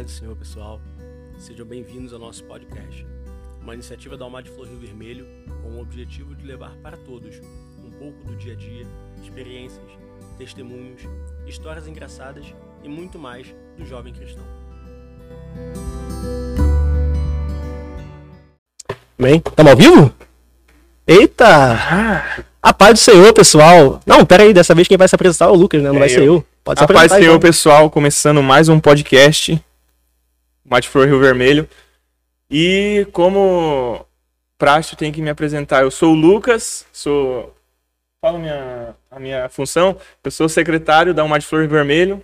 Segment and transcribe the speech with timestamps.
[0.00, 0.80] paz do Senhor, pessoal.
[1.38, 3.06] Sejam bem-vindos ao nosso podcast,
[3.60, 5.26] uma iniciativa da Alma de Flor Rio Vermelho
[5.62, 7.38] com o objetivo de levar para todos
[7.84, 8.86] um pouco do dia a dia,
[9.22, 9.84] experiências,
[10.38, 11.02] testemunhos,
[11.46, 12.46] histórias engraçadas
[12.82, 14.44] e muito mais do jovem cristão.
[19.18, 20.14] Bem, estamos ao vivo?
[21.06, 22.46] Eita!
[22.62, 24.00] A paz do Senhor, pessoal.
[24.06, 25.90] Não, pera aí, dessa vez quem vai se apresentar é o Lucas, né?
[25.90, 26.24] Não É vai ser eu.
[26.36, 26.46] eu.
[26.64, 27.40] Pode se A paz do Senhor, então.
[27.40, 29.62] pessoal, começando mais um podcast,
[30.70, 31.68] Mate Flor Rio Vermelho.
[32.48, 34.06] E como
[34.56, 35.82] praxe, tenho que me apresentar.
[35.82, 37.54] Eu sou o Lucas, sou.
[38.20, 39.96] Fala a minha, a minha função.
[40.22, 42.22] Eu sou secretário da Mate Flor Rio Vermelho.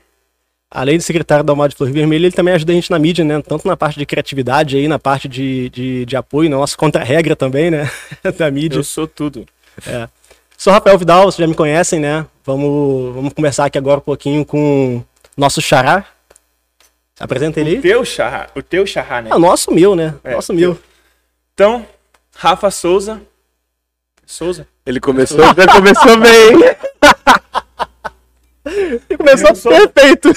[0.70, 3.24] Além de secretário da Almada de Flor Vermelho, ele também ajuda a gente na mídia,
[3.24, 3.40] né?
[3.40, 7.36] Tanto na parte de criatividade aí, na parte de, de, de apoio, na nossa contra-regra
[7.36, 7.88] também, né?
[8.36, 8.78] da mídia.
[8.78, 9.46] Eu sou tudo.
[10.58, 12.26] Sou Rafael Vidal, vocês já me conhecem, né?
[12.44, 15.02] Vamos, vamos conversar aqui agora um pouquinho com
[15.36, 16.04] nosso xará.
[17.18, 19.30] Apresenta ele O teu charra, o teu charra, né?
[19.32, 20.14] Ah, nosso meu, né?
[20.22, 20.78] É, nosso meu.
[21.54, 21.86] Então,
[22.36, 23.22] Rafa Souza.
[24.26, 24.68] Souza?
[24.84, 26.76] Ele começou, já começou bem.
[29.08, 29.88] E começou Começou.
[29.88, 30.32] perfeito.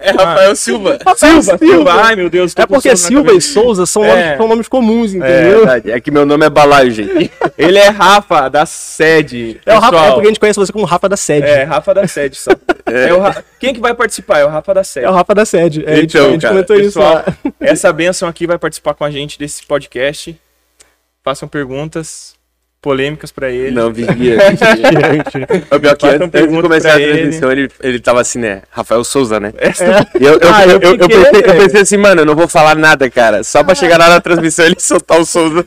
[0.00, 0.98] É Rafael Silva.
[1.16, 1.92] Silva, Silva.
[2.04, 2.54] Ai, meu Deus.
[2.56, 3.40] É porque Silva e.
[3.40, 4.08] Souza são, É.
[4.24, 5.58] nomes, são nomes comuns, É entendeu?
[5.58, 5.90] verdade.
[5.90, 7.30] É que meu nome é Balaio, gente.
[7.58, 9.60] Ele é Rafa, da sede.
[9.66, 11.46] É, o Rafa, é porque a gente conhece você como Rafa da Sede.
[11.46, 12.50] É, Rafa da sede só.
[12.86, 14.38] É o Ra- Quem que vai participar?
[14.38, 15.06] É o Rafa da sede.
[15.06, 15.84] É o Rafa da Sede.
[15.86, 17.24] É, a gente, Então, a gente cara, comentou isso Pessoal, lá.
[17.60, 20.34] essa benção aqui vai participar com a gente desse podcast.
[21.22, 22.34] Façam perguntas
[22.80, 23.70] polêmicas pra ele.
[23.72, 24.14] Não, vigia.
[24.38, 25.48] vigia.
[25.70, 27.12] O pior que antes, antes de começar a pra ele.
[27.18, 28.62] transmissão, ele, ele tava assim, né?
[28.70, 29.52] Rafael Souza, né?
[30.20, 32.74] Eu, eu, Ah, eu, eu eu, pensei, eu pensei assim, mano, eu não vou falar
[32.76, 33.44] nada, cara.
[33.44, 35.66] Só pra chegar lá na transmissão ele soltar o Souza.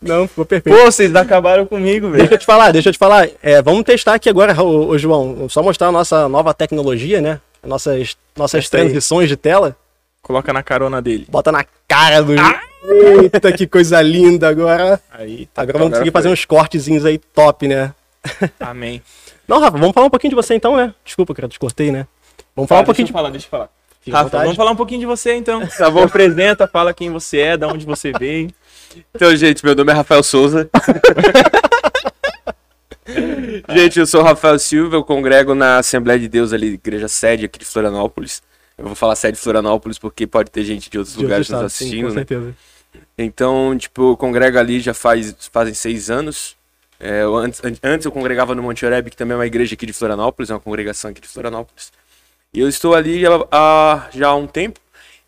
[0.00, 0.76] Não, ficou perfeito.
[0.76, 2.18] Pô, vocês acabaram comigo, velho.
[2.18, 3.28] Deixa eu te falar, deixa eu te falar.
[3.42, 5.48] É, vamos testar aqui agora, ô, ô, João.
[5.48, 7.40] Só mostrar a nossa nova tecnologia, né?
[7.64, 8.82] Nossas, nossas Essa aí.
[8.82, 9.74] transições de tela.
[10.20, 11.26] Coloca na carona dele.
[11.30, 12.38] Bota na cara do.
[12.38, 12.60] Ah!
[12.84, 15.00] Eita, que coisa linda agora.
[15.10, 15.62] Aí, tá.
[15.62, 17.94] Agora vamos Agora conseguir fazer uns cortezinhos aí top, né?
[18.60, 19.02] Amém.
[19.48, 20.94] Não, Rafa, vamos falar um pouquinho de você então, né?
[21.04, 22.06] Desculpa, cara, te cortei, né?
[22.54, 23.10] Vamos falar um Fala, pouquinho deixa de.
[23.10, 23.68] eu falar, deixa eu falar.
[24.00, 25.66] Fica Rafa, vamos falar um pouquinho de você então.
[25.76, 28.50] Tá bom, apresenta, fala quem você é, de onde você veio.
[29.14, 30.68] Então, gente, meu nome é Rafael Souza.
[33.70, 37.46] gente, eu sou o Rafael Silva, eu congrego na Assembleia de Deus ali, igreja sede
[37.46, 38.42] aqui de Florianópolis.
[38.76, 41.64] Eu vou falar sede de Florianópolis porque pode ter gente de outros de lugares outro
[41.64, 42.20] nos estado, sim, assistindo, com né?
[42.20, 42.54] certeza.
[43.16, 46.56] Então, tipo, eu congrego ali já faz fazem seis anos.
[46.98, 49.74] É, eu antes, an- antes eu congregava no Monte Oreb, que também é uma igreja
[49.74, 51.92] aqui de Florianópolis, é uma congregação aqui de Florianópolis.
[52.52, 54.80] E eu estou ali há, há- já há um tempo.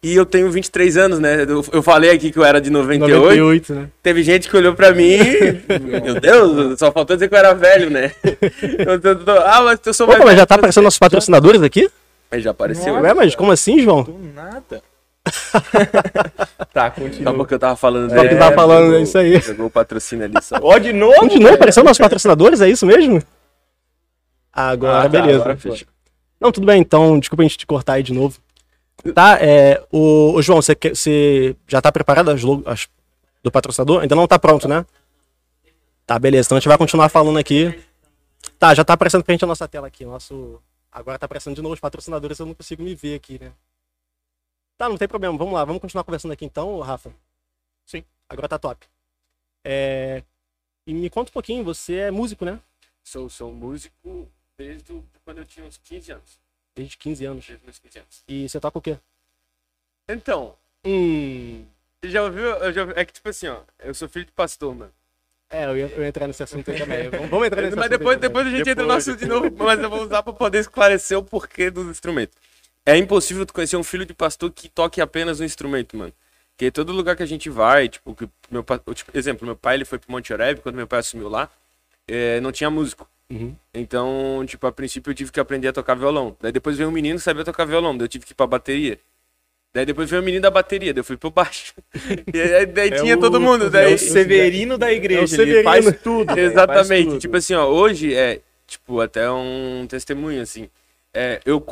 [0.02, 1.42] E eu tenho 23 anos, né?
[1.48, 3.16] Eu, eu falei aqui que eu era de 98.
[3.24, 3.88] 98, né?
[4.02, 5.16] Teve gente que olhou pra mim.
[5.82, 8.12] Meu Deus, só faltou dizer que eu era velho, né?
[8.86, 11.62] Eu tô- tô- ah, mas eu sou Opa, mais mas já tá aparecendo nossos patrocinadores
[11.62, 11.90] aqui?
[12.30, 12.92] Aí já apareceu.
[12.92, 13.04] Nossa.
[13.06, 14.02] Ué, mas como assim, João?
[14.04, 14.82] Do nada.
[16.72, 17.34] tá, continua.
[17.34, 18.10] porque eu tava falando.
[18.10, 19.40] Só porque tava falando, jogou- é isso aí.
[19.40, 20.56] Jogou o patrocínio ali só.
[20.60, 21.14] Ó, de novo?
[21.20, 23.22] Continua aparecendo nossos patrocinadores, é isso mesmo?
[24.52, 25.42] Agora, Ah, tá, beleza.
[25.42, 25.58] agora.
[26.40, 28.38] Não, tudo bem, então, desculpa a gente te cortar aí de novo.
[29.14, 32.88] Tá, é, o, o João, você, quer- você já tá preparado as, logo- as-
[33.42, 34.02] do patrocinador?
[34.02, 34.84] Ainda não tá pronto, né?
[36.06, 37.78] Tá, beleza, então a gente vai continuar falando aqui.
[38.58, 40.60] Tá, já tá aparecendo pra gente a nossa tela aqui, nosso...
[40.90, 43.50] Agora tá aparecendo de novo os patrocinadores, eu não consigo me ver aqui, né?
[44.76, 47.10] Tá, não tem problema, vamos lá, vamos continuar conversando aqui então, Rafa?
[47.86, 48.04] Sim.
[48.28, 48.86] Agora tá top.
[49.64, 50.22] É...
[50.86, 52.60] E me conta um pouquinho, você é músico, né?
[53.02, 56.38] Sou, sou músico desde quando eu tinha uns 15 anos.
[56.74, 57.46] Desde 15 anos.
[57.46, 58.24] Desde meus 15 anos.
[58.28, 58.98] E você toca o quê?
[60.08, 60.54] Então,
[60.84, 61.64] Hum...
[62.00, 62.44] você já ouviu?
[62.44, 63.60] Eu já, é que tipo assim, ó.
[63.78, 64.92] Eu sou filho de pastor, mano.
[65.48, 67.08] É, eu ia, eu ia entrar nesse assunto aí também.
[67.08, 68.28] Vamos, entrar nesse Mas assunto depois, aí também.
[68.28, 70.58] depois a gente entra no Depois, assunto de novo, mas eu vou usar pra poder
[70.58, 72.32] esclarecer o porquê do instrumento.
[72.86, 76.12] É impossível tu conhecer um filho de pastor que toque apenas um instrumento, mano.
[76.56, 78.64] Porque todo lugar que a gente vai, tipo, que meu,
[78.94, 81.50] tipo, exemplo, meu pai ele foi pro Monte Oreb, quando meu pai assumiu lá,
[82.08, 83.06] é, não tinha músico.
[83.28, 83.54] Uhum.
[83.74, 86.34] Então, tipo, a princípio eu tive que aprender a tocar violão.
[86.40, 88.46] Daí depois veio um menino que sabia tocar violão, daí eu tive que ir pra
[88.46, 88.98] bateria.
[89.74, 91.74] Daí depois veio o menino da bateria, daí eu fui pro baixo.
[92.32, 93.66] E aí, daí É tinha o- todo mundo.
[93.66, 93.94] É Daí...
[93.94, 95.20] o Severino da igreja.
[95.20, 95.64] É o Ele Severino.
[95.64, 96.34] faz tudo.
[96.34, 97.08] velho, faz Exatamente.
[97.08, 97.18] tudo.
[97.18, 100.70] Tipo assim, ó, hoje é, tipo, até um testemunho, assim.
[101.12, 101.62] É, eu,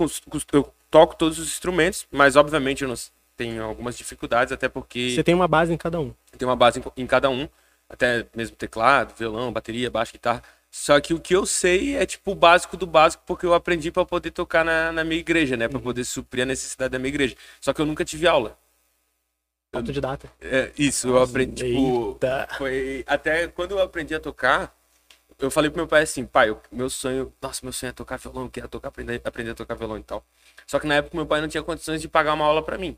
[0.53, 2.94] eu toco todos os instrumentos, mas obviamente eu não
[3.37, 6.14] tenho algumas dificuldades, até porque Você tem uma base em cada um.
[6.38, 7.49] tem uma base em, em cada um,
[7.88, 10.41] até mesmo teclado, violão, bateria, baixo, guitarra.
[10.70, 13.91] Só que o que eu sei é, tipo, o básico do básico, porque eu aprendi
[13.91, 15.67] pra poder tocar na, na minha igreja, né?
[15.67, 17.35] Pra poder suprir a necessidade da minha igreja.
[17.61, 18.56] Só que eu nunca tive aula.
[19.73, 20.31] Autodidata.
[20.41, 22.12] É, isso, eu aprendi, tipo...
[22.12, 22.49] Eita.
[22.56, 24.73] Foi até quando eu aprendi a tocar,
[25.39, 28.17] eu falei pro meu pai assim, pai, eu- meu sonho, nossa, meu sonho é tocar
[28.19, 30.25] violão, eu quero tocar, aprender, aprender a tocar violão e tal.
[30.67, 32.97] Só que na época meu pai não tinha condições de pagar uma aula pra mim.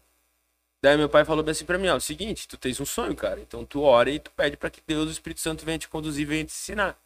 [0.83, 3.15] Daí meu pai falou bem assim pra mim, ó, o seguinte, tu tens um sonho,
[3.17, 5.89] cara, então tu ora e tu pede pra que Deus, o Espírito Santo venha te
[5.89, 6.97] conduzir, venha te ensinar.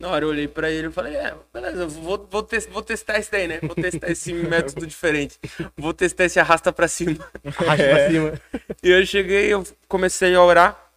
[0.00, 3.20] Na hora eu olhei pra ele e falei, é, beleza, vou, vou, tes- vou testar
[3.20, 3.60] isso daí, né?
[3.60, 5.38] Vou testar esse método diferente.
[5.76, 7.16] Vou testar esse arrasta pra cima.
[7.58, 8.40] Arrasta pra cima.
[8.82, 10.91] E eu cheguei, eu comecei a orar.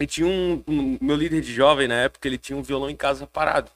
[0.00, 2.96] E tinha um, um- meu líder de jovem na época, ele tinha um violão em
[2.96, 3.70] casa parado.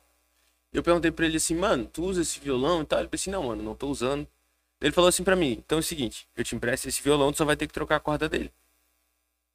[0.72, 3.00] Eu perguntei pra ele assim, mano, tu usa esse violão e tal?
[3.00, 4.26] Ele disse, não, mano, não tô usando.
[4.80, 7.38] Ele falou assim pra mim, então é o seguinte, eu te empresto esse violão, tu
[7.38, 8.52] só vai ter que trocar a corda dele.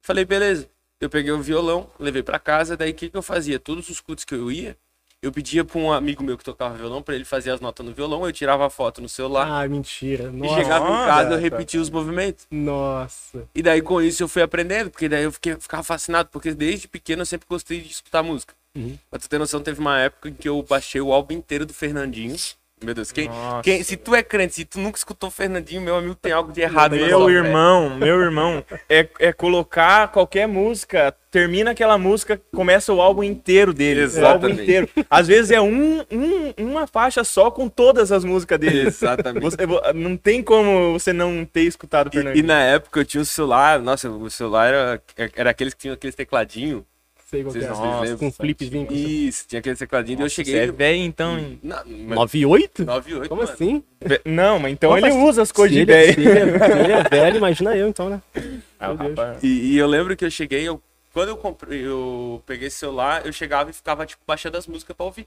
[0.02, 0.68] Falei, beleza.
[1.00, 3.58] Eu peguei o violão, levei pra casa, daí o que, que eu fazia?
[3.60, 4.76] Todos os cultos que eu ia,
[5.20, 7.92] eu pedia pra um amigo meu que tocava violão pra ele fazer as notas no
[7.92, 10.24] violão, eu tirava a foto no celular Ah, mentira.
[10.24, 10.54] e Nossa.
[10.54, 12.46] chegava em casa eu repetia os movimentos.
[12.50, 13.44] Nossa.
[13.54, 16.86] E daí com isso eu fui aprendendo, porque daí eu fiquei, ficava fascinado, porque desde
[16.86, 18.54] pequeno eu sempre gostei de escutar música.
[18.76, 18.96] Uhum.
[19.10, 21.74] Pra tu ter noção, teve uma época em que eu baixei o álbum inteiro do
[21.74, 22.36] Fernandinho.
[22.84, 23.28] Meu Deus, quem,
[23.62, 26.60] quem, se tu é crente, se tu nunca escutou Fernandinho, meu amigo, tem algo de
[26.60, 26.94] errado.
[26.94, 33.00] Meu sua irmão, meu irmão, é, é colocar qualquer música, termina aquela música, começa o
[33.02, 34.00] álbum inteiro dele.
[34.00, 34.16] O álbum
[34.46, 34.62] Exatamente.
[34.62, 34.88] inteiro.
[35.10, 38.86] Às vezes é um, um- uma faixa só com todas as músicas dele.
[38.86, 39.42] Exatamente.
[39.42, 39.58] Você,
[39.94, 42.46] não tem como você não ter escutado o E, e Fernandinho.
[42.46, 45.02] na época eu tinha um celular, nossa, o celular era,
[45.34, 46.82] era aqueles que tinham aqueles tecladinhos.
[47.30, 47.74] Sei qual que Vocês é.
[47.74, 48.18] não Nossa, lembram?
[48.18, 48.86] Com um flipzinho.
[48.86, 50.70] com- Isso, tinha aqueles tecladinhos, e eu Você é cheguei.
[50.72, 51.60] velho então, hein?
[51.62, 52.84] Não, 98?
[52.86, 53.52] 98, Como mano.
[53.52, 53.84] assim?
[54.24, 56.14] Não, mas então Opa, ele usa as coisas de velho.
[56.14, 58.22] se ele é- se ele é velho, imagina eu então, né?
[58.80, 59.10] Ah, Meu Deus.
[59.10, 59.42] rapaz.
[59.42, 60.80] E, e eu lembro que eu cheguei, eu,
[61.12, 64.96] quando eu comprei, eu peguei esse celular, eu chegava e ficava, tipo, baixando as músicas
[64.96, 65.26] pra ouvir.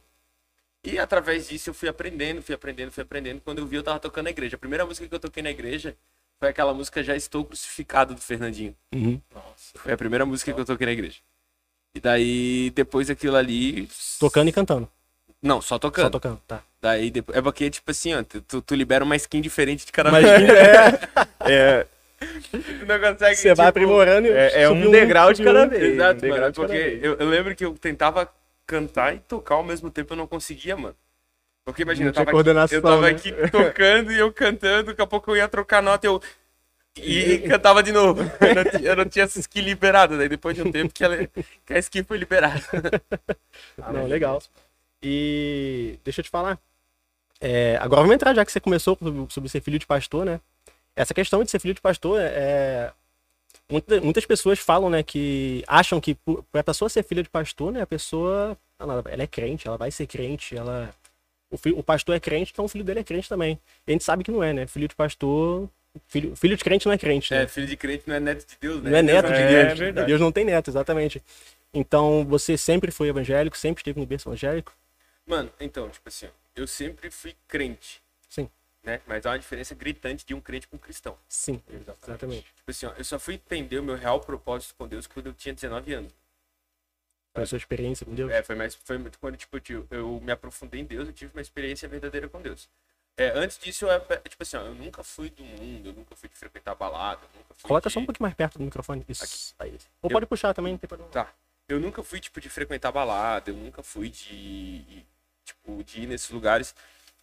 [0.84, 3.40] E através disso eu fui aprendendo, fui aprendendo, fui aprendendo.
[3.46, 4.56] Quando eu vi, eu tava tocando na igreja.
[4.56, 5.96] A primeira música que eu toquei na igreja
[6.40, 8.76] foi aquela música Já Estou Crucificado do Fernandinho.
[8.92, 9.22] Uhum.
[9.76, 11.18] Foi a primeira música que eu toquei na igreja.
[11.94, 13.90] E daí, depois daquilo ali.
[14.20, 14.90] Tocando e cantando.
[15.42, 16.06] Não, só tocando.
[16.06, 16.62] Só tocando, tá.
[16.82, 17.38] Daí depois.
[17.38, 20.50] É porque, tipo assim, ó, tu, tu libera uma skin diferente de cada Mas vez.
[21.42, 21.88] É,
[22.52, 23.36] Tu não consegue.
[23.36, 25.70] você vai tipo, aprimorando e é, é um degrau de cada um.
[25.70, 25.84] vez.
[25.84, 28.30] Exato, um mano, porque eu, eu lembro que eu tentava
[28.68, 30.96] cantar e tocar ao mesmo tempo, eu não conseguia, mano.
[31.66, 32.30] Porque imagina, Não eu tava,
[32.62, 33.10] aqui, eu tava né?
[33.10, 36.22] aqui tocando e eu cantando, daqui a pouco eu ia trocar nota e eu.
[36.98, 38.22] E, cantava de novo.
[38.42, 40.18] Eu não, tinha, eu não tinha essa skill liberada.
[40.18, 41.16] Daí depois de um tempo que, ela,
[41.66, 42.62] que a skill foi liberada.
[43.78, 44.42] Não, legal.
[45.02, 46.60] E deixa eu te falar.
[47.40, 48.98] É, agora vamos entrar, já que você começou
[49.30, 50.40] sobre, ser filho de pastor, né?
[50.96, 52.92] Essa questão de ser filho de pastor é.
[53.70, 57.72] muita- muitas pessoas falam, né, que acham que por- pra pessoa ser filha de pastor,
[57.72, 58.58] né, a pessoa.
[58.78, 60.94] Ela, ela é crente, ela vai ser crente, ela.
[61.50, 63.60] O, fi- o pastor é crente, então o filho dele é crente também.
[63.88, 64.68] E a gente sabe que não é, né?
[64.68, 65.70] Filho de pastor.
[66.08, 67.44] Filho, filho de crente não é crente, né?
[67.44, 68.92] É, filho de crente não é neto de Deus, né?
[68.92, 69.72] Não é neto de É, Deus.
[69.72, 70.08] é verdade.
[70.08, 71.22] Deus não tem neto, exatamente.
[71.74, 74.74] Então, você sempre foi evangélico, sempre esteve no berço evangélico?
[75.26, 78.50] Mano, então, tipo assim, eu sempre fui crente, Sim,
[78.84, 79.02] né?
[79.08, 81.18] Mas há uma diferença gritante de um crente com um cristão.
[81.28, 81.62] sim,
[82.02, 82.46] exatamente.
[82.56, 85.34] Tipo assim, ó, eu só fui entender o meu real propósito com Deus quando eu
[85.34, 86.14] tinha 19 anos.
[87.34, 88.32] Foi a sua experiência com Deus?
[88.32, 88.76] É, foi mais.
[88.76, 92.28] Foi muito quando, tipo, eu, eu me aprofundei em Deus, eu tive uma experiência verdadeira
[92.28, 92.70] com Deus.
[93.22, 96.16] É, antes disso, eu, era, tipo assim, ó, eu nunca fui do mundo, eu nunca
[96.16, 97.22] fui de frequentar balada,
[97.62, 97.94] Coloca de...
[97.94, 99.06] só um pouquinho mais perto do microfone.
[99.08, 99.54] Isso.
[99.60, 99.78] Aí.
[100.02, 101.12] Ou Eu- pode puxar também, não tem problema.
[101.12, 101.32] Tá.
[101.68, 105.06] Eu nunca fui, tipo, de frequentar balada, eu nunca fui de.
[105.46, 106.76] Tipo, de ir nesses lugares.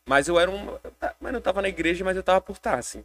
[0.06, 0.78] Mas eu era um.
[1.20, 3.04] Mas eu tava na igreja, mas eu tava por estar, assim.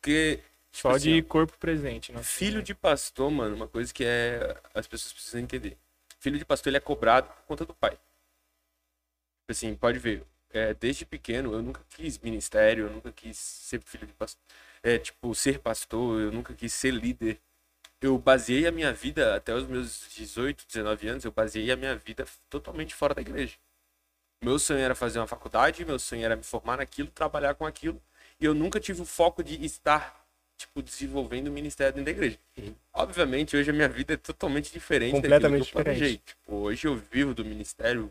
[0.00, 0.40] Porque.
[0.72, 2.22] Tipo Só assim, de corpo presente, né?
[2.22, 4.56] Filho de pastor, mano, uma coisa que é.
[4.74, 5.76] As pessoas precisam entender.
[6.18, 7.90] Filho de pastor, ele é cobrado por conta do pai.
[7.90, 8.00] Tipo
[9.50, 10.24] Assim, pode ver.
[10.52, 14.40] É, desde pequeno, eu nunca quis ministério, eu nunca quis ser filho de pastor.
[14.82, 17.38] É, tipo, ser pastor, eu nunca quis ser líder.
[18.00, 21.94] Eu baseei a minha vida, até os meus 18, 19 anos, eu baseei a minha
[21.96, 23.56] vida totalmente fora da igreja.
[24.42, 28.00] Meu sonho era fazer uma faculdade, meu sonho era me formar naquilo, trabalhar com aquilo.
[28.40, 30.24] E eu nunca tive o foco de estar,
[30.56, 32.38] tipo, desenvolvendo o ministério dentro da igreja.
[32.92, 35.98] Obviamente, hoje a minha vida é totalmente diferente Completamente daquilo que eu diferente.
[35.98, 36.18] planejei.
[36.24, 38.10] Tipo, hoje eu vivo do ministério,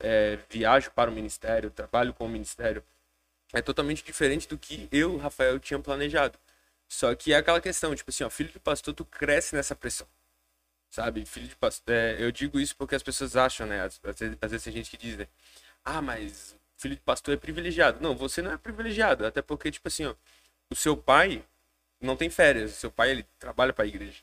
[0.00, 2.82] é, viajo para o ministério, trabalho com o ministério.
[3.52, 6.38] É totalmente diferente do que eu, Rafael, tinha planejado.
[6.88, 10.06] Só que é aquela questão, tipo assim, ó, filho de pastor, tu cresce nessa pressão.
[10.90, 11.24] Sabe?
[11.26, 11.94] Filho de pastor.
[11.94, 13.82] é, eu digo isso porque as pessoas acham, né?
[13.82, 15.28] Às, às vezes, às vezes tem gente que diz, né?
[15.84, 18.00] Ah, mas filho de pastor é privilegiado.
[18.00, 19.26] Não, você não é privilegiado.
[19.26, 20.14] Até porque, tipo assim, ó,
[20.70, 21.44] o seu pai
[22.00, 22.72] não tem férias.
[22.72, 24.22] O seu pai, ele trabalha para a igreja.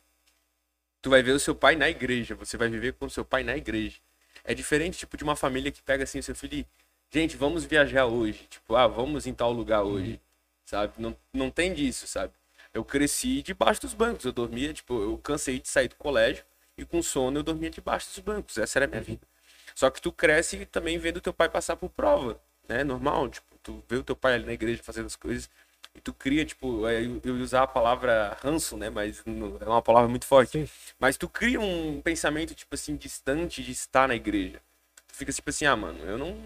[1.01, 2.35] Tu vai ver o seu pai na igreja.
[2.35, 3.99] Você vai viver com o seu pai na igreja.
[4.43, 6.67] É diferente, tipo, de uma família que pega assim, o seu filho e,
[7.11, 8.45] gente, vamos viajar hoje.
[8.49, 10.19] Tipo, ah, vamos em tal lugar hoje.
[10.65, 10.93] Sabe?
[10.97, 12.33] Não, não tem disso, sabe?
[12.73, 14.25] Eu cresci debaixo dos bancos.
[14.25, 16.43] Eu dormia, tipo, eu cansei de sair do colégio
[16.77, 18.57] e com sono eu dormia debaixo dos bancos.
[18.57, 19.25] Essa era a minha vida.
[19.73, 22.83] Só que tu cresce também vendo teu pai passar por prova, né?
[22.83, 25.49] Normal, tipo, tu vê o teu pai ali na igreja fazendo as coisas
[25.95, 28.89] e tu cria, tipo, é, eu eu ia usar a palavra ranço, né?
[28.89, 30.51] Mas não- é uma palavra muito forte.
[30.51, 30.69] Sim.
[30.99, 34.59] Mas tu cria um pensamento, tipo assim, distante de estar na igreja.
[35.07, 36.37] Tu fica tipo assim, ah, mano, eu não,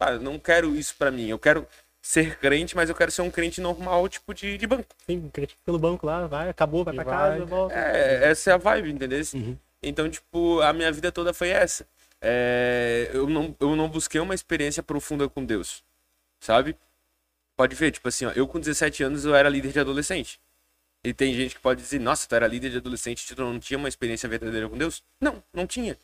[0.00, 1.28] ah, eu não quero isso pra mim.
[1.28, 1.66] Eu quero
[2.00, 4.86] ser crente, mas eu quero ser um crente normal, tipo, de, de banco.
[5.06, 7.14] Sim, crente pelo banco lá, vai, acabou, vai E pra vai.
[7.14, 7.74] casa, volta.
[7.74, 9.20] É, essa é a vibe, entendeu?
[9.34, 9.56] Uhum.
[9.82, 11.86] Então, tipo, a minha vida toda foi essa.
[12.20, 15.84] É, eu, não, eu não busquei uma experiência profunda com Deus,
[16.40, 16.76] sabe?
[17.58, 20.38] Pode ver, tipo assim, ó, eu com 17 anos eu era líder de adolescente.
[21.02, 23.76] E tem gente que pode dizer, nossa, tu era líder de adolescente, tu não tinha
[23.76, 25.02] uma experiência verdadeira com Deus?
[25.20, 25.98] Não, não tinha.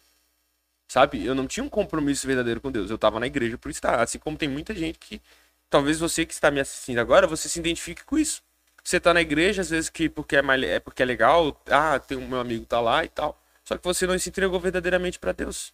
[0.88, 1.24] Sabe?
[1.24, 2.90] Eu não tinha um compromisso verdadeiro com Deus.
[2.90, 4.00] Eu tava na igreja por estar.
[4.00, 5.22] Assim como tem muita gente que,
[5.70, 8.42] talvez você que está me assistindo agora, você se identifique com isso.
[8.82, 12.00] Você tá na igreja, às vezes, que porque é, mais, é porque é legal, ah,
[12.00, 13.40] tem um meu amigo tá lá e tal.
[13.64, 15.72] Só que você não se entregou verdadeiramente pra Deus.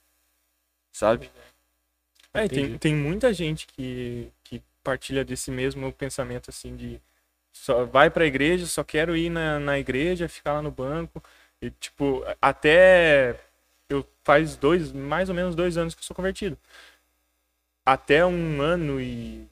[0.92, 1.30] Sabe?
[2.34, 4.30] É, tem, tem muita gente que
[4.82, 7.00] partilha desse mesmo pensamento, assim, de
[7.52, 11.22] só vai pra igreja, só quero ir na, na igreja, ficar lá no banco.
[11.62, 13.38] E, tipo, até
[13.90, 16.58] eu faz dois, mais ou menos dois anos que eu sou convertido.
[17.84, 19.46] Até um ano e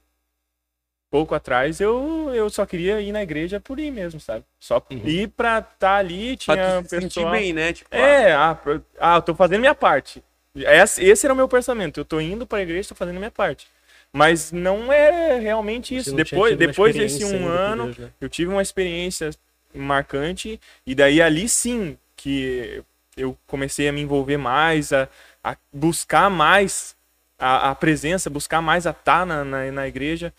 [1.11, 4.45] pouco atrás, eu, eu só queria ir na igreja por ir mesmo, sabe?
[4.61, 5.05] Só Uhum.
[5.05, 7.27] ir pra estar ali, Pra tinha se sentir pessoal...
[7.27, 7.73] bem, né?
[7.73, 10.23] Tipo, ah, É, ah, pro- ah, eu tô fazendo minha parte.
[10.55, 11.99] Esse, esse era o meu pensamento.
[12.01, 13.67] Eu tô indo pra igreja, tô fazendo minha parte.
[14.13, 16.15] Mas não é realmente isso.
[16.15, 18.11] Depois, depois desse um ano, Deus, né?
[18.21, 19.31] eu tive uma experiência
[19.75, 20.61] marcante.
[20.87, 22.83] E daí ali sim que
[23.17, 25.09] eu comecei a me envolver mais, a,
[25.43, 26.97] a buscar mais
[27.39, 30.33] a, a presença, buscar mais a estar na, na, na igreja.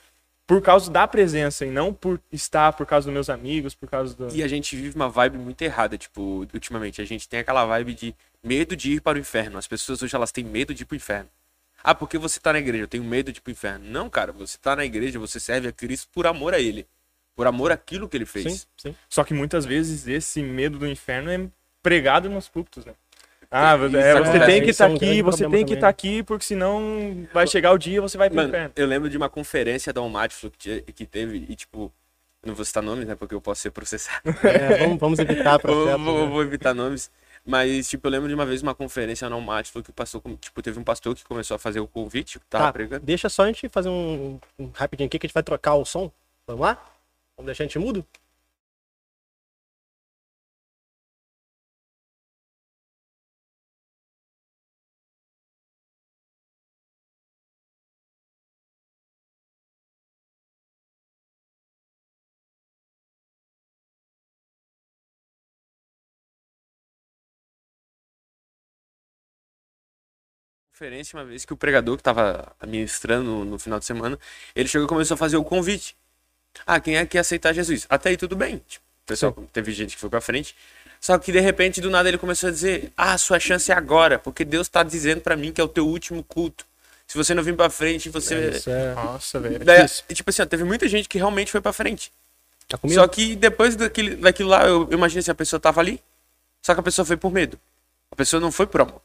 [0.47, 4.15] Por causa da presença e não por estar por causa dos meus amigos, por causa
[4.15, 4.35] do.
[4.35, 6.99] E a gente vive uma vibe muito errada, tipo, ultimamente.
[6.99, 9.59] A gente tem aquela vibe de medo de ir para o inferno.
[9.59, 11.29] As pessoas hoje elas têm medo de ir para o inferno.
[11.83, 13.85] Ah, porque você tá na igreja, eu tenho medo de ir pro inferno.
[13.89, 16.85] Não, cara, você tá na igreja, você serve a Cristo por amor a Ele.
[17.35, 18.53] Por amor àquilo que Ele fez.
[18.53, 18.95] Sim, sim.
[19.09, 21.47] Só que muitas vezes esse medo do inferno é
[21.81, 22.93] pregado nos púlticos, né?
[23.51, 25.87] Ah, é, você acontece, tem que é estar um aqui, grande você tem que estar
[25.87, 25.89] né?
[25.89, 28.73] aqui, porque senão vai chegar o dia e você vai pro Mano, inferno.
[28.75, 31.91] eu lembro de uma conferência da Almatflu que, teve, e tipo,
[32.43, 34.21] eu não vou citar nomes, né, porque eu posso ser processado.
[34.43, 35.97] É, vamos, vamos evitar vou, processo.
[36.03, 36.31] vou- né?
[36.31, 37.09] vou evitar nomes.
[37.45, 40.79] Mas, tipo, eu lembro de uma vez uma conferência na Almatflu que passou, tipo, teve
[40.79, 43.05] um pastor que começou a fazer o convite, tava Tá, pregando.
[43.05, 45.85] deixa só a gente fazer um, um rapidinho aqui que a gente vai trocar o
[45.85, 46.11] som.
[46.45, 46.75] Vamos lá?
[47.37, 48.05] Vamos deixar a gente mudo?
[70.79, 74.17] Conferência uma vez que o pregador que tava ministrando no, no final de semana,
[74.55, 75.95] ele chegou e começou a fazer o convite.
[76.65, 77.85] Ah, quem é que aceitar Jesus?
[77.89, 78.61] Até aí tudo bem.
[78.65, 80.55] Tipo, o pessoal, teve gente que foi pra frente.
[81.01, 84.17] Só que de repente, do nada, ele começou a dizer: Ah, sua chance é agora,
[84.17, 86.65] porque Deus tá dizendo pra mim que é o teu último culto.
[87.05, 88.51] Se você não vir pra frente, você.
[88.51, 88.93] Isso é.
[88.93, 89.57] Nossa, velho.
[89.57, 92.11] é Daí, e, tipo assim, ó, teve muita gente que realmente foi pra frente.
[92.67, 92.99] Tá comigo?
[92.99, 96.01] Só que depois daquele, daquilo lá, eu, eu imagino assim, a pessoa tava ali,
[96.61, 97.59] só que a pessoa foi por medo.
[98.11, 99.01] A pessoa não foi por amor.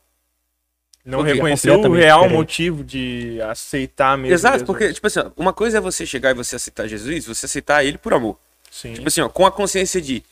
[1.04, 2.38] Não porque reconheceu o real diferente.
[2.38, 4.34] motivo de aceitar mesmo.
[4.34, 4.66] Exato, Jesus.
[4.66, 7.84] porque, tipo assim, ó, uma coisa é você chegar e você aceitar Jesus, você aceitar
[7.84, 8.38] ele por amor.
[8.70, 8.94] Sim.
[8.94, 10.24] Tipo assim, ó, com a consciência de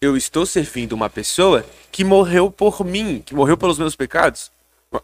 [0.00, 4.50] eu estou servindo uma pessoa que morreu por mim, que morreu pelos meus pecados.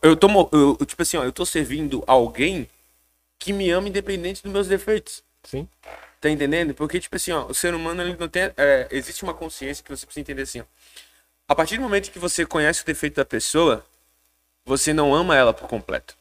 [0.02, 2.68] Eu tô, eu, tipo assim, ó, eu tô servindo alguém
[3.38, 5.22] que me ama independente dos meus defeitos.
[5.42, 5.66] Sim.
[6.20, 6.74] Tá entendendo?
[6.74, 8.50] Porque, tipo assim, ó, o ser humano ele não tem.
[8.56, 10.64] é, existe uma consciência que você precisa entender assim, ó.
[11.46, 13.84] A partir do momento que você conhece o defeito da pessoa,
[14.64, 16.16] você não ama ela por completo.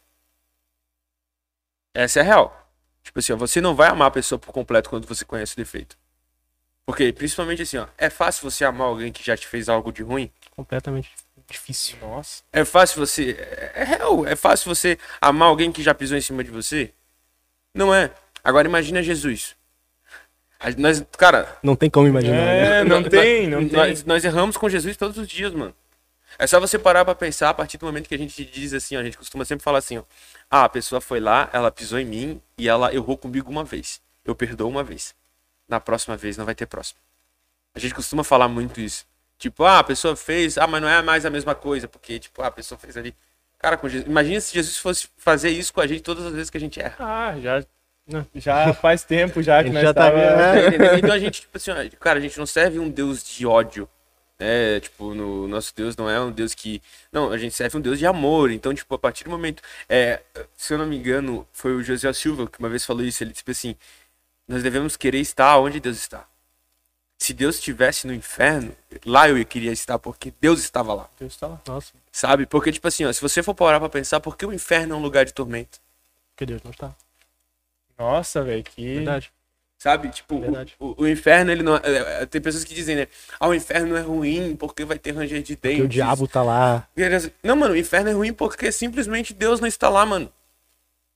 [1.94, 2.70] Essa é a real.
[3.04, 5.58] Tipo assim, ó, você não vai amar a pessoa por completo quando você conhece o
[5.58, 5.98] defeito.
[6.86, 10.04] Porque, principalmente assim, ó, é fácil você amar alguém que já te fez algo de
[10.04, 10.32] ruim?
[10.56, 11.12] Completamente
[11.50, 11.98] difícil.
[12.02, 12.42] Nossa.
[12.52, 13.32] É fácil você.
[13.40, 14.26] É, é real.
[14.26, 16.92] É fácil você amar alguém que já pisou em cima de você?
[17.74, 18.12] Não é.
[18.44, 19.56] Agora imagina Jesus.
[20.78, 22.34] Nós, cara, Não tem como imaginar.
[22.38, 22.80] né?
[22.80, 23.78] É, não nós- tem, não tem.
[23.78, 25.76] Nós, nós erramos com Jesus todos os dias, mano.
[26.38, 28.96] É só você parar pra pensar a partir do momento que a gente diz assim,
[28.96, 30.04] ó, a gente costuma sempre falar assim, ó.
[30.50, 34.02] Ah, a pessoa foi lá, ela pisou em mim e ela errou comigo uma vez.
[34.26, 35.16] Eu perdoo uma vez.
[35.68, 37.00] Na próxima vez não vai ter próxima.
[37.76, 39.06] A gente costuma falar muito isso.
[39.38, 42.42] Tipo, ah, a pessoa fez, ah, mas não é mais a mesma coisa, porque, tipo,
[42.42, 43.16] ah, a pessoa fez ali.
[43.58, 46.50] Cara, com Jesus, imagina se Jesus fosse fazer isso com a gente todas as vezes
[46.50, 46.96] que a gente erra.
[47.00, 47.64] Ah, já.
[48.36, 50.18] Já faz tempo já A que gente nós já tá tava...
[50.18, 50.90] vendo, né?
[50.90, 50.98] Tá?
[50.98, 53.88] Então a gente, tipo assim, ó, cara, a gente não serve um Deus de ódio.
[54.40, 56.82] É, tipo, no nosso Deus não é um Deus que.
[57.12, 58.52] Não, a gente serve um Deus de amor.
[58.52, 59.62] Então, tipo, a partir do momento.
[59.88, 60.22] É,
[60.58, 63.24] se eu não me engano, foi o José Silva que uma vez falou isso.
[63.24, 63.76] Ele disse assim:
[64.48, 66.28] Nós devemos querer estar onde Deus está.
[67.18, 68.76] Se Deus estivesse no inferno,
[69.06, 71.10] lá eu queria estar, porque Deus estava lá.
[71.18, 71.62] Deus tá lá.
[71.66, 72.46] Nossa, Sabe?
[72.46, 74.98] Porque, tipo assim, ó, se você for parar pra pensar, por que o inferno é
[74.98, 75.80] um lugar de tormento?
[76.36, 76.94] que Deus não está.
[77.98, 78.96] Nossa, velho, que.
[78.96, 79.32] Verdade.
[79.84, 80.08] Sabe?
[80.08, 80.36] Tipo,
[80.80, 81.76] o, o, inferno, ele não.
[81.76, 83.08] é, é, tem pessoas que dizem, né?
[83.38, 85.80] Ah, o inferno é ruim porque vai ter ranger de dentes.
[85.80, 86.88] Porque o diabo tá lá.
[87.44, 90.32] Não, mano, o inferno é ruim porque simplesmente Deus não está lá, mano.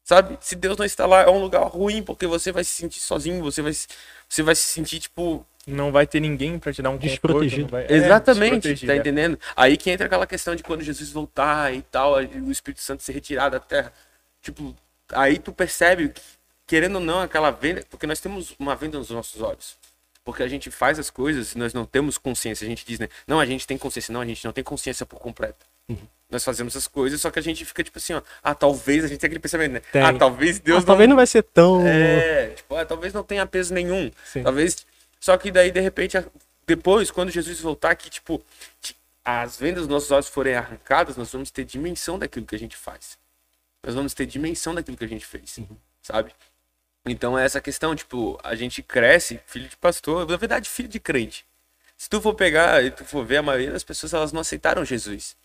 [0.03, 0.38] Sabe?
[0.41, 3.41] Se Deus não está lá, é um lugar ruim porque você vai se sentir sozinho,
[3.41, 3.88] você vai, se-
[4.27, 5.45] você vai se sentir, tipo.
[5.65, 7.69] Não vai ter ninguém pra te dar um conforto, Desprotegido.
[7.69, 8.97] vai- é, Exatamente, desprotegido, tá é.
[8.97, 9.39] entendendo?
[9.55, 13.13] Aí que entra aquela questão de quando Jesus voltar e tal, o Espírito Santo ser
[13.13, 13.93] retirado da terra.
[14.41, 14.75] Tipo,
[15.13, 16.21] aí tu percebe, que,
[16.67, 19.77] querendo ou não, aquela venda, porque nós temos uma venda nos nossos olhos.
[20.24, 22.65] Porque a gente faz as coisas e nós não temos consciência.
[22.65, 23.07] A gente diz, né?
[23.25, 24.12] Não, a gente tem consciência.
[24.12, 25.65] Não, a gente não tem consciência por completo.
[26.29, 28.21] Nós fazemos as coisas, só que a gente fica tipo assim, ó.
[28.43, 29.81] Ah, talvez a gente tem aquele pensamento, né?
[29.91, 30.01] Tem.
[30.01, 31.88] Ah, talvez Deus Mas talvez não vai ser tão.
[31.88, 34.12] é, tipo, ah, talvez não tenha peso nenhum.
[34.25, 34.43] Sim.
[34.43, 34.86] Talvez.
[35.21, 36.17] Só que daí, de repente,
[36.65, 38.43] depois, quando Jesus voltar, que, tipo,
[39.24, 42.75] as vendas dos nossos olhos forem arrancadas, nós vamos ter dimensão daquilo que a gente
[42.75, 43.17] faz.
[43.86, 45.59] Nós vamos ter dimensão daquilo que a gente fez.
[46.01, 46.33] Sabe?
[47.07, 50.99] Então é essa questão, tipo, a gente cresce, filho de pastor, na verdade, filho de
[50.99, 51.45] crente.
[51.97, 54.85] Se tu for pegar e tu for ver, a maioria das pessoas, elas não aceitaram
[54.85, 55.35] Jesus.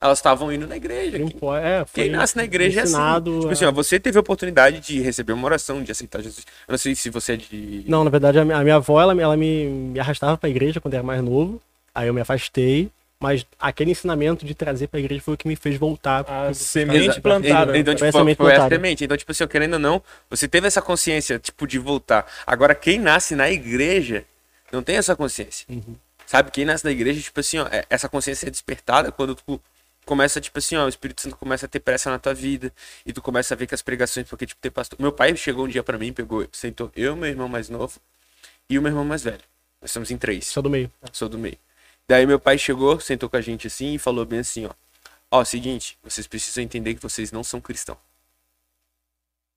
[0.00, 1.18] Elas estavam indo na igreja.
[1.18, 3.38] Não Quem- pode- é, quem nasce na igreja ensinado é assim.
[3.40, 6.46] Tipo a- assim, ó, você teve a oportunidade de receber uma oração, de aceitar Jesus.
[6.68, 7.84] Eu não sei se você é de.
[7.88, 10.48] Não, na verdade, a minha, a minha avó, ela, me- ela me, me arrastava pra
[10.48, 11.60] igreja quando eu era mais novo.
[11.94, 12.90] Aí eu me afastei.
[13.20, 16.24] Mas aquele ensinamento de trazer pra igreja foi o que me fez voltar.
[16.28, 17.76] A semente plantada.
[17.76, 19.04] Então, tipo, Foi a foi, a semente.
[19.04, 22.30] Então, tipo assim, ó, querendo ou não, você teve essa consciência, tipo, de voltar.
[22.46, 24.24] Agora, quem nasce na igreja
[24.70, 25.66] não tem essa consciência.
[25.68, 25.96] Uhum.
[26.26, 26.50] Sabe?
[26.52, 29.60] Quem nasce na igreja, tipo assim, ó, é- essa consciência é despertada quando tu
[30.04, 32.72] começa, tipo assim, ó, o Espírito Santo começa a ter pressa na tua vida
[33.04, 34.98] e tu começa a ver que as pregações, porque, tipo, tem pastor.
[35.00, 37.98] Meu pai chegou um dia pra mim, pegou, sentou eu, meu irmão mais novo
[38.70, 39.40] e o meu irmão mais velho.
[39.80, 40.46] Nós estamos em três.
[40.46, 40.90] Só do meio.
[41.12, 41.58] Sou do meio.
[42.08, 44.70] Daí meu pai chegou, sentou com a gente assim e falou bem assim, ó.
[45.30, 47.98] Ó, seguinte, vocês precisam entender que vocês não são cristãos.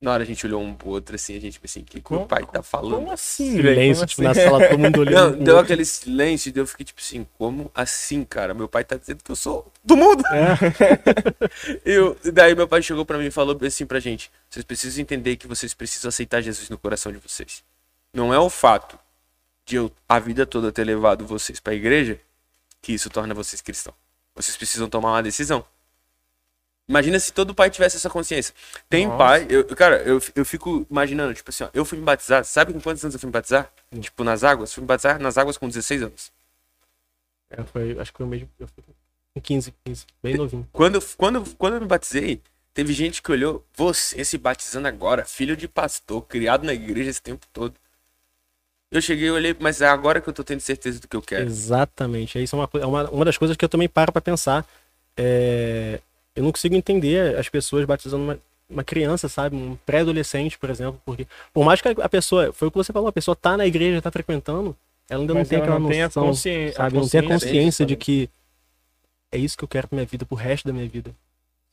[0.02, 2.02] Na hora a gente olhou um pro outro assim, a gente pensou assim, o que,
[2.02, 2.96] que meu pai tá falando?
[2.96, 3.70] Como assim, velho?
[3.70, 4.42] Silêncio, Como tipo, na assim?
[4.42, 5.38] sala, todo mundo olhando.
[5.38, 8.54] Não, deu aquele silêncio e eu fiquei tipo assim, como assim, cara?
[8.54, 10.24] Meu pai tá dizendo que eu sou do mundo.
[10.28, 10.58] É.
[11.86, 15.36] Eu, daí meu pai chegou pra mim e falou assim pra gente: vocês precisam entender
[15.36, 17.64] que vocês precisam aceitar Jesus no coração de vocês.
[18.12, 18.98] Não é o fato
[19.66, 22.20] de eu a vida toda ter levado vocês pra igreja
[22.82, 23.96] que isso torna vocês cristãos.
[24.36, 25.66] Vocês precisam tomar uma decisão.
[26.88, 28.54] Imagina se todo pai tivesse essa consciência.
[28.90, 29.18] Tem Nossa.
[29.18, 32.74] pai, eu, cara, eu, eu fico imaginando, tipo assim, ó, eu fui me batizar, sabe
[32.74, 33.72] com quantos anos eu fui me batizar?
[34.00, 34.74] Tipo, nas águas?
[34.74, 36.32] Fui me batizar nas águas com 16 anos.
[37.50, 38.50] É, foi, acho que foi o mesmo.
[38.60, 40.68] Eu fui com 15, 15, bem novinho.
[40.74, 42.42] Quando, quando, quando eu me batizei,
[42.74, 47.22] teve gente que olhou, você se batizando agora, filho de pastor, criado na igreja esse
[47.22, 47.74] tempo todo.
[48.92, 51.22] Eu cheguei e olhei, mas é agora que eu tô tendo certeza do que eu
[51.22, 51.46] quero.
[51.46, 52.42] Exatamente.
[52.44, 54.66] Isso é uma, é uma, uma das coisas que eu também paro pra pensar.
[55.16, 56.02] É,
[56.36, 59.56] eu não consigo entender as pessoas batizando uma, uma criança, sabe?
[59.56, 61.02] Um pré-adolescente, por exemplo.
[61.06, 63.66] Porque, por mais que a pessoa, foi o que você falou, a pessoa tá na
[63.66, 64.76] igreja, tá frequentando,
[65.10, 66.34] ela ainda não Mas tem ela aquela não tem a noção,
[66.74, 66.96] sabe?
[66.98, 68.30] Não tem a consciência de que
[69.32, 71.16] é isso que eu quero pra minha vida, pro resto da minha vida.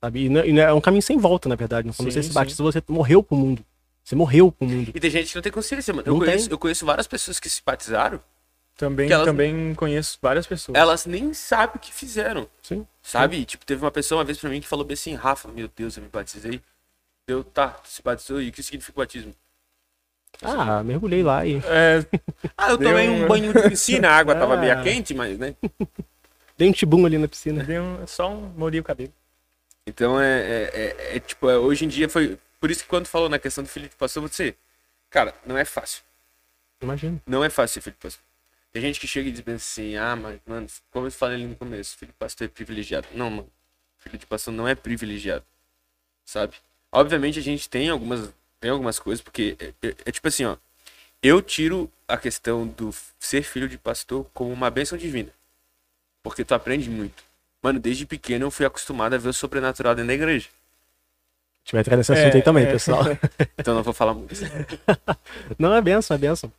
[0.01, 0.27] Sabe?
[0.27, 1.89] E, não é- e não é é um caminho sem volta, na verdade.
[1.97, 3.65] Quando Sim, você se batiza, você morreu pro mundo.
[4.09, 4.91] Você morreu pro mundo.
[4.95, 6.09] E tem gente que não tem consciência, mano.
[6.09, 6.53] Eu conheço, tem.
[6.53, 8.19] eu conheço várias pessoas que se batizaram,
[8.75, 10.79] Também, Que elas- também conheço várias pessoas.
[10.79, 12.49] elas nem sabem o que fizeram.
[12.63, 12.87] Sim.
[13.03, 13.45] Sabe?
[13.45, 15.97] Tipo, teve uma pessoa uma vez pra mim que falou bem assim, Rafa, meu Deus,
[15.99, 16.63] eu me batizei.
[17.27, 19.35] Eu, tá, tu se batizou e o que significa o batismo?
[20.43, 22.03] Ah, mergulhei lá e É,
[22.57, 24.57] Ah, eu Deu tomei um- um banho de piscina, a água tava Ah.
[24.57, 25.55] meio quente, mas, né?
[26.57, 27.63] dei um tibum ali na piscina.
[27.65, 29.13] dei um- só um molhei o cabelo.
[29.87, 30.71] Então é, é,
[31.11, 32.39] é- é, tipo, é, hoje em dia foi.
[32.61, 34.55] Por isso que quando falou na questão do filho de pastor, você.
[35.11, 36.03] Cara, não é fácil.
[36.81, 37.21] Imagina.
[37.27, 38.23] Não é fácil ser filho de pastor.
[38.73, 41.47] Tem gente que chega e diz bem assim, ah, mas, mano, como eu falei ali
[41.47, 43.09] no começo, filho de pastor é privilegiado.
[43.15, 43.51] Não, mano.
[43.99, 45.45] Filho de pastor não é privilegiado.
[46.25, 46.57] Sabe?
[46.93, 50.57] Obviamente a gente tem algumas, tem algumas coisas, porque é, é- é tipo assim, ó.
[51.23, 55.33] Eu tiro a questão do ser filho de pastor como uma bênção divina.
[56.23, 57.25] Porque tu aprende muito.
[57.63, 60.49] Mano, desde pequeno eu fui acostumado a ver o sobrenatural dentro da igreja.
[61.69, 62.71] Gente vai entrar nesse assunto É, aí também, é.
[62.73, 63.03] pessoal.
[63.59, 64.35] Então não vou falar muito.
[65.59, 66.51] Não, é benção, é benção.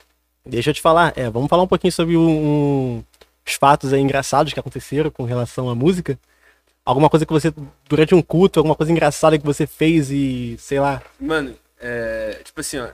[0.45, 3.03] Deixa eu te falar, é, vamos falar um pouquinho sobre um-
[3.45, 6.17] os fatos aí engraçados que aconteceram com relação à música.
[6.85, 7.51] Alguma coisa que você,
[7.87, 12.59] durante um culto, alguma coisa engraçada que você fez e, sei lá, Mano, é, tipo
[12.61, 12.89] assim, ó.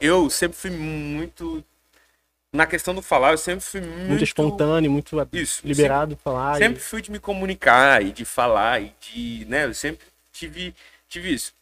[0.00, 1.62] Eu sempre fui muito.
[2.52, 4.08] na questão do falar, eu sempre fui muito.
[4.08, 6.56] Muito espontâneo, muito Isso, liberado pra falar.
[6.56, 10.74] Sempre fui de me comunicar e de falar e de, né, eu sempre tive,
[11.08, 11.52] tive isso.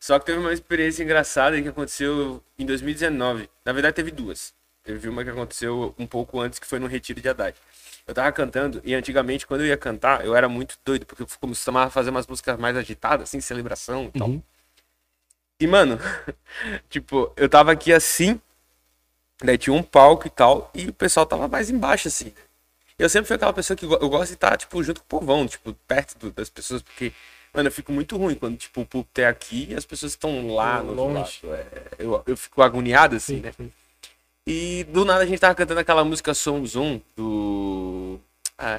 [0.00, 3.48] Só que teve uma experiência engraçada que aconteceu em 2019.
[3.64, 4.52] Na verdade, teve duas.
[4.82, 7.56] Teve uma que aconteceu um pouco antes, que foi no Retiro de Haddad.
[8.06, 11.26] Eu tava cantando, e antigamente, quando eu ia cantar, eu era muito doido, porque eu
[11.40, 14.28] costumava fazer umas músicas mais agitadas, assim, celebração e tal.
[14.28, 14.42] Uhum.
[15.58, 15.98] E, mano,
[16.90, 18.38] tipo, eu tava aqui assim,
[19.42, 22.32] daí tinha um palco e tal, e o pessoal tava mais embaixo, assim.
[22.98, 25.46] Eu sempre fui aquela pessoa que eu gosto de estar, tipo, junto com o povão,
[25.46, 27.12] tipo, perto do- das pessoas, porque,
[27.54, 30.52] mano, eu fico muito ruim quando, tipo, o público é aqui e as pessoas estão
[30.54, 31.40] lá no Longe.
[31.44, 31.54] lado.
[31.56, 31.66] É,
[31.98, 33.52] eu, eu fico agoniado, assim, Sim, né?
[33.56, 33.70] sim.
[34.46, 38.18] E do nada a gente tava cantando aquela música Som Zoom do.
[38.58, 38.78] Ah,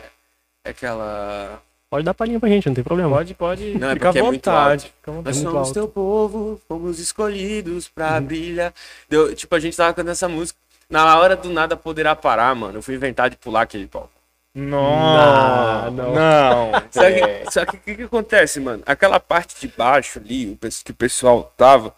[0.63, 1.59] é aquela.
[1.89, 3.09] Pode dar palhinha pra gente, não tem problema.
[3.15, 3.73] Pode, pode.
[3.77, 4.83] Não, é Fica à porque é muito vontade.
[4.95, 5.37] Fica à Nós vontade.
[5.37, 5.73] muito somos alto.
[5.73, 8.73] teu povo, fomos escolhidos pra brilhar.
[9.09, 10.59] Deu, tipo, a gente tava cantando essa música.
[10.89, 12.77] Na hora do nada poderá parar, mano.
[12.77, 14.09] Eu fui inventar de pular aquele pau.
[14.55, 16.71] Não, Não, não.
[16.89, 18.81] Só que, só que o que, que acontece, mano?
[18.85, 21.93] Aquela parte de baixo ali, que o pessoal tava.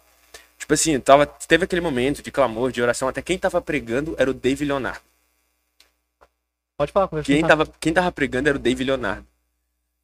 [0.58, 3.06] Tipo assim, tava, teve aquele momento de clamor, de oração.
[3.06, 5.00] Até quem tava pregando era o Dave Leonardo.
[6.76, 7.32] Pode falar, conversa.
[7.32, 9.24] Quem tava, quem tava pregando era o Dave Leonardo.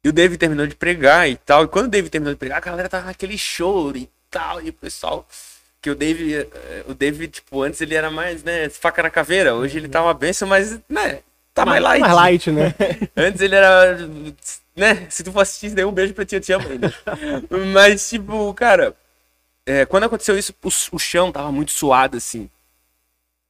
[0.01, 1.65] E o Dave terminou de pregar e tal.
[1.65, 4.61] E quando o Dave terminou de pregar, a galera tava naquele choro e tal.
[4.61, 5.27] E o pessoal.
[5.81, 9.53] Que o Dave, eh, o Dave, tipo, antes ele era mais, né, faca na caveira.
[9.53, 11.21] Hoje ele tá uma benção, mas, né,
[11.55, 12.01] tá mais light.
[12.01, 12.75] Mais light, né?
[13.15, 13.97] Antes ele era.
[14.75, 15.07] Né?
[15.09, 16.93] Se tu for assistir isso daí, um beijo pra ti, eu te amo ainda.
[17.73, 18.93] Mas, tipo, cara,
[19.65, 22.49] é, quando aconteceu isso, o, o chão tava muito suado, assim.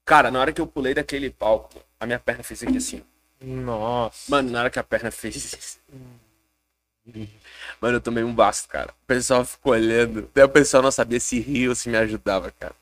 [0.06, 3.04] Cara, na hora que eu pulei daquele palco, a minha perna fez aqui assim.
[3.41, 4.30] Nossa.
[4.30, 5.80] Mano, na hora que a perna fez isso.
[7.82, 8.91] Mano, eu tomei um basto, cara.
[8.91, 10.30] O pessoal ficou olhando.
[10.34, 12.76] Daí o pessoal não sabia se ria ou se me ajudava, cara.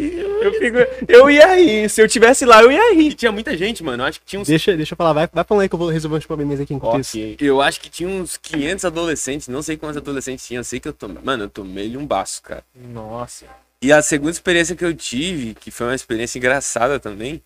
[0.00, 0.76] Eu, fico,
[1.08, 1.88] eu ia rir.
[1.90, 3.14] Se eu tivesse lá, eu ia E rir.
[3.14, 4.02] tinha muita gente, mano.
[4.02, 4.48] Eu acho que tinha uns.
[4.48, 6.72] Deixa, deixa eu falar, vai, vai falando aí que eu vou resolver uns problemas aqui
[6.74, 7.16] enquanto isso.
[7.18, 7.36] Ok.
[7.40, 9.48] Eu acho que tinha uns 500 adolescentes.
[9.48, 10.60] Não sei quantos adolescentes tinha.
[10.60, 11.22] Eu sei que eu tomei.
[11.22, 12.64] Mano, eu tomei-lhe um baço, cara.
[12.74, 13.44] Nossa.
[13.82, 17.42] E a segunda experiência que eu tive, que foi uma experiência engraçada também,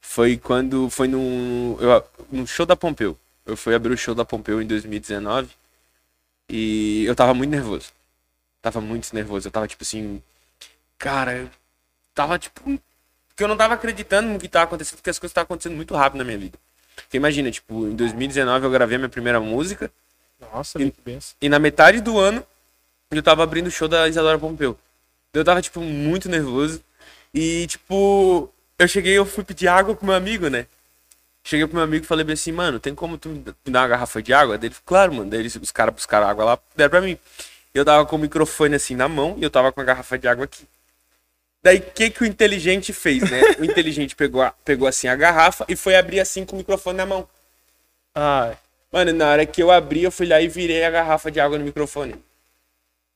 [0.00, 3.16] foi quando foi no, eu, no show da Pompeu.
[3.46, 5.48] Eu fui abrir o show da Pompeu em 2019
[6.48, 7.86] e eu tava muito nervoso.
[8.60, 9.48] Tava muito nervoso.
[9.48, 10.22] Eu tava tipo assim,
[10.98, 11.50] cara,
[12.14, 12.78] tava tipo,
[13.36, 15.94] que eu não tava acreditando no que tava acontecendo, porque as coisas estavam acontecendo muito
[15.94, 16.58] rápido na minha vida.
[16.96, 19.90] Porque imagina, tipo, em 2019 eu gravei a minha primeira música
[20.52, 21.34] Nossa, E- que benção.
[21.40, 22.44] e na metade do ano,
[23.10, 24.78] eu tava abrindo o show da Isadora Pompeu.
[25.32, 26.82] Eu tava, tipo, muito nervoso.
[27.32, 30.66] E, tipo, eu cheguei, eu fui pedir água pro meu amigo, né?
[31.44, 33.88] Cheguei pro meu amigo e falei bem assim, mano, tem como tu me dar uma
[33.88, 34.58] garrafa de água?
[34.58, 35.30] Daí ele falou, claro, mano.
[35.30, 37.18] Daí eles- os caras buscaram água lá, deram pra mim.
[37.74, 40.28] Eu tava com o microfone assim na mão e eu tava com a garrafa de
[40.28, 40.66] água aqui.
[41.62, 43.40] Daí, o que que o inteligente fez, né?
[43.58, 46.96] O inteligente pegou, a- pegou assim a garrafa e foi abrir assim com o microfone
[46.96, 47.28] na mão.
[48.14, 48.56] Ai.
[48.90, 51.58] Mano, na hora que eu abri, eu fui lá e virei a garrafa de água
[51.58, 52.16] no microfone.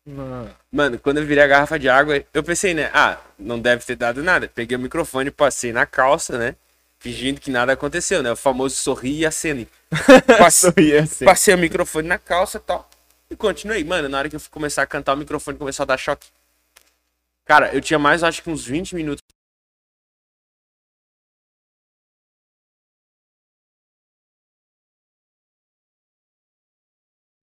[0.07, 0.49] Não.
[0.71, 2.91] Mano, quando eu virei a garrafa de água, eu pensei, né?
[2.95, 4.49] Ah, não deve ter dado nada.
[4.49, 6.55] Peguei o microfone, passei na calça, né?
[6.99, 8.31] Fingindo que nada aconteceu, né?
[8.33, 9.69] O famoso sorri e acene.
[10.39, 10.73] Passei,
[11.25, 12.89] passei o microfone na calça e tal.
[13.31, 13.85] E continuei.
[13.85, 16.27] Mano, na hora que eu fui começar a cantar, o microfone começou a dar choque.
[17.47, 19.23] Cara, eu tinha mais, acho que uns 20 minutos.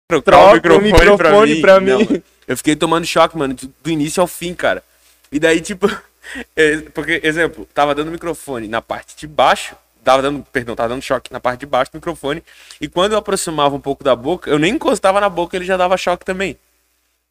[0.08, 1.90] Troca o microfone pra mim.
[1.90, 4.82] Não, eu fiquei tomando choque, mano, do, início ao fim, cara.
[5.30, 5.86] E daí, tipo,
[6.94, 11.30] porque, exemplo, tava dando microfone na parte de baixo, tava dando, perdão, tava dando choque
[11.32, 12.42] na parte de baixo do microfone,
[12.80, 15.76] e quando eu aproximava um pouco da boca, eu nem encostava na boca, ele já
[15.76, 16.56] dava choque também.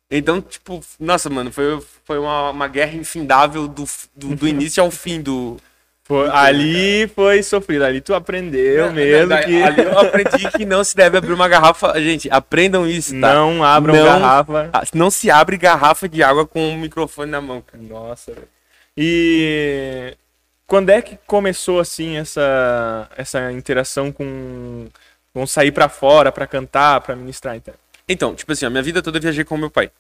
[0.10, 3.84] Então, tipo, nossa, mano, foi, foi uma, uma guerra infindável do,
[4.16, 5.58] do, do início ao fim do.
[6.06, 7.84] Foi- ali foi sofrido.
[7.84, 11.34] Ali tu aprendeu Não, mesmo daí- que Ali eu aprendi que não se deve abrir
[11.34, 12.00] uma garrafa.
[12.02, 13.34] Gente, aprendam isso, tá?
[13.34, 14.72] não abram Não- garrafa.
[14.94, 17.84] Não se abre garrafa de água com o microfone na mão, cara.
[17.84, 18.32] Nossa.
[18.34, 18.48] velho.
[18.96, 20.16] E
[20.66, 24.88] quando é que começou assim essa essa interação com
[25.34, 27.74] com sair pra fora pra cantar, pra ministrar então?
[28.08, 29.92] Então, tipo assim, a minha vida toda eu viajei com o meu pai.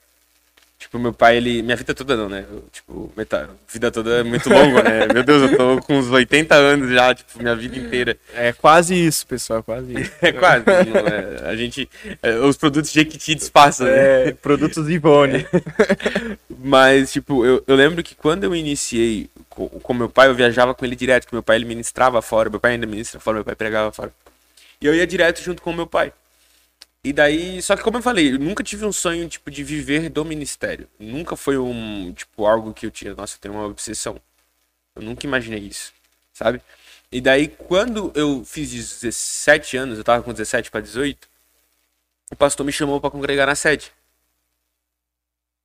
[0.79, 1.63] Tipo, meu pai, ele.
[1.63, 2.45] Minha vida toda não, né?
[2.49, 3.49] Eu, tipo, metade.
[3.67, 5.07] Vida toda é muito longa, né?
[5.11, 8.15] Meu Deus, eu tô com uns 80 anos já, tipo, minha vida inteira.
[8.33, 10.11] É quase isso, pessoal, quase isso.
[10.21, 10.63] É quase.
[10.65, 11.49] não é?
[11.49, 11.89] A gente.
[12.21, 14.27] é, os produtos Jequiti disfarçam, né?
[14.27, 15.47] É, produtos Ivone.
[16.63, 20.75] Mas, tipo, eu, eu lembro que quando eu iniciei com, com meu pai, eu viajava
[20.75, 23.45] com ele direto, que meu pai ele ministrava fora, meu pai ainda ministra fora, meu
[23.45, 24.13] pai pregava fora.
[24.79, 26.13] E eu ia direto junto com o meu pai.
[27.03, 30.09] E daí, só que como eu falei, eu nunca tive um sonho, tipo, de viver
[30.09, 30.89] do ministério.
[30.99, 34.19] Nunca foi um, tipo, algo que eu tinha, nossa, eu tenho uma obsessão.
[34.95, 35.93] Eu nunca imaginei isso.
[36.33, 36.61] sabe?
[37.11, 41.29] E daí, quando eu fiz 17 anos, eu tava com 17 para 18,
[42.31, 43.91] o pastor me chamou para congregar na sede.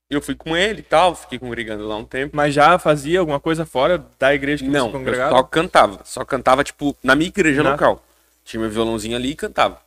[0.09, 2.37] Eu fui com ele e tal, fiquei congregando lá um tempo.
[2.37, 5.37] Mas já fazia alguma coisa fora da igreja que Não, você eu congregava?
[5.37, 6.05] só cantava.
[6.05, 8.05] Só cantava, tipo, na minha igreja Na- local.
[8.45, 9.81] Tinha meu violãozinho ali e cantava.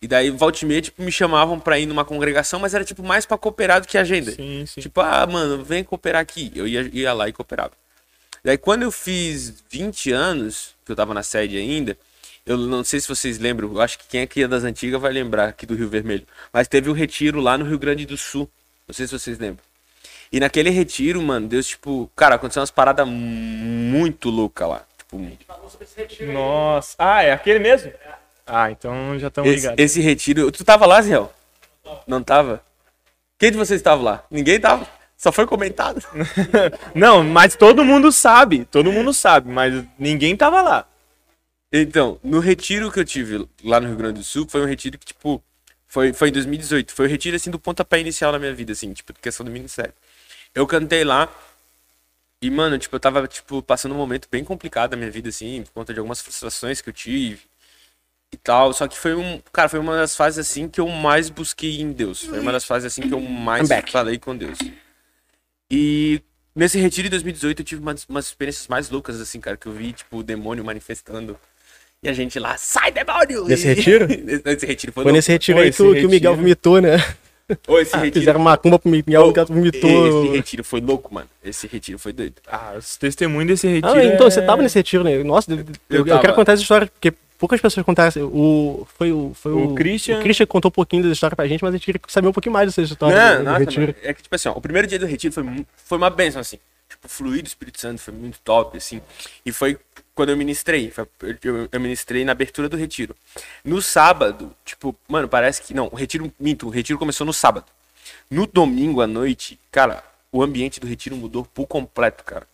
[0.00, 3.02] E daí, volta e meia, tipo, me chamavam pra ir numa congregação, mas era, tipo,
[3.02, 4.30] mais pra cooperar do que agenda.
[4.32, 4.80] Sim, sim.
[4.80, 6.52] Tipo, ah, mano, vem cooperar aqui.
[6.54, 7.72] Eu ia, ia lá e cooperava.
[8.44, 11.96] Daí, quando eu fiz 20 anos, que eu tava na sede ainda,
[12.44, 15.12] eu não sei se vocês lembram, eu acho que quem aqui é das antigas vai
[15.12, 16.26] lembrar aqui do Rio Vermelho.
[16.52, 18.48] Mas teve um retiro lá no Rio Grande do Sul.
[18.86, 19.64] Não sei se vocês lembram.
[20.30, 24.86] E naquele retiro, mano, Deus, tipo, cara, aconteceu umas paradas muito loucas lá.
[24.98, 25.18] Tipo,
[26.32, 26.94] Nossa.
[26.98, 27.92] Ah, é aquele mesmo?
[28.46, 29.82] Ah, então já estamos ligados.
[29.82, 30.50] esse retiro.
[30.52, 31.20] Tu tava lá, Zé?
[32.06, 32.62] Não tava?
[33.38, 34.24] Quem de vocês tava lá?
[34.30, 34.86] Ninguém tava?
[35.16, 36.02] Só foi comentado.
[36.94, 38.64] Não, mas todo mundo sabe.
[38.66, 40.86] Todo mundo sabe, mas ninguém tava lá.
[41.72, 44.98] Então, no retiro que eu tive lá no Rio Grande do Sul, foi um retiro
[44.98, 45.42] que, tipo,
[45.86, 46.92] foi, foi em 2018.
[46.92, 49.92] Foi o retiro, assim, do pontapé inicial na minha vida, assim, tipo, questão do ministério.
[50.54, 51.28] Eu cantei lá
[52.40, 55.62] e, mano, tipo, eu tava, tipo, passando um momento bem complicado da minha vida, assim,
[55.62, 57.40] por conta de algumas frustrações que eu tive
[58.32, 58.72] e tal.
[58.72, 61.92] Só que foi um, cara, foi uma das fases, assim, que eu mais busquei em
[61.92, 62.24] Deus.
[62.24, 64.58] Foi uma das fases, assim, que eu mais falei com Deus.
[65.70, 66.20] E
[66.54, 69.72] nesse retiro de 2018 eu tive umas, umas experiências mais loucas, assim, cara, que eu
[69.72, 71.36] vi, tipo, o demônio manifestando.
[72.02, 73.44] E a gente lá, sai demônio!
[73.46, 74.06] Nesse E- retiro?
[74.44, 76.96] nesse, retiro foi, Foi nesse retiro aí que, o- que o Miguel vomitou, né?
[77.66, 78.20] Ô, esse retiro.
[78.20, 80.24] Fizeram uma cumba pro Miguel, o Miguel vomitou.
[80.26, 81.28] Esse retiro foi louco, mano.
[81.42, 82.34] Esse retiro foi doido.
[82.46, 83.94] Ah, os testemunhos desse retiro.
[83.94, 85.16] Ah, então, é- você tava nesse retiro, né?
[85.24, 86.20] Nossa, eu, eu tava.
[86.20, 88.08] quero contar essa história, porque poucas pessoas contaram.
[88.08, 91.36] assim, O, foi o, foi O o, Christian- O Christian contou um pouquinho dessa história
[91.36, 93.80] pra gente, mas a gente queria saber um pouquinho mais dessa história Não, do, nossa,
[94.02, 96.58] é que, tipo assim, ó, o primeiro dia do retiro foi, foi uma benção, assim.
[96.88, 99.00] Tipo, fluir do Espírito Santo foi muito top, assim.
[99.44, 99.76] E foi
[100.14, 100.90] quando eu ministrei.
[100.90, 101.06] foi-
[101.42, 103.14] eu, eu ministrei na abertura do retiro.
[103.64, 105.74] No sábado, tipo, mano, parece que.
[105.74, 106.32] Não, o retiro.
[106.38, 107.66] Minto, o retiro começou no sábado.
[108.30, 112.46] No domingo à noite, cara, o ambiente do retiro mudou por completo, cara.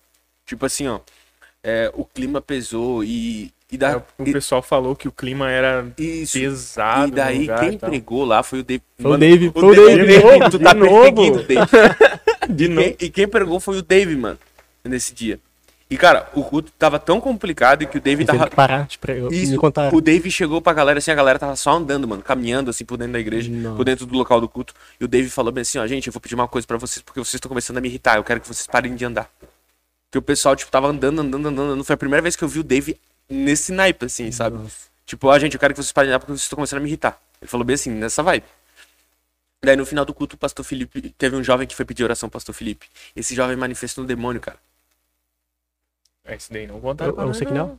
[0.46, 1.00] Tipo assim, ó.
[1.62, 3.52] é, o clima pesou e.
[3.72, 6.38] E, da, É, O e- pessoal falou que o clima era isso.
[6.38, 7.08] pesado.
[7.08, 7.88] E daí, lugar quem e tal.
[7.90, 8.84] pregou lá foi o David.
[9.00, 10.22] Foi o Dave, o foi o Dave, Dave.
[10.22, 10.92] Dave, tu tá De novo.
[11.14, 11.70] perseguindo, Dave.
[12.54, 12.82] De E novo.
[12.96, 14.38] quem, e quem pregou foi o Dave, mano,
[14.84, 15.40] nesse dia.
[15.88, 18.48] E, cara, o culto tava tão complicado que o teve tava.
[18.48, 19.18] que parar de pre...
[19.30, 19.94] Isso, me contar.
[19.94, 22.96] o Dave chegou pra galera assim, a galera tava só andando, mano, caminhando assim por
[22.96, 23.76] dentro da igreja, Nossa.
[23.76, 24.72] por dentro do local do culto.
[24.98, 27.02] E o Dave falou bem assim, ó, gente, eu vou pedir uma coisa pra vocês,
[27.02, 29.28] porque vocês estão começando a me irritar, eu quero que vocês parem de andar.
[30.10, 31.84] Porque o pessoal, tipo, tava andando, andando, andando, andando.
[31.84, 32.98] Foi a primeira vez que eu vi o Dave
[33.32, 34.58] nesse naipe, assim, sabe?
[35.06, 36.82] Tipo, ó, gente, eu quero que vocês parem de andar porque vocês estão começando a
[36.82, 37.20] me irritar.
[37.40, 38.44] Ele falou bem assim, nessa vibe.
[39.64, 41.10] Daí no final do culto, o pastor Felipe.
[41.16, 42.86] Teve um jovem que foi pedir oração pro pastor Felipe.
[43.14, 44.58] Esse jovem manifestou um demônio, cara.
[46.24, 47.12] Esse daí não contaram.
[47.12, 47.78] Eu- eu nós, sei que não.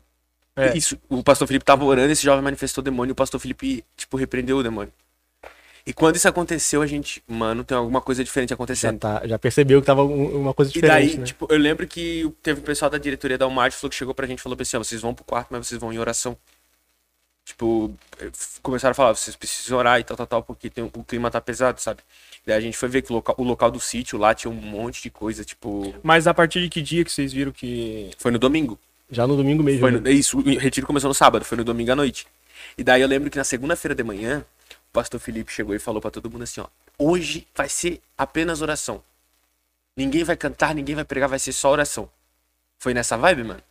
[0.55, 0.77] É.
[0.77, 3.83] Isso, o pastor Felipe tava orando, esse jovem manifestou o demônio, e o pastor Felipe,
[3.97, 4.93] tipo, repreendeu o demônio.
[5.85, 8.99] E quando isso aconteceu, a gente, mano, tem alguma coisa diferente Já, acontecendo.
[8.99, 11.25] tá, já percebeu que tava um- uma coisa E diferente, daí, né?
[11.25, 14.25] tipo, eu lembro que teve um pessoal da diretoria da Almart falou que chegou pra
[14.25, 16.37] gente e falou assim, ó, vocês vão pro quarto, mas vocês vão em oração.
[17.45, 18.29] Tipo, eh,
[18.61, 21.41] começaram a falar, vocês precisam orar e tal, tal, tal, porque tem- o clima tá
[21.41, 21.99] pesado, sabe?
[22.47, 24.53] Daí a gente foi ver que o local, o local do sítio lá tinha um
[24.55, 25.93] monte de coisa, tipo...
[26.01, 28.11] Mas a partir de que dia que vocês viram que.
[28.17, 28.79] Foi no domingo.
[29.11, 29.81] Já no domingo mesmo.
[29.81, 29.99] Foi né?
[29.99, 32.25] no, é isso, o retiro começou no sábado, foi no domingo à noite.
[32.77, 34.45] E daí eu lembro que na segunda-feira de manhã,
[34.93, 39.03] pastor Felipe chegou e falou pra todo mundo assim, ó, hoje vai ser apenas oração.
[39.97, 42.09] Ninguém vai cantar, ninguém vai pregar, vai ser só oração.
[42.79, 43.61] Foi nessa vibe, mano?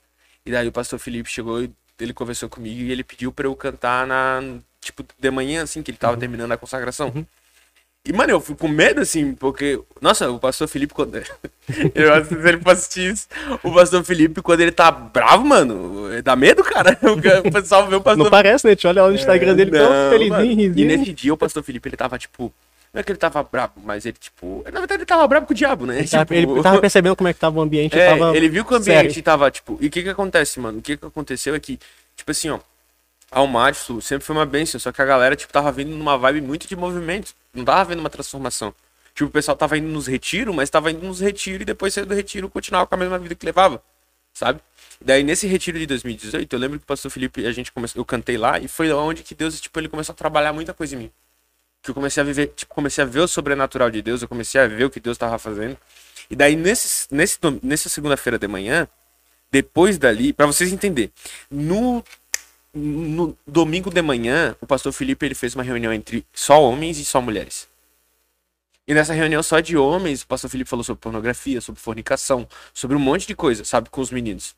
[0.44, 3.54] E daí o pastor Felipe chegou e ele conversou comigo e ele pediu pra eu
[3.54, 4.40] cantar na,
[4.80, 7.26] tipo, de manhã, assim, que ele tava terminando a consagração.
[8.04, 11.14] E, mano, eu fui com medo, assim, porque, nossa, o pastor Felipe, quando.
[11.94, 13.28] eu acho que ele assistir isso,
[13.62, 16.98] o pastor Felipe, quando ele tá bravo, mano, dá medo, cara.
[17.44, 18.72] O pessoal vê o pastor Não parece, né?
[18.72, 20.72] A gente olha lá no Instagram dele, tão não, felizinho.
[20.76, 22.52] E nesse dia o pastor Felipe, ele tava, tipo.
[22.92, 24.64] Não é que ele tava bravo, mas ele, tipo.
[24.64, 26.00] Na verdade, ele tava bravo com o diabo, né?
[26.00, 27.96] Ele tava, Tipo, ele tava percebendo como é que tava o ambiente.
[27.96, 29.22] é, tava ele viu que o ambiente sério.
[29.22, 29.78] tava, tipo.
[29.80, 30.78] E o que que acontece, mano?
[30.78, 31.78] O que que aconteceu é que,
[32.16, 32.58] tipo assim, ó.
[33.32, 36.42] A Almaty sempre foi uma bênção, só que a galera, tipo, tava vindo numa vibe
[36.42, 37.34] muito de movimento.
[37.54, 38.74] Não tava vendo uma transformação.
[39.14, 42.04] Tipo, o pessoal tava indo nos retiros, mas tava indo nos retiros e depois saiu
[42.04, 43.82] do retiro continuava com a mesma vida que levava,
[44.34, 44.60] sabe?
[45.00, 48.04] Daí, nesse retiro de 2018, eu lembro que o pastor Felipe, a gente começou, eu
[48.04, 50.98] cantei lá e foi onde que Deus, tipo, ele começou a trabalhar muita coisa em
[50.98, 51.12] mim.
[51.82, 54.60] Que eu comecei a viver, tipo, comecei a ver o sobrenatural de Deus, eu comecei
[54.60, 55.76] a ver o que Deus tava fazendo.
[56.30, 58.86] E daí, nesse, nesse, nessa segunda-feira de manhã,
[59.50, 61.12] depois dali, pra vocês entenderem,
[61.50, 62.02] no,
[62.74, 67.04] no domingo de manhã, o pastor Felipe ele fez uma reunião entre só homens e
[67.04, 67.68] só mulheres.
[68.86, 72.96] E nessa reunião só de homens, o pastor Felipe falou sobre pornografia, sobre fornicação, sobre
[72.96, 74.54] um monte de coisa, sabe, com os meninos.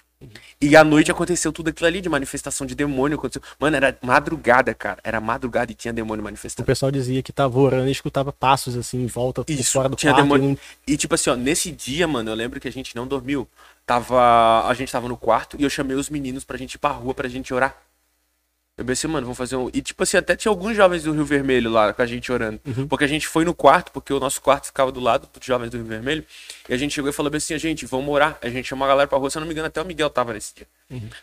[0.59, 3.19] E à noite aconteceu tudo aquilo ali de manifestação de demônio.
[3.19, 3.43] Aconteceu.
[3.61, 4.99] Mano, era madrugada, cara.
[5.05, 6.65] Era madrugada e tinha demônio O manifestando.
[6.65, 10.13] pessoal dizia que tava orando e escutava passos assim em volta, Isso, fora do tinha
[10.15, 10.23] quarto.
[10.25, 10.47] demônio.
[10.47, 13.07] e não- E tipo assim, ó, nesse dia, mano, eu lembro que a gente não
[13.07, 13.47] dormiu.
[13.85, 14.67] Tava.
[14.67, 17.13] A gente tava no quarto e eu chamei os meninos pra gente ir pra rua
[17.13, 17.77] pra gente orar.
[18.77, 19.71] Eu pensei, mano, vamos fazer um.
[19.73, 22.61] E tipo assim, até tinha alguns jovens do Rio Vermelho lá com a gente orando.
[22.89, 25.71] Porque a gente foi no quarto, porque o nosso quarto ficava do lado dos jovens
[25.71, 26.25] do Rio Vermelho.
[26.69, 28.37] E a gente chegou e falou bem assim, gente, vamos orar.
[28.43, 30.11] A gente chamou a galera pra rua, se eu não me engano, até o Miguel
[30.11, 30.67] tava nesse dia.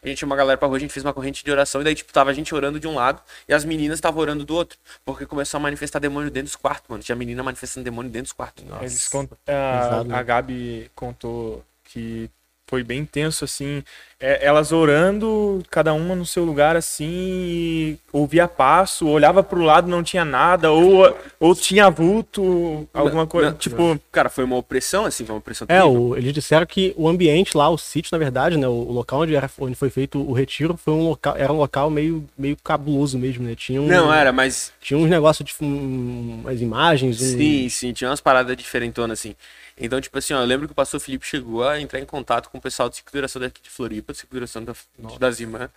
[0.01, 1.81] A gente chamou a galera pra rua, a gente fez uma corrente de oração.
[1.81, 4.45] E daí, tipo, tava a gente orando de um lado e as meninas estavam orando
[4.45, 4.77] do outro.
[5.03, 7.03] Porque começou a manifestar demônio dentro dos quartos, mano.
[7.03, 8.63] Tinha menina manifestando demônio dentro dos quartos.
[8.79, 9.29] Eles cont...
[9.45, 10.15] a, né?
[10.15, 12.29] a Gabi contou que
[12.71, 13.83] foi bem tenso, assim.
[14.17, 19.89] É, elas orando, cada uma no seu lugar, assim, e ouvia passo, olhava pro lado,
[19.89, 23.49] não tinha nada, ou, ou tinha vulto, alguma coisa.
[23.49, 26.93] Não, tipo, Cara, foi uma opressão, assim, foi uma opressão É, o- eles disseram que
[26.95, 28.67] o ambiente lá, o sítio, na verdade, né?
[28.67, 31.57] O, o local onde, era, onde foi feito o retiro foi um local, era um
[31.57, 33.53] local meio, meio cabuloso mesmo, né?
[33.55, 34.71] Tinha um, Não, era, mas.
[34.79, 37.19] Tinha uns negócios de um, umas imagens.
[37.21, 39.35] um- Sim, sim, tinha umas paradas diferentonas, assim.
[39.83, 42.49] Então, tipo assim, ó, eu lembro que o pastor Felipe chegou a entrar em contato
[42.49, 44.73] com o pessoal de circulação daqui de Floripa, de circulação da,
[45.19, 45.69] das irmãs,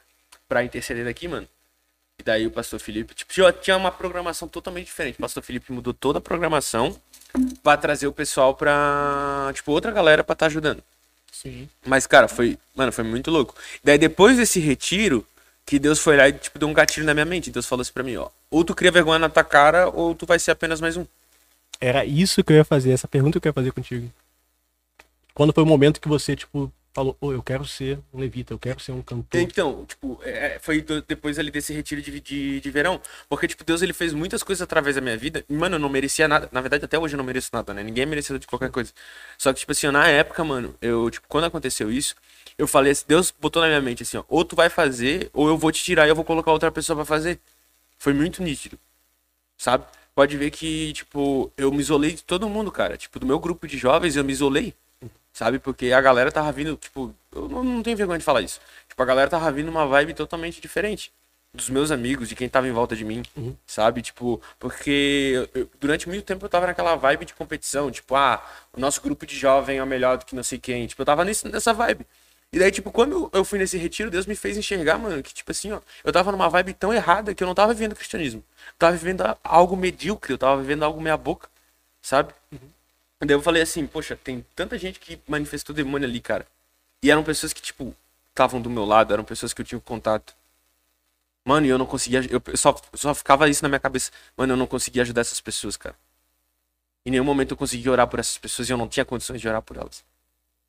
[0.49, 1.49] pra interceder daqui, mano.
[2.19, 5.17] E daí o pastor Felipe, tipo, tinha- tinha uma programação totalmente diferente.
[5.17, 6.97] O pastor Felipe mudou toda a programação
[7.63, 10.83] pra trazer o pessoal pra, tipo, outra galera pra estar ajudando.
[11.33, 11.69] sim.
[11.85, 13.55] Mas, cara, foi, mano, foi muito louco.
[13.83, 15.27] Daí, depois desse retiro,
[15.67, 17.51] que Deus foi lá e, tipo, deu um gatilho na minha mente.
[17.51, 20.25] Deus falou assim pra mim, ó, ou tu cria vergonha na tua cara, ou tu
[20.27, 21.05] vai ser apenas mais um.
[21.81, 24.11] Era isso que eu ia fazer, essa pergunta que eu ia fazer contigo.
[25.35, 28.59] Quando foi o momento que você, tipo, falou, ô, eu quero ser um levita, eu
[28.59, 29.41] quero ser um cantor.
[29.41, 33.01] Então, tipo, é, foi do- depois ali desse retiro de, de, de verão.
[33.29, 35.45] Porque, tipo, Deus ele fez muitas coisas através da minha vida.
[35.49, 36.49] E, mano, eu não merecia nada.
[36.53, 37.83] Na verdade, até hoje eu não mereço nada, né?
[37.83, 38.93] Ninguém é merecedor de qualquer coisa.
[39.37, 42.15] Só que, tipo assim, na época, mano, eu, tipo, quando aconteceu isso,
[42.57, 45.49] eu falei assim, Deus botou na minha mente assim, ó, ou tu vai fazer, ou
[45.49, 47.41] eu vou te tirar e eu vou colocar outra pessoa pra fazer.
[47.99, 48.79] Foi muito nítido.
[49.59, 49.85] Sabe?
[50.15, 52.97] Pode ver que, tipo, eu me isolei de todo mundo, cara.
[52.97, 54.75] Tipo, do meu grupo de jovens, eu me isolei.
[55.33, 55.59] Sabe?
[55.59, 58.61] Porque a galera tava vindo, tipo, eu não, não tenho vergonha de falar isso.
[58.89, 61.13] Tipo, a galera tava vindo uma vibe totalmente diferente
[61.53, 63.23] dos meus amigos, de quem tava em volta de mim,
[63.67, 64.03] sabe?
[64.03, 68.81] Tipo, porque eu- durante muito tempo eu tava naquela vibe de competição, tipo, ah, o
[68.81, 70.87] nosso grupo de jovem é o melhor do que não sei quem.
[70.87, 72.05] Tipo, eu tava nesse, nessa vibe.
[72.55, 75.51] E daí, tipo, quando eu- fui nesse retiro, Deus me fez enxergar, mano, que, tipo
[75.51, 78.45] assim, ó, eu tava numa vibe tão errada que eu não tava vivendo cristianismo.
[78.69, 81.49] Eu tava vivendo algo medíocre, eu tava vivendo algo meia boca,
[82.01, 82.33] sabe?
[83.21, 86.47] Daí eu falei assim, poxa, tem tanta gente que manifestou demônio ali, cara.
[87.03, 87.97] E eram pessoas que, tipo,
[88.31, 90.35] estavam do meu lado, eram pessoas que eu tinha contato.
[91.45, 92.21] Mano, e eu não conseguia.
[92.31, 94.13] Eu só, só ficava isso na minha cabeça.
[94.37, 95.97] Mano, eu não conseguia ajudar essas pessoas, cara.
[97.07, 99.49] Em nenhum momento eu conseguia orar por essas pessoas e eu não tinha condições de
[99.49, 100.05] orar por elas.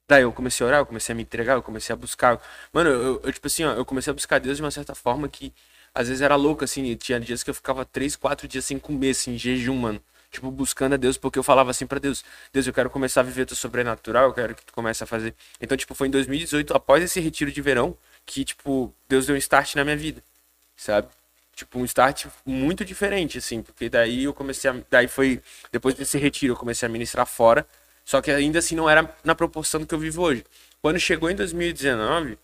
[0.08, 2.40] Daí eu comecei a orar, eu comecei a me entregar, eu comecei a buscar.
[2.72, 5.28] Mano, eu, eu, tipo assim, ó, eu comecei a buscar Deus de uma certa forma
[5.28, 5.54] que
[5.94, 6.96] às vezes era louco, assim.
[6.96, 10.02] Tinha dias que eu ficava três, quatro dias sem comer, assim, jejum, mano.
[10.30, 13.24] Tipo, buscando a Deus, porque eu falava assim pra Deus: Deus, eu quero começar a
[13.24, 15.34] viver teu sobrenatural, eu quero que tu comece a fazer.
[15.62, 19.38] Então, tipo, foi em 2018, após esse retiro de verão, que, tipo, Deus deu um
[19.38, 20.22] start na minha vida,
[20.76, 21.08] sabe?
[21.56, 24.76] Tipo, um start muito diferente, assim, porque daí eu comecei a.
[24.90, 25.42] Daí foi.
[25.72, 27.66] Depois desse retiro, eu comecei a ministrar fora,
[28.06, 30.46] só que ainda assim não era na proporção do que eu vivo hoje.
[30.82, 32.38] Quando chegou em 2019,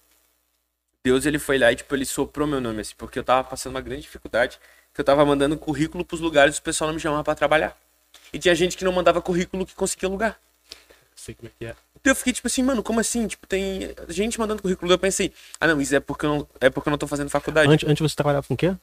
[1.04, 3.74] Deus ele foi lá e, tipo, ele soprou meu nome, assim, porque eu tava passando
[3.76, 4.60] uma grande dificuldade,
[4.94, 7.78] que eu tava mandando currículo pros lugares e o pessoal não me chamava pra trabalhar.
[8.34, 10.40] E tinha gente que não mandava currículo que conseguia lugar.
[11.16, 11.76] sei como é que é.
[12.00, 13.28] Então eu fiquei tipo assim, mano, como assim?
[13.28, 14.92] Tipo, tem gente mandando currículo.
[14.92, 17.30] Eu pensei, ah não, isso é porque eu não, é porque eu não tô fazendo
[17.30, 17.72] faculdade.
[17.72, 18.76] Antes, antes você trabalhava com o quê?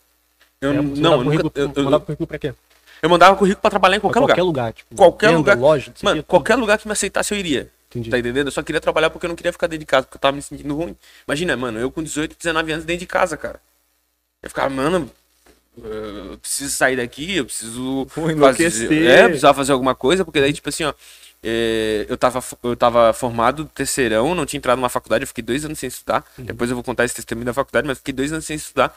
[0.61, 2.55] Eu, É, não, eu, nunca, eu, eu- mandava currículo pra quê?
[3.03, 4.65] Eu mandava currículo pra trabalhar em qualquer, Pra qualquer lugar.
[4.67, 4.73] lugar.
[4.73, 5.57] tipo, Qualquer venda, lugar.
[5.59, 7.71] loja, Mano, qualquer lugar que me aceitasse eu iria.
[7.91, 8.11] Entendi.
[8.11, 8.49] Tá entendendo?
[8.49, 10.37] Eu só queria trabalhar porque eu não queria ficar dentro de casa, porque eu tava
[10.37, 10.95] me sentindo ruim.
[11.27, 13.61] Imagina, mano, eu com 18, 19 anos dentro de casa, cara.
[14.43, 15.11] Eu ficava, mano,
[15.83, 18.07] eu preciso sair daqui, eu preciso
[18.39, 20.93] fazer, é, precisava fazer alguma coisa, porque daí, tipo assim, ó,
[21.43, 25.65] é, eu, tava, eu tava formado terceirão, não tinha entrado numa faculdade, eu fiquei dois
[25.65, 26.25] anos sem estudar.
[26.37, 28.95] Depois eu vou contar esse testemunho da faculdade, mas fiquei dois anos sem estudar.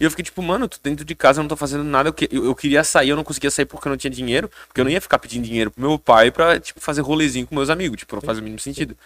[0.00, 2.08] E eu fiquei tipo, mano, tô dentro de casa, eu não tô fazendo nada.
[2.08, 4.50] Eu, que- eu, eu queria sair, eu não conseguia sair porque eu não tinha dinheiro.
[4.66, 7.54] Porque eu não ia ficar pedindo dinheiro pro meu pai pra, tipo, fazer rolezinho com
[7.54, 7.98] meus amigos.
[7.98, 8.96] Tipo, não faz o mínimo sentido.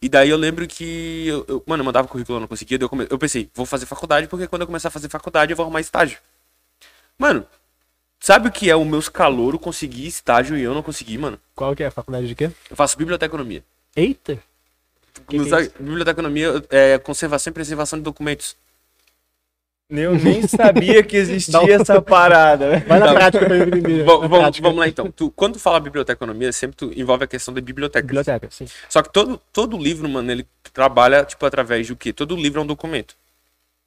[0.00, 2.78] E daí eu lembro que, eu, eu- mano, eu mandava currículo, eu não conseguia.
[2.80, 5.56] Eu, come- eu pensei, vou fazer faculdade, porque quando eu começar a fazer faculdade, eu
[5.56, 6.18] vou arrumar estágio.
[7.18, 7.44] Mano,
[8.20, 11.40] sabe o que é o meus calouro conseguir estágio e eu não consegui, mano?
[11.54, 12.50] Qual que é a faculdade de quê?
[12.70, 13.64] Eu faço biblioteconomia.
[13.96, 14.38] Eita!
[15.26, 18.56] Que que é biblioteconomia é conservação e preservação de documentos.
[19.90, 22.80] Eu nem sabia que existia um- essa parada.
[22.86, 23.14] Vai na Tá.
[23.14, 23.56] prática pra.
[23.58, 24.62] Vamos, na vamos- prática.
[24.62, 25.10] vamos lá então.
[25.10, 28.06] Tu, quando tu fala biblioteconomia, sempre tu envolve a questão da biblioteca.
[28.06, 28.66] Biblioteca, sim.
[28.88, 32.12] Só que todo, todo livro, mano, ele trabalha, tipo, através de o quê?
[32.12, 33.14] Todo livro é um documento.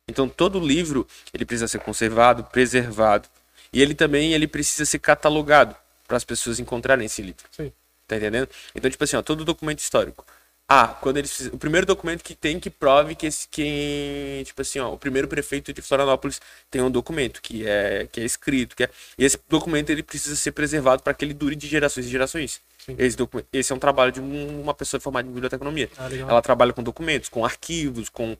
[0.10, 3.28] Então, todo livro, ele precisa ser conservado, preservado.
[3.72, 5.76] E ele também, ele precisa ser catalogado
[6.08, 7.44] para as pessoas encontrarem esse livro.
[7.52, 7.72] Sim.
[8.08, 8.50] Tá entendendo?
[8.74, 10.26] Então, tipo assim, ó, todo documento histórico.
[10.74, 14.80] Ah, quando eles o primeiro documento que tem que prove que esse quem, tipo assim,
[14.80, 18.86] ó, o primeiro prefeito de Florianópolis tem um documento que é que é escrito, que
[18.86, 22.10] é, e esse documento ele precisa ser preservado para que ele dure de gerações e
[22.10, 22.62] gerações.
[22.86, 22.96] Sim.
[22.98, 25.90] Esse, docu- esse é um trabalho de um- uma pessoa formada em biblioteconomia.
[25.98, 26.08] Ah.
[26.10, 28.38] Ela trabalha com documentos, com arquivos, com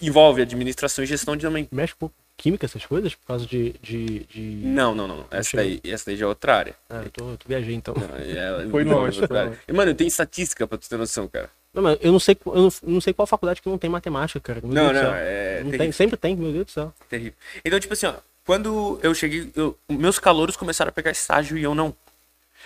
[0.00, 1.68] envolve administração e gestão de também.
[1.72, 3.74] Mexe com química, essas coisas, por causa de.
[3.82, 4.40] de, de...
[4.64, 5.16] Não, não, não.
[5.18, 5.26] não.
[5.32, 6.74] Essa daí, essa daí já é outra área.
[6.88, 7.92] Ah, eu tô, eu tô viajei então.
[7.94, 9.58] Não, é- Foi não, longe, é foi longe.
[9.72, 11.50] Mano, tem estatística pra tu ter noção, cara.
[11.72, 14.60] Não, mas eu não sei, eu não, sei qual faculdade que não tem matemática, cara.
[14.62, 16.92] Meu Não, Deus não, é Não tem, sempre tem, meu Deus do céu.
[17.08, 17.34] Terrível.
[17.64, 18.14] Então, tipo assim, ó,
[18.44, 21.94] quando eu cheguei, eu- meus calouros começaram a pegar estágio e eu não.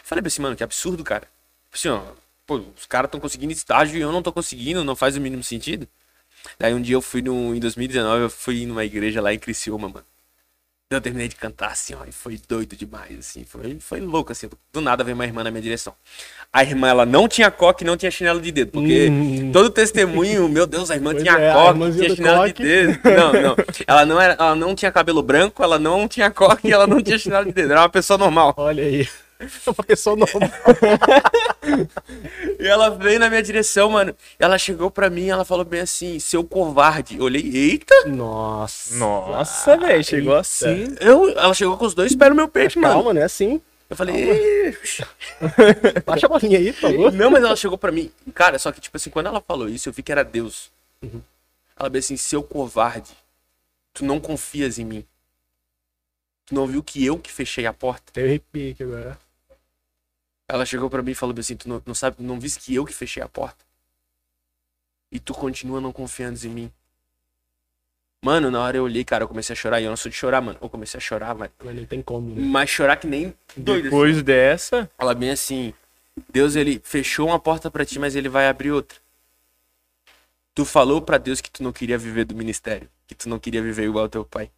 [0.02, 1.28] Falei pra assim, mano, que absurdo, cara.
[1.72, 2.02] Tipo Assim, ó,
[2.46, 5.44] pô, os caras estão conseguindo estágio e eu não tô conseguindo, não faz o mínimo
[5.44, 5.86] sentido.
[6.58, 9.88] Daí um dia eu fui no, em 2019, eu fui numa igreja lá em Criciúma,
[9.88, 10.04] mano.
[10.88, 14.48] Eu terminei de cantar assim, ó, e foi doido demais, assim, foi, foi louco, assim.
[14.72, 15.92] Do nada veio uma irmã na minha direção.
[16.52, 19.50] A irmã, ela não tinha coque e não tinha chinelo de dedo, porque Hum.
[19.52, 22.52] todo testemunho, meu Deus, a irmã Pois tinha é, coque, tinha chinelo coque.
[22.52, 23.00] de dedo.
[23.02, 23.56] Não, não.
[23.84, 27.18] Ela não, era, ela não tinha cabelo branco, ela não tinha coque, ela não tinha
[27.18, 27.72] chinelo de dedo.
[27.72, 28.54] Era uma pessoa normal.
[28.56, 29.08] Olha aí.
[29.66, 30.50] Uma pessoa normal.
[32.60, 34.14] E ela veio na minha direção, mano.
[34.38, 37.16] Ela chegou pra mim, ela falou bem assim, seu covarde.
[37.16, 37.94] Eu olhei, eita.
[38.06, 38.94] Nossa.
[38.94, 40.40] Nossa, velho, chegou Eita.
[40.40, 40.96] assim.
[41.00, 42.94] Eu, ela chegou com os dois pés no meu peito, mano.
[42.94, 43.60] Calma, não é assim.
[43.90, 44.76] Eu falei.
[46.06, 47.12] Baixa a bolinha aí, por favor.
[47.12, 48.10] não, mas ela chegou pra mim.
[48.32, 50.70] Cara, só que, tipo assim, quando ela falou isso, eu vi que era Deus.
[51.78, 53.10] Ela disse assim, seu covarde,
[53.92, 55.04] tu não confias em mim.
[56.46, 58.12] Tu não viu que eu que fechei a porta?
[58.20, 59.18] Eu arrepiei aqui agora.
[60.48, 62.74] Ela chegou pra mim e falou bem assim, tu não, não sabe, não viste que
[62.74, 63.64] eu que fechei a porta?
[65.10, 66.72] E tu continua não confiando em mim.
[68.24, 69.80] Mano, na hora eu olhei, cara, eu comecei a chorar.
[69.80, 70.58] E eu não sou de chorar, mano.
[70.60, 71.52] Eu comecei a chorar, mano.
[71.62, 72.42] Mas não tem como, né?
[72.42, 73.80] Mas chorar que nem doido.
[73.80, 73.82] assim.
[73.84, 75.72] Depois dessa, Ela bem assim,
[76.32, 78.98] Deus, ele fechou uma porta pra ti, mas ele vai abrir outra.
[80.54, 82.88] Tu falou pra Deus que tu não queria viver do ministério.
[83.06, 84.50] Que tu não queria viver igual teu pai.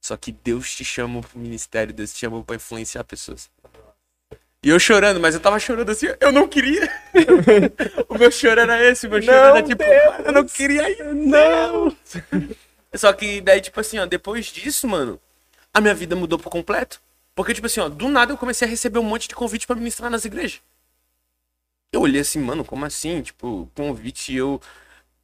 [0.00, 3.48] Só que Deus te chamou pro ministério, Deus te chamou pra influenciar pessoas.
[4.64, 6.88] E eu chorando, mas eu tava chorando assim, eu não queria.
[8.08, 10.88] o meu choro era esse, o meu choro Não, era tipo, "Mano, eu não queria
[10.88, 11.14] ir.
[11.14, 11.96] Não!
[12.94, 15.20] Só que daí, tipo assim, ó, depois disso, mano,
[15.74, 17.00] a minha vida mudou por completo.
[17.34, 19.74] Porque, tipo assim, ó, do nada eu comecei a receber um monte de convite pra
[19.74, 20.60] ministrar nas igrejas.
[21.92, 23.20] Eu olhei assim, mano, como assim?
[23.22, 24.60] Tipo, convite eu.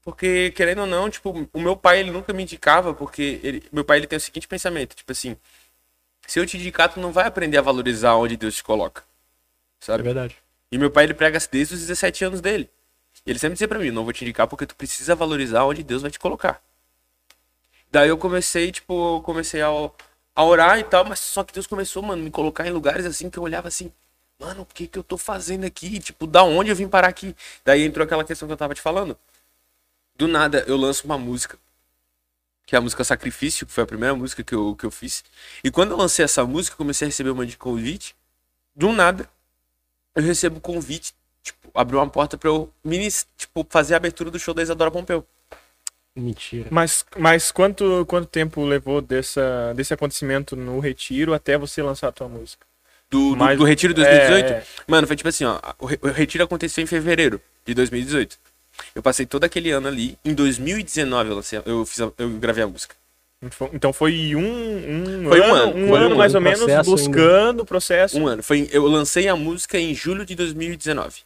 [0.02, 3.84] Porque, querendo ou não, tipo, o meu pai, ele nunca me indicava, porque ele, meu
[3.84, 5.36] pai, ele tem o seguinte pensamento, tipo assim,
[6.26, 9.02] se eu te indicar, tu não vai aprender a valorizar onde Deus te coloca.
[9.80, 10.02] É Sabe?
[10.02, 10.36] verdade.
[10.70, 12.70] E meu pai, ele prega desde os 17 anos dele.
[13.26, 16.02] Ele sempre dizia pra mim, não vou te indicar porque tu precisa valorizar onde Deus
[16.02, 16.62] vai te colocar.
[17.90, 22.02] Daí eu comecei, tipo, comecei a, a orar e tal, mas só que Deus começou,
[22.02, 23.90] mano, me colocar em lugares assim que eu olhava assim,
[24.38, 25.98] mano, o que que eu tô fazendo aqui?
[25.98, 27.34] Tipo, da onde eu vim parar aqui?
[27.64, 29.18] Daí entrou aquela questão que eu tava te falando.
[30.16, 31.58] Do nada, eu lanço uma música,
[32.66, 35.24] que é a música Sacrifício, que foi a primeira música que eu, que eu fiz.
[35.64, 38.14] E quando eu lancei essa música, eu comecei a receber um monte de convite.
[38.76, 39.28] Do nada,
[40.14, 44.38] eu recebo convite, tipo, abriu uma porta pra eu minis, tipo, fazer a abertura do
[44.38, 45.26] show da Isadora Pompeu.
[46.16, 46.66] Mentira.
[46.70, 52.12] mas, mas quanto, quanto tempo levou dessa, desse acontecimento no retiro até você lançar a
[52.12, 52.66] tua música?
[53.08, 54.52] Do, do, Mas- do Retiro de 2018?
[54.52, 55.58] É, Mano, foi tipo assim, ó.
[55.78, 58.38] O, o Retiro aconteceu em fevereiro de 2018.
[58.94, 60.18] Eu passei todo aquele ano ali.
[60.24, 62.94] Em 2019 eu, lancei, eu, fiz eu gravei a música.
[63.72, 66.46] Então- foi um, um Foi um ano, ano, um foi ano um mais ano.
[66.48, 68.18] ou menos buscando o processo.
[68.18, 68.42] Um ano.
[68.42, 71.20] Foi, eu lancei a música em julho de 2019.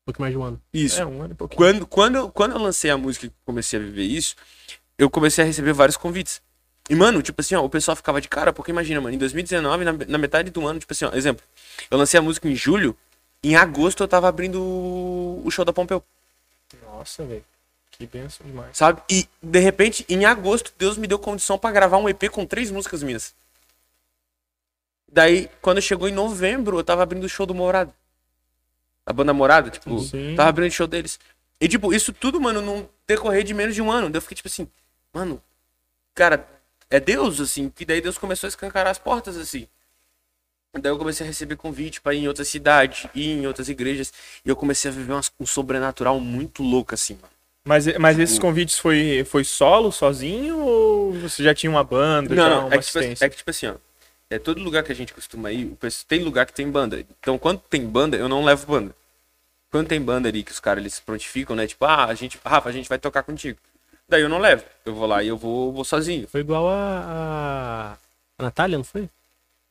[0.00, 0.60] Um pouco mais de um ano.
[0.72, 1.00] Isso.
[1.00, 1.58] É, um ano e pouquinho.
[1.58, 4.34] Quando, quando, eu- quando eu lancei a música e comecei a viver isso,
[4.96, 6.40] eu comecei a receber vários convites.
[6.88, 9.84] E, mano, tipo assim, ó, o pessoal ficava de cara, porque imagina, mano, em 2019,
[9.84, 11.44] na, na metade do ano, tipo assim, ó, exemplo,
[11.90, 12.96] eu lancei a música em julho,
[13.42, 16.02] em agosto eu tava abrindo o- o show da Pompeu,
[16.84, 17.44] Nossa, velho.
[17.98, 18.76] Que benção demais.
[18.76, 19.02] sabe?
[19.10, 22.70] E, de repente, em agosto, Deus me deu condição pra gravar um EP com três
[22.70, 23.34] músicas minhas.
[25.10, 27.92] Daí, quando chegou em novembro, eu tava abrindo o show do Morado.
[29.06, 30.34] A banda Morada, tipo, Sim.
[30.36, 31.18] tava abrindo o show deles.
[31.60, 34.10] E, tipo, isso tudo, mano, num decorrer de menos de um ano.
[34.10, 34.68] Daí eu fiquei, tipo assim,
[35.12, 35.40] mano,
[36.14, 36.46] cara,
[36.90, 37.70] é Deus, assim.
[37.70, 39.66] Que daí Deus começou a escancarar as portas, assim.
[40.74, 44.12] Daí eu comecei a receber convite pra ir em outras cidades, ir em outras igrejas.
[44.44, 47.35] E eu comecei a viver um sobrenatural muito louco, assim, mano.
[47.66, 52.48] Mas, mas esses convites foi, foi solo, sozinho, ou você já tinha uma banda, já
[52.48, 53.74] Não, não, uma é que, tipo, é que tipo assim, ó.
[54.30, 57.04] É todo lugar que a gente costuma ir, o pessoal- tem lugar que tem banda.
[57.20, 58.94] Então, quando tem banda, eu não levo banda.
[59.68, 61.66] Quando tem banda ali que os caras eles se prontificam, né?
[61.66, 63.58] Tipo, ah, a gente, Rafa, a gente vai tocar contigo.
[64.08, 64.62] Daí eu não levo.
[64.84, 66.28] Eu vou lá e eu vou, vou sozinho.
[66.28, 67.92] Foi igual a, a,
[68.38, 69.08] a Natália, não foi?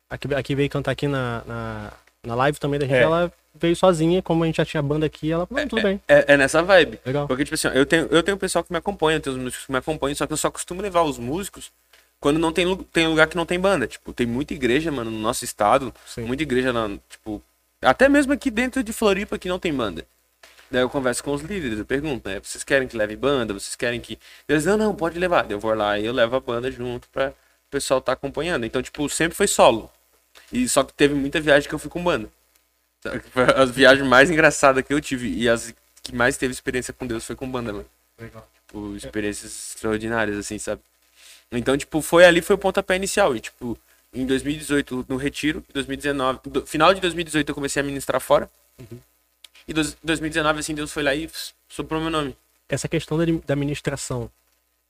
[0.09, 1.93] A que, a que veio cantar aqui na, na,
[2.25, 3.01] na live também da gente, É.
[3.03, 6.33] ela veio sozinha, como a gente já tinha banda aqui, ela "Não, tudo bem, É,
[6.33, 6.99] é nessa vibe.
[7.05, 7.27] legal.
[7.27, 9.41] Porque, tipo assim, eu tenho, eu tenho o pessoal que me acompanha, eu tenho os
[9.41, 11.71] músicos que me acompanham, só que eu só costumo levar os músicos
[12.19, 13.85] quando não tem, tem lugar que não tem banda.
[13.87, 15.93] Tipo, tem muita igreja, mano, no nosso estado.
[16.05, 16.23] Sim.
[16.23, 17.41] Muita igreja, na, tipo,
[17.81, 20.05] até mesmo aqui dentro de Floripa que não tem banda.
[20.71, 22.39] Daí eu converso com os líderes, eu pergunto, né?
[22.43, 23.53] Vocês querem que leve banda?
[23.53, 24.17] Vocês querem que.
[24.49, 25.43] Eles não, não, pode levar.
[25.43, 28.65] Daí Eu vou lá e eu levo a banda junto pra o pessoal tá acompanhando.
[28.65, 29.91] Então, tipo, sempre foi solo.
[30.51, 32.29] E só que teve muita viagem que eu fui com banda.
[33.31, 37.05] Foi As viagens mais engraçadas que eu tive e as que mais teve experiência com
[37.07, 37.85] Deus foi com banda, mano.
[38.67, 40.81] Tipo, experiências extraordinárias, assim, sabe?
[41.51, 43.35] Então, tipo, foi ali, foi o pontapé inicial.
[43.35, 43.77] E, tipo,
[44.13, 48.49] em 2018, no Retiro, em 2019, do- final de 2018 eu comecei a ministrar fora.
[49.67, 49.73] E em
[50.03, 51.29] 2019, assim, Deus foi lá e
[51.69, 52.35] soprou meu nome.
[52.69, 54.29] Essa questão da, da ministração,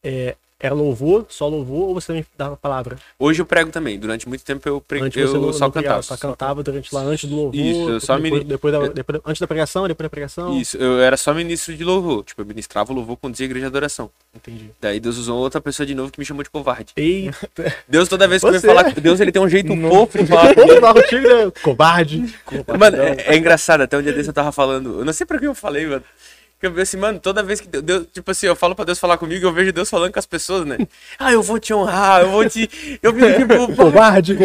[0.06, 2.96] é, era louvor, só louvor, ou você também dava a palavra?
[3.20, 4.00] Hoje eu prego também.
[4.00, 6.02] Durante muito tempo eu, prego, Antes eu não, só não cantava.
[6.02, 9.40] só cantava durante lá, antes do louvor, Isso, eu só depois, depois da- depois- antes
[9.42, 10.58] da pregação, depois da pregação.
[10.60, 12.24] Isso, eu era só ministro de louvor.
[12.24, 14.10] Tipo, eu ministrava o louvor, conduzia a igreja de adoração.
[14.34, 14.72] Entendi.
[14.80, 16.94] Daí Deus usou outra pessoa de novo que me chamou de covarde.
[16.96, 17.36] Eita,
[17.88, 20.18] Deus, toda vez que Você eu ia falar com Deus, ele tem um jeito fofo
[20.20, 20.26] de
[20.80, 21.52] falar contigo, né?
[21.62, 22.34] Covarde.
[22.80, 25.38] Mano, é, é engraçado, até um dia desse eu tava falando, eu não sei pra
[25.38, 26.04] quem eu falei, mano.
[26.60, 28.86] Que eu vi assim, mano, toda vez que Deus- Deus, tipo assim, eu falo pra
[28.86, 30.78] Deus falar comigo, eu vejo Deus falando com as pessoas, né?
[31.20, 32.70] Ah, eu vou te honrar, eu vou te.
[33.04, 34.36] Eu fico tipo, Covarde.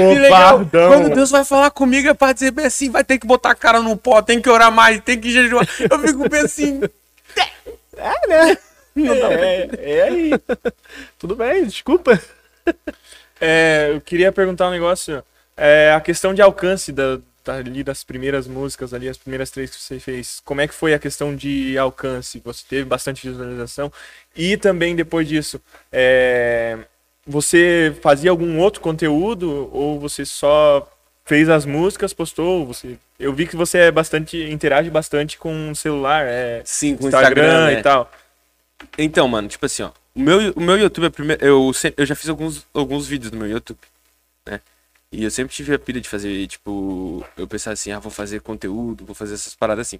[0.89, 3.55] Quando Deus vai falar comigo é pra dizer bem assim, vai ter que botar a
[3.55, 5.67] cara no pó, tem que orar mais, tem que jejuar.
[5.91, 6.81] Eu fico bem assim.
[8.97, 10.31] É, é aí.
[11.19, 12.21] Tudo bem, desculpa.
[13.41, 15.23] É, eu queria perguntar um negócio.
[15.57, 19.71] É, a questão de alcance da, da- ali das primeiras músicas, ali, as primeiras três
[19.71, 20.41] que você fez.
[20.45, 22.41] Como é que foi a questão de alcance?
[22.45, 23.93] Você teve bastante visualização?
[24.37, 25.61] E também depois disso,
[25.91, 26.79] é,
[27.27, 30.91] você fazia algum outro conteúdo ou você só
[31.25, 32.67] fez as músicas, postou?
[32.67, 37.07] Você, eu vi que você é bastante interage bastante com o celular, é, Sim, com
[37.07, 37.81] Instagram, Instagram, né?
[37.81, 38.11] e tal.
[38.99, 39.91] Então, mano, tipo assim, ó.
[40.15, 41.45] O meu, o meu YouTube é primeiro.
[41.45, 43.79] Eu, eu já fiz alguns, alguns vídeos no meu YouTube,
[44.47, 44.61] né?
[45.13, 48.41] E eu sempre tive a pilha de fazer, tipo, eu pensava assim, ah, vou fazer
[48.41, 49.99] conteúdo, vou fazer essas paradas assim.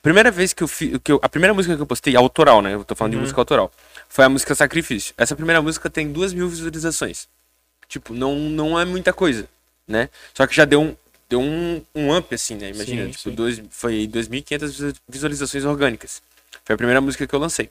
[0.00, 0.98] Primeira vez que eu fiz.
[1.02, 2.74] Que eu, a primeira música que eu postei, autoral, né?
[2.74, 3.72] Eu tô falando de música autoral.
[4.08, 5.12] Foi a música Sacrifício.
[5.18, 7.26] Essa primeira música tem duas mil visualizações.
[7.88, 9.48] Tipo, não, não é muita coisa,
[9.86, 10.08] né?
[10.32, 10.96] Só que já deu um,
[11.28, 12.70] deu um, um up, assim, né?
[12.70, 13.34] Imagina, Sim, tipo, sim.
[13.34, 16.22] dois, foi 2.500 visu- visualizações orgânicas.
[16.64, 17.68] Foi a primeira música que eu lancei.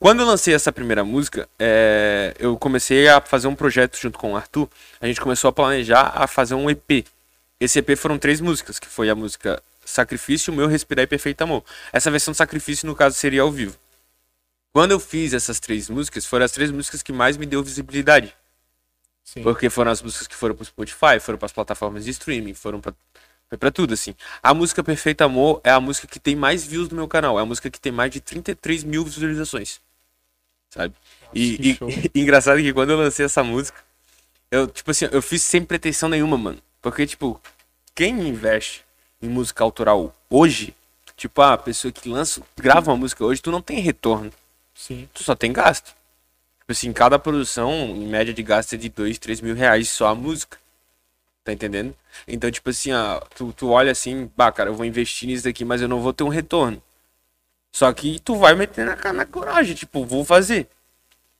[0.00, 4.32] Quando eu lancei essa primeira música, é, eu comecei a fazer um projeto junto com
[4.32, 4.66] o Arthur.
[4.98, 7.04] A gente começou a planejar a fazer um EP.
[7.60, 11.62] Esse EP foram três músicas, que foi a música Sacrifício, Meu Respirar e Perfeito Amor.
[11.92, 13.76] Essa versão Sacrifício, no caso, seria ao vivo.
[14.72, 18.34] Quando eu fiz essas três músicas, foram as três músicas que mais me deu visibilidade.
[19.22, 19.42] Sim.
[19.42, 22.94] Porque foram as músicas que foram pro Spotify, foram pras plataformas de streaming, foram pra,
[23.50, 24.14] foi pra tudo, assim.
[24.42, 27.38] A música Perfeito Amor é a música que tem mais views no meu canal.
[27.38, 29.78] É a música que tem mais de 33 mil visualizações.
[30.70, 30.94] Sabe?
[31.34, 33.78] E, e- e engraçado que quando eu lancei essa música,
[34.50, 36.58] eu, tipo assim, eu fiz sem pretensão nenhuma, mano.
[36.82, 37.40] Porque, tipo,
[37.94, 38.84] quem investe
[39.22, 40.74] em música autoral hoje,
[41.16, 44.32] tipo, a pessoa que lança, grava uma música hoje, tu não tem retorno
[44.74, 45.08] Sim.
[45.12, 45.88] tu só tem gasto.
[46.60, 50.08] Tipo assim, cada produção, em média de gasto é de 2, 3 mil reais só
[50.08, 50.58] a música.
[51.44, 51.94] Tá entendendo?
[52.28, 55.64] Então, tipo assim, ó, tu, tu olha assim, bah, cara, eu vou investir nisso daqui,
[55.64, 56.82] mas eu não vou ter um retorno.
[57.72, 60.68] Só que tu vai meter na, na coragem, tipo, vou fazer.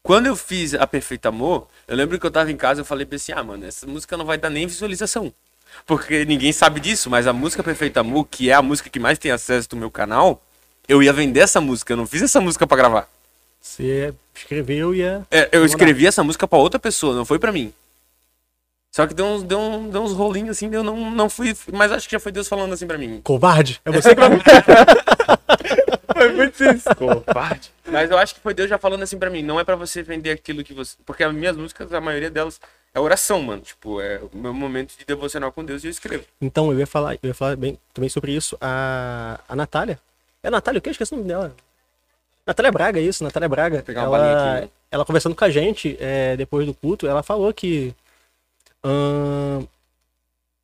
[0.03, 3.05] Quando eu fiz a Perfeito Amor, eu lembro que eu tava em casa, eu falei
[3.05, 5.33] pra assim, ah, mano, essa música não vai dar nem visualização.
[5.87, 9.19] Porque ninguém sabe disso, mas a música Perfeito Amor, que é a música que mais
[9.19, 10.43] tem acesso do meu canal,
[10.89, 13.09] eu ia vender essa música, eu não fiz essa música pra gravar.
[13.61, 15.23] Você escreveu e é.
[15.31, 17.73] É, eu escrevi essa música pra outra pessoa, não foi pra mim.
[18.93, 21.57] Só que deu uns, deu um- deu uns rolinhos assim, eu não, não fui.
[21.73, 23.21] Mas acho que já foi Deus falando assim pra mim.
[23.23, 23.81] Covarde?
[23.85, 24.31] É você que vai.
[26.13, 26.89] Foi muito isso.
[26.97, 27.71] Covarde.
[27.87, 29.43] Mas eu acho que foi Deus já falando assim pra mim.
[29.43, 30.97] Não é pra você vender aquilo que você.
[31.07, 32.61] Porque as minhas músicas, a maioria delas
[32.95, 33.63] é oração, mano.
[33.63, 36.25] Tipo, é o meu momento de devocional com Deus e eu escrevo.
[36.41, 38.57] Então, eu ia falar, eu ia falar bem, também sobre isso.
[38.61, 39.99] A, a Natália.
[40.43, 40.89] É a Natália, o que?
[40.89, 41.55] Eu esqueci o nome dela.
[42.47, 43.83] Natália Braga, isso, Natália Braga.
[43.83, 44.71] pegar uma ela, aqui, né?
[44.91, 47.95] ela conversando com a gente é, depois do culto, ela falou que.
[48.85, 49.67] Ahn,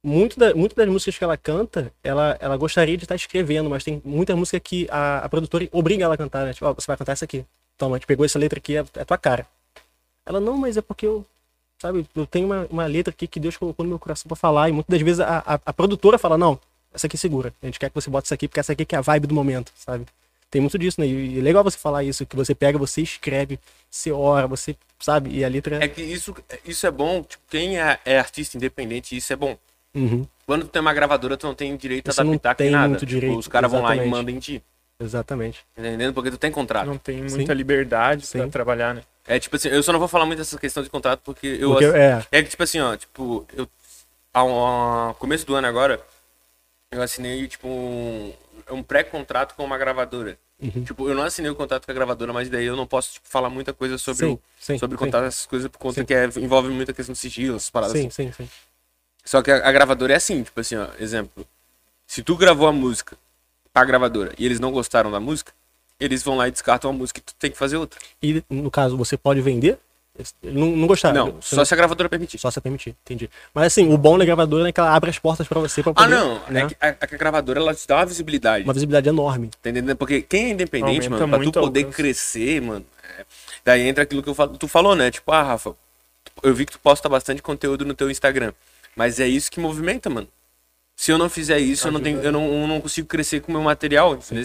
[0.03, 3.83] muito, da, muito das músicas que ela canta, ela, ela gostaria de estar escrevendo, mas
[3.83, 6.53] tem muita música que a, a produtora obriga ela a cantar, né?
[6.53, 7.45] Tipo, ó, você vai cantar essa aqui.
[7.77, 9.47] Toma, a gente pegou essa letra aqui, é, é tua cara.
[10.25, 11.27] Ela, não, mas é porque eu,
[11.81, 14.69] sabe, eu tenho uma, uma letra aqui que Deus colocou no meu coração pra falar,
[14.69, 16.59] e muitas das vezes a, a, a produtora fala, não,
[16.95, 17.53] essa aqui segura.
[17.63, 19.27] A gente quer que você bote essa aqui, porque essa aqui que é a vibe
[19.27, 20.07] do momento, sabe?
[20.51, 21.07] Tem muito disso, né?
[21.07, 23.59] E é legal você falar isso, que você pega, você escreve,
[23.97, 25.31] você ora, você, sabe?
[25.31, 26.35] E a letra É que isso,
[26.65, 29.57] isso é bom, tipo, quem é, é artista independente, isso é bom.
[29.95, 32.67] Uhum, Quando tu tem uma gravadora, tu não tem direito a Você não adaptar tem
[32.69, 32.89] com nada.
[32.89, 34.63] muito direito, Tipo, os caras vão lá e mandam em ti.
[35.01, 35.65] exatamente.
[35.77, 36.13] Entendendo?
[36.13, 36.87] Porque tu tem contrato.
[36.87, 37.37] Não tem Sim.
[37.37, 38.51] muita liberdade pra Sim.
[38.51, 39.03] trabalhar, né?
[39.27, 41.71] É tipo assim, eu só não vou falar muito dessa questão de contrato porque eu.
[41.71, 43.67] Porque, é, É que tipo assim, ó, tipo, eu.
[44.33, 46.01] Ao, ao começo do ano agora,
[46.93, 48.33] eu assinei, tipo, um,
[48.71, 50.39] um pré-contrato com uma gravadora.
[50.61, 50.85] Uhum.
[50.85, 53.29] Tipo, eu não assinei o contrato com a gravadora, mas daí eu não posso tipo,
[53.29, 55.05] falar muita coisa sobre, Sim, sim, sobre sim.
[55.05, 56.05] contar essas coisas por conta Sim.
[56.07, 58.33] que é- envolve muita questão de sigilo, essas paradas sim, assim.
[58.33, 58.49] sim, sim.
[59.25, 61.47] Só que a, a gravadora é assim, tipo assim, ó, exemplo.
[62.07, 63.17] Se tu gravou a música
[63.73, 65.53] pra gravadora e eles não gostaram da música,
[65.99, 67.99] eles vão lá e descartam a música e tu tem que fazer outra.
[68.23, 69.79] E no caso, você pode vender?
[70.43, 71.27] Não, não gostaram?
[71.27, 72.39] não, Você só se a gravadora permitir.
[72.39, 73.29] Só se permitir, entendi.
[73.55, 75.93] Mas assim, o bom da gravadora é que ela abre as portas pra você pra
[75.93, 76.41] Ah, poder, não.
[76.49, 76.63] né?
[76.63, 78.65] É, que a, é que a gravadora ela te dá uma visibilidade.
[78.65, 79.51] Uma visibilidade enorme.
[79.63, 79.97] Tá entendendo?
[79.97, 81.97] Porque quem é independente, Aumenta mano, pra tu poder alcance.
[81.97, 82.85] crescer, mano.
[83.19, 83.25] é,
[83.65, 85.11] Daí entra aquilo que eu falo, tu falou, né?
[85.11, 85.75] Tipo, ah, Rafa,
[86.43, 88.53] eu vi que tu posta bastante conteúdo no teu Instagram.
[88.95, 90.29] Mas é isso que movimenta, mano.
[90.97, 93.53] Se eu não fizer isso, eu não, tenho, eu, não, eu não consigo crescer com
[93.53, 94.45] o meu material, entendeu?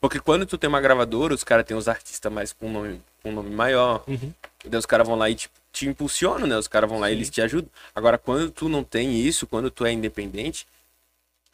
[0.00, 3.30] Porque quando tu tem uma gravadora, os caras têm os artistas mais com nome, com
[3.30, 4.02] nome maior.
[4.08, 4.32] Uhum.
[4.64, 6.56] Daí os caras vão lá e te, te impulsionam, né?
[6.56, 7.68] Os caras vão lá e eles te ajudam.
[7.94, 10.66] Agora, quando tu não tem isso, quando tu é independente,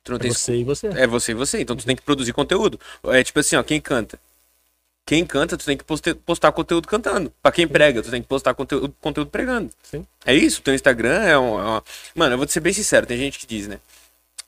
[0.04, 0.86] tu não É tem você e você.
[0.88, 1.60] é você e você.
[1.60, 2.78] Então tu tem que produzir conteúdo.
[3.04, 4.18] É tipo assim, ó, quem canta?
[5.06, 7.32] Quem canta, tu tem que poste- postar conteúdo cantando.
[7.42, 9.70] Pra quem prega, tu tem que postar conteúdo, conteúdo pregando.
[9.82, 10.06] Sim.
[10.26, 11.84] É isso, teu Instagram é, um, é uma...
[12.14, 13.80] Mano, eu vou te ser bem sincero, tem gente que diz, né?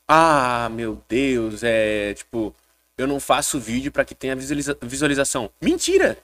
[0.06, 2.54] Ah, meu Deus, é tipo,
[2.98, 5.50] eu não faço vídeo pra que tenha visualiza- visualização.
[5.62, 6.18] Mentira!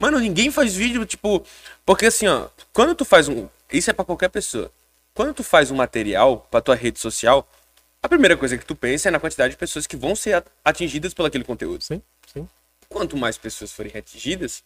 [0.00, 1.44] Mano, ninguém faz vídeo, tipo.
[1.84, 3.48] Porque assim, ó, quando tu faz um.
[3.72, 4.70] Isso é pra qualquer pessoa.
[5.12, 7.46] Quando tu faz um material pra tua rede social,
[8.02, 11.12] a primeira coisa que tu pensa é na quantidade de pessoas que vão ser atingidas
[11.12, 11.82] por aquele conteúdo.
[11.82, 12.00] Sim,
[12.32, 12.48] sim.
[12.88, 14.62] Quanto mais pessoas forem atingidas,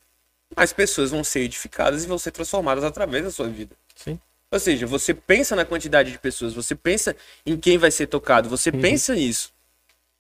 [0.55, 3.74] mais pessoas vão ser edificadas e vão ser transformadas através da sua vida.
[3.97, 4.20] Sim.
[4.51, 7.16] Ou seja, você pensa na quantidade de pessoas, você pensa
[7.47, 8.83] em quem vai ser tocado, você Uhum.
[8.83, 9.51] pensa nisso.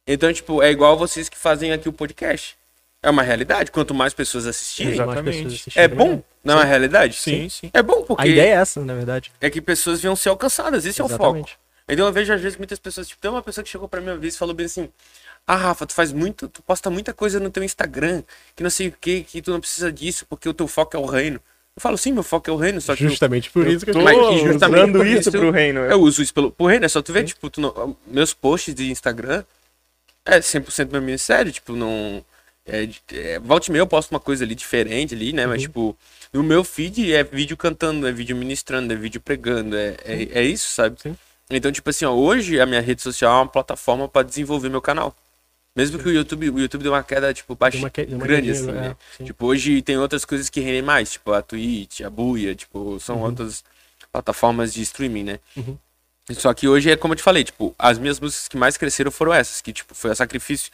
[0.06, 2.56] Então, tipo, é igual vocês que fazem aqui o podcast.
[3.02, 3.70] É uma realidade.
[3.72, 5.08] Quanto mais pessoas assistirem, Exato.
[5.08, 5.36] Mais Exatamente.
[5.44, 6.22] pessoas assistirem, é bom.
[6.44, 7.14] Não é uma realidade?
[7.16, 7.70] Sim, sim.
[7.72, 9.32] É bom porque A ideia é essa, na verdade.
[9.40, 10.86] é que pessoas venham ser alcançadas.
[10.86, 11.22] Esse é o foco.
[11.24, 11.58] Exatamente.
[11.88, 14.06] Então eu vejo às vezes muitas pessoas, tipo, tem uma pessoa que chegou pra mim
[14.08, 14.88] uma vez e falou bem assim:
[15.46, 18.22] "Ah, Rafa, tu faz muito, tu posta muita coisa no teu Instagram,
[18.54, 21.00] que não sei o que, que tu não precisa disso, porque o teu foco é
[21.00, 21.40] o reino".
[21.74, 23.90] Eu falo: "Sim, meu foco é o reino, só que eu- Justamente por isso que
[23.90, 25.80] eu Tô usando isso pro reino.
[25.80, 28.74] eu uso isso pelo, pro reino, é só tu ver, tipo, tu não- meus posts
[28.74, 29.42] de Instagram
[30.24, 32.24] é 100% meu ministério, tipo, não
[32.66, 35.96] é, é, volta e meia eu posto uma coisa ali diferente ali, né, mas tipo,
[36.32, 40.42] no meu feed é vídeo cantando, é vídeo ministrando, é vídeo pregando, é, é, é
[40.44, 41.00] isso, sabe?
[41.00, 41.16] Sim.
[41.50, 44.80] Então, tipo assim, ó, hoje a minha rede social é uma plataforma pra desenvolver meu
[44.80, 45.14] canal.
[45.74, 48.72] Mesmo que o YouTube, o YouTube deu uma queda, tipo, baixa, que- grande, assim, é,
[48.72, 48.96] né?
[49.16, 49.24] sim.
[49.24, 53.16] Tipo, hoje tem outras coisas que rendem mais, tipo, a Twitch, a Buia, tipo, são
[53.16, 53.22] Uhum.
[53.24, 53.64] outras
[54.12, 55.40] plataformas de streaming, né?
[56.32, 59.10] Só que hoje é como eu te falei, tipo, as minhas músicas que mais cresceram
[59.10, 60.70] foram essas, que, tipo, foi a Sacrifício,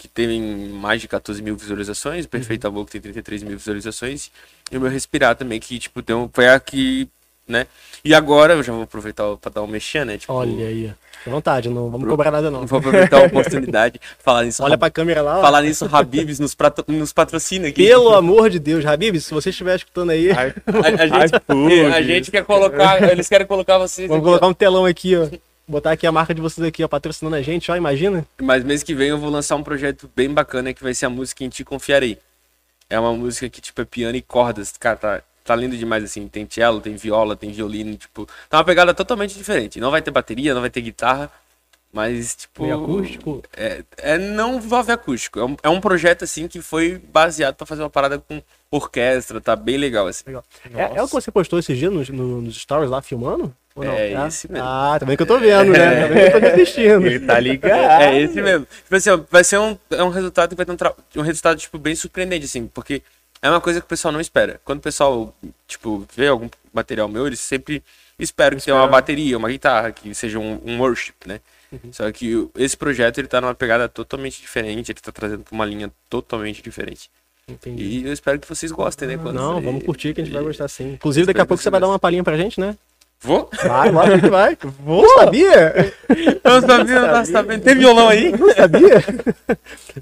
[0.00, 2.30] que teve mais de 14 mil visualizações, Uhum.
[2.30, 4.30] Perfeito Amor, que tem 33 mil visualizações,
[4.72, 7.06] e o meu Respirar também, que, tipo, deu, foi a que,
[7.46, 7.66] né?
[8.02, 10.16] E agora, eu já vou aproveitar pra dar um mexer, né?
[10.16, 10.90] Tipo, Olha aí.
[11.18, 12.64] Fica à vontade, não vamos cobrar nada não.
[12.66, 15.42] Vou aproveitar a oportunidade, falar nisso, Olha pra câmera lá, ó.
[15.42, 17.86] falar nisso, Habibs nos, prato- nos patrocina aqui.
[17.86, 22.00] Pelo amor de Deus, Habib, se você estiver escutando aí, Ai, A, a gente, a
[22.02, 25.28] gente quer colocar, eles querem colocar vocês vamos aqui, colocar um telão aqui, ó.
[25.70, 28.26] Botar aqui a marca de vocês aqui, ó, patrocinando a gente, ó, imagina.
[28.42, 31.10] Mas mês que vem eu vou lançar um projeto bem bacana que vai ser a
[31.10, 32.18] música Em Ti Confiarei.
[32.88, 34.72] É uma música que, tipo, é piano e cordas.
[34.76, 36.26] Cara, tá, tá lindo demais, assim.
[36.26, 38.26] Tem cello, tem viola, tem violino, tipo...
[38.48, 39.78] Tá uma pegada totalmente diferente.
[39.78, 41.30] Não vai ter bateria, não vai ter guitarra,
[41.92, 42.64] mas, tipo...
[42.64, 43.40] Meio acústico.
[43.56, 45.38] É, é não envolve acústico.
[45.38, 48.42] É um, é um projeto, assim, que foi baseado pra fazer uma parada com
[48.72, 49.40] orquestra.
[49.40, 50.24] Tá bem legal, assim.
[50.26, 50.44] Legal.
[50.74, 53.54] É, é o que você postou esses dias nos, no- nos stories lá, filmando?
[53.80, 53.92] Ou não?
[53.94, 54.66] É esse mesmo.
[54.66, 56.00] Ah, vendo que eu tô vendo, né?
[56.02, 57.06] Tá vendo que eu tô me assistindo.
[57.06, 58.02] Ele tá ligado.
[58.02, 58.66] É esse mesmo.
[58.84, 61.22] Tipo assim, ó, vai ser um, é um resultado que vai ter um, tra- um
[61.22, 63.02] resultado, tipo, bem surpreendente, assim, porque
[63.42, 64.60] é uma coisa que o pessoal não espera.
[64.64, 65.34] Quando o pessoal,
[65.66, 67.82] tipo, vê algum material meu, eles sempre
[68.18, 71.40] esperam que tenha uma bateria, uma guitarra, que seja um, um worship, né?
[71.92, 75.64] Só que esse projeto, ele tá numa pegada totalmente diferente, ele tá trazendo pra uma
[75.64, 77.08] linha totalmente diferente.
[77.48, 77.82] Entendi.
[77.82, 79.16] E eu espero que vocês gostem, né?
[79.16, 79.64] quando Não, sair.
[79.64, 80.92] vamos curtir que a gente vai gostar sim.
[80.92, 82.76] Inclusive, daqui a pouco você vai você dar uma palhinha pra gente, né?
[83.22, 83.50] Vou?
[83.64, 84.56] Vai, lógico que vai.
[84.82, 85.02] Vou.
[85.02, 85.94] Não sabia?
[86.42, 87.62] Eu não sabia, não tava sabendo.
[87.62, 88.32] Tem violão aí?
[88.32, 89.04] Não sabia?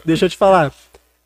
[0.04, 0.72] Deixa eu te falar.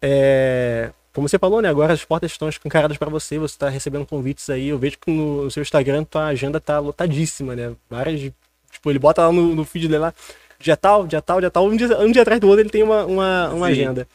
[0.01, 1.69] É, Como você falou, né?
[1.69, 4.69] Agora as portas estão escancaradas para você, você tá recebendo convites aí.
[4.69, 7.73] Eu vejo que no, seu Instagram tua agenda tá lotadíssima, né?
[7.91, 8.21] Várias.
[8.21, 10.15] Tipo, ele bota lá no, no feed dele lá,
[10.59, 11.67] dia tal, dia tal, dia tal.
[11.67, 14.09] Um dia, um dia atrás do outro ele tem uma, uma, uma agenda.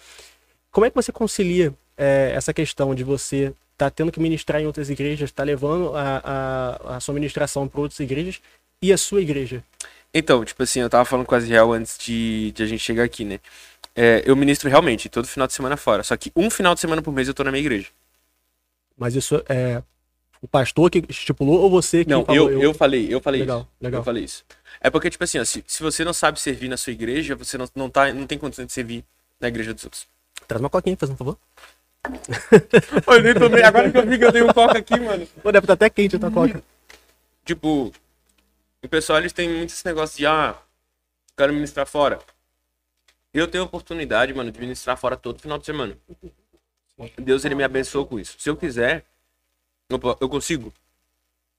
[0.71, 4.65] Como é que você concilia é, essa questão de você tá tendo que ministrar em
[4.65, 8.41] outras igrejas, tá levando a, a, a sua ministração para outras igrejas
[8.81, 9.63] e a sua igreja?
[10.13, 13.03] Então, tipo assim, eu tava falando com a Ziel antes de, de a gente chegar
[13.03, 13.39] aqui, né?
[13.95, 16.03] É, eu ministro realmente todo final de semana fora.
[16.03, 17.87] Só que um final de semana por mês eu tô na minha igreja.
[18.97, 19.81] Mas isso é
[20.41, 22.49] o pastor que estipulou ou você que Não, falou?
[22.51, 23.67] eu, eu falei, eu falei Legal, isso.
[23.81, 24.01] legal.
[24.01, 24.45] Eu falei isso.
[24.79, 27.57] É porque, tipo assim, ó, se, se você não sabe servir na sua igreja, você
[27.57, 29.03] não, não, tá, não tem condição de servir
[29.39, 30.07] na igreja dos outros.
[30.47, 31.37] Traz uma coquinha, faz um favor.
[33.07, 35.27] Eu nem tomei, agora que eu vi que eu dei um coca aqui, mano.
[35.41, 36.63] Pô, deve estar até quente a tua coca.
[37.45, 37.91] Tipo,
[38.83, 40.55] o pessoal eles têm muito esse negócio de, ah,
[41.35, 42.19] quero ministrar fora.
[43.33, 45.97] Eu tenho a oportunidade, mano, de ministrar fora todo final de semana.
[47.17, 48.35] Deus, ele me abençoou com isso.
[48.39, 49.05] Se eu quiser,
[49.89, 50.73] eu consigo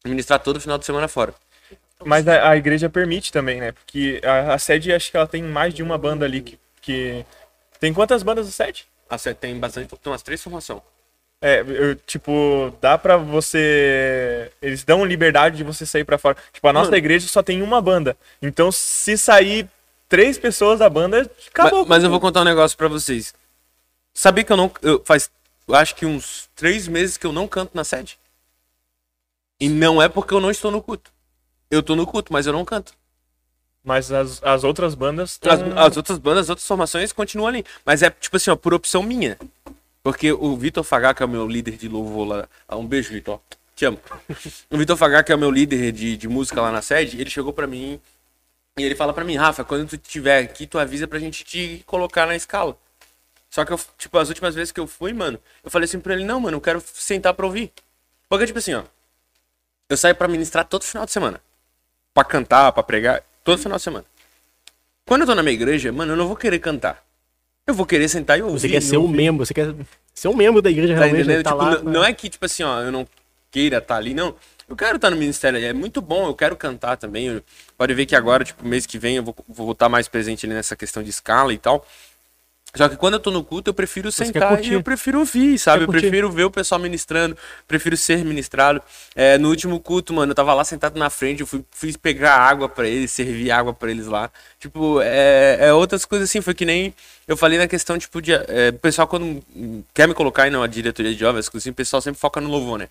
[0.05, 1.35] ministrar todo final de semana fora.
[2.05, 3.73] Mas a, a igreja permite também, né?
[3.73, 6.59] Porque a, a sede, acho que ela tem mais de uma banda ali que.
[6.81, 7.25] que...
[7.79, 8.88] Tem quantas bandas a sede?
[9.41, 10.83] Tem bastante, tem umas três formações.
[11.41, 14.51] É, eu, tipo, dá pra você.
[14.61, 16.37] Eles dão liberdade de você sair pra fora.
[16.53, 16.97] Tipo, a nossa Mano.
[16.97, 18.17] igreja só tem uma banda.
[18.43, 19.69] Então, se sair
[20.09, 21.81] três pessoas da banda, acabou.
[21.81, 23.33] Mas, mas eu vou contar um negócio pra vocês.
[24.13, 24.71] Sabia que eu não.
[24.83, 25.31] Eu, faz,
[25.69, 28.19] eu acho que uns três meses que eu não canto na sede.
[29.61, 31.13] E não é porque eu não estou no culto.
[31.71, 32.95] Eu tô no culto, mas eu não canto.
[33.85, 35.39] Mas as, as outras bandas.
[35.39, 35.61] tão- As,
[35.91, 37.65] as outras bandas, as outras formações continuam ali.
[37.85, 39.39] Mas é, tipo assim, ó, por opção minha.
[40.03, 42.49] Porque o Vitor Fagá, que é o meu líder de louvor lá.
[42.67, 43.41] Ah, um beijo, Vitor.
[43.75, 43.99] Te amo.
[44.71, 47.31] O Vitor Fagá, que é o meu líder de, de música lá na sede, ele
[47.31, 48.01] chegou pra mim
[48.79, 51.83] e ele fala pra mim, Rafa, quando tu estiver aqui, tu avisa pra gente te
[51.87, 52.77] colocar na escala.
[53.51, 56.13] Só que eu, tipo, as últimas vezes que eu fui, mano, eu falei assim pra
[56.15, 57.73] ele, não, mano, eu quero sentar pra ouvir.
[58.29, 58.83] Porque, tipo assim, ó,
[59.89, 61.41] eu saio pra ministrar todo final de semana.
[62.15, 63.23] Pra cantar, pra pregar,
[63.55, 64.05] todo final de semana.
[65.07, 67.03] Quando eu tô na minha igreja, mano, eu não vou querer cantar.
[67.67, 68.61] Eu vou querer sentar e ouvir.
[68.61, 69.17] Você quer ser e um ouvir.
[69.17, 69.75] membro, você quer
[70.15, 71.45] ser um membro da igreja Tá realmente, entendendo?
[71.45, 71.71] tá Tipo, lá.
[71.83, 73.07] não, não é que, tipo assim, ó, eu não
[73.51, 74.35] queira estar ali, não.
[74.69, 77.27] Eu quero estar no ministério, é muito bom, eu quero cantar também.
[77.27, 77.43] Eu-
[77.77, 80.55] pode ver que agora, tipo, mês que vem eu vou, vou estar mais presente ali
[80.55, 81.87] nessa questão de escala e tal.
[82.75, 85.85] Só que quando eu tô no culto, eu prefiro sentar e eu prefiro ouvir, sabe?
[85.85, 88.83] Eu prefiro ver o pessoal ministrando, prefiro ser ministrado.
[89.17, 92.37] É, no último culto, mano, eu tava lá sentado na frente, eu fui, fui pegar
[92.37, 94.31] água pra eles, servir água pra eles lá.
[94.61, 96.95] Tipo, é, é outras coisas assim, foi que nem
[97.27, 98.33] eu falei na questão, tipo, de.
[98.33, 99.43] é, o pessoal quando
[99.95, 102.79] quer me colocar aí na diretoria de jovens, assim, o pessoal sempre foca no louvor,
[102.79, 102.89] né?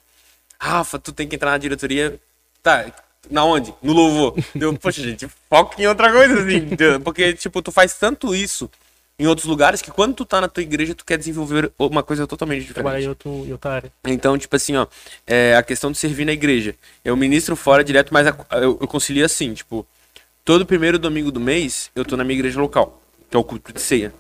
[0.60, 2.20] Rafa, tu tem que entrar na diretoria.
[2.64, 2.92] Tá,
[3.30, 3.74] na onde?
[3.82, 4.34] No louvor.
[4.60, 6.68] Eu, poxa, gente, foca em outra coisa, assim.
[7.04, 8.70] Porque, tipo, tu faz tanto isso
[9.20, 12.28] em outros lugares que quando tu tá na tua igreja, tu quer desenvolver uma coisa
[12.28, 13.10] totalmente Trabalhar em, diferente.
[13.10, 13.92] outro, em outra área.
[14.06, 14.86] Então, tipo assim, ó,
[15.26, 16.76] é, a questão de servir na igreja.
[17.04, 19.86] Eu ministro fora direto, mas a- eu, eu concilio assim, tipo,
[20.46, 23.74] todo primeiro domingo do mês eu tô na minha igreja local, que é o culto
[23.74, 24.14] de ceia.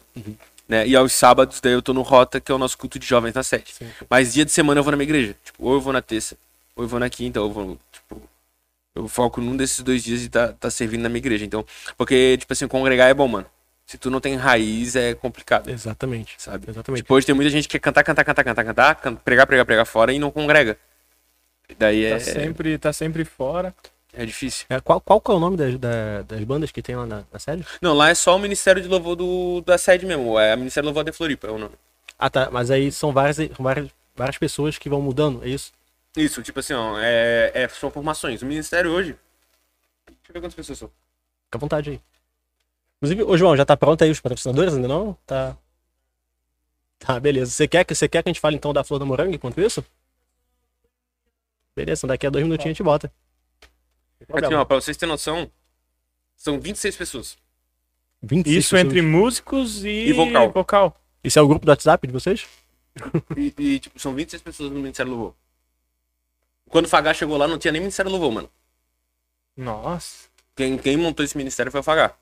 [0.67, 0.87] Né?
[0.87, 3.33] E aos sábados, daí eu tô no Rota, que é o nosso culto de jovens
[3.33, 3.73] na sede.
[4.09, 5.35] Mas dia de semana eu vou na minha igreja.
[5.45, 6.35] Tipo, ou eu vou na terça,
[6.75, 8.21] ou eu vou na quinta, ou eu vou, tipo,
[8.95, 11.45] eu foco num desses dois dias e tá, tá servindo na minha igreja.
[11.45, 11.63] Então,
[11.95, 13.45] porque, tipo assim, congregar é bom, mano.
[13.87, 16.35] Se tu não tem raiz, é complicado, Exatamente.
[16.37, 16.69] sabe?
[16.69, 17.01] Exatamente.
[17.03, 19.65] Tipo, hoje tem muita gente que quer cantar, cantar, cantar, cantar, cantar, can- pregar, pregar,
[19.65, 20.77] pregar fora e não congrega.
[21.79, 23.73] Daí é, Tá sempre, tá sempre fora.
[24.13, 24.65] é difícil.
[24.69, 27.23] É, qual, qual que é o nome das, da- das bandas que tem lá na,
[27.31, 27.65] na série?
[27.81, 30.37] Não, lá é só o Ministério de Louvor do, da sede mesmo.
[30.37, 31.75] É o Ministério de Louvor de Floripa, é o nome.
[32.19, 32.49] Ah, tá.
[32.51, 35.71] Mas aí são várias, várias, várias pessoas que vão mudando, é isso?
[36.17, 38.41] Isso, tipo assim, ó, é, é- são formações.
[38.41, 39.15] O Ministério hoje.
[40.07, 40.87] Deixa eu ver quantas pessoas são.
[40.89, 42.01] Fica à vontade aí.
[42.97, 45.13] Inclusive, ô João, já tá pronto aí os patrocinadores ainda não?
[45.25, 45.55] Tá.
[46.99, 47.51] Tá, beleza.
[47.51, 49.61] Você quer, que- você quer que a gente fale então da Flor do Morango enquanto
[49.61, 49.85] isso?
[51.75, 53.11] Beleza, então daqui a dois minutinhos a gente bota.
[54.25, 55.51] Sem Aqui, ó, pra vocês terem noção,
[56.35, 57.37] são 26 pessoas.
[58.23, 58.81] 26 Isso pessoas.
[58.83, 60.99] entre músicos e, E vocal.
[61.23, 62.47] Isso é o grupo do WhatsApp de vocês?
[63.37, 65.35] E, e, tipo, são 26 pessoas no Ministério do Louvor.
[66.69, 68.49] Quando o Fagá chegou lá, não tinha nem Ministério do Louvor, mano.
[69.55, 70.27] Nossa.
[70.55, 72.15] Quem, quem montou esse ministério foi o Fagá.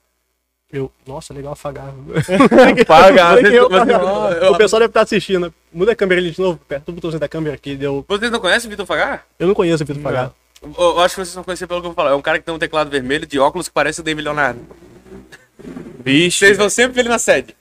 [0.75, 0.91] Eu.
[1.07, 1.93] Nossa, legal afagar.
[3.39, 5.53] Que eu- Você- o pessoal deve estar assistindo.
[5.73, 7.75] Muda a câmera ali de novo, perto do botãozinho da câmera aqui.
[7.75, 8.03] Deu...
[8.07, 9.21] Vocês não conhecem o Vitor Fagá?
[9.39, 10.31] Eu não conheço o Vitor Fagar.
[10.61, 12.11] Eu, eu acho que vocês vão conhecer pelo que eu vou falar.
[12.11, 14.59] É um cara que tem um teclado vermelho de óculos que parece o David Leonardo.
[16.03, 16.39] Vixe.
[16.39, 17.55] Vocês vão sempre ver ele na sede.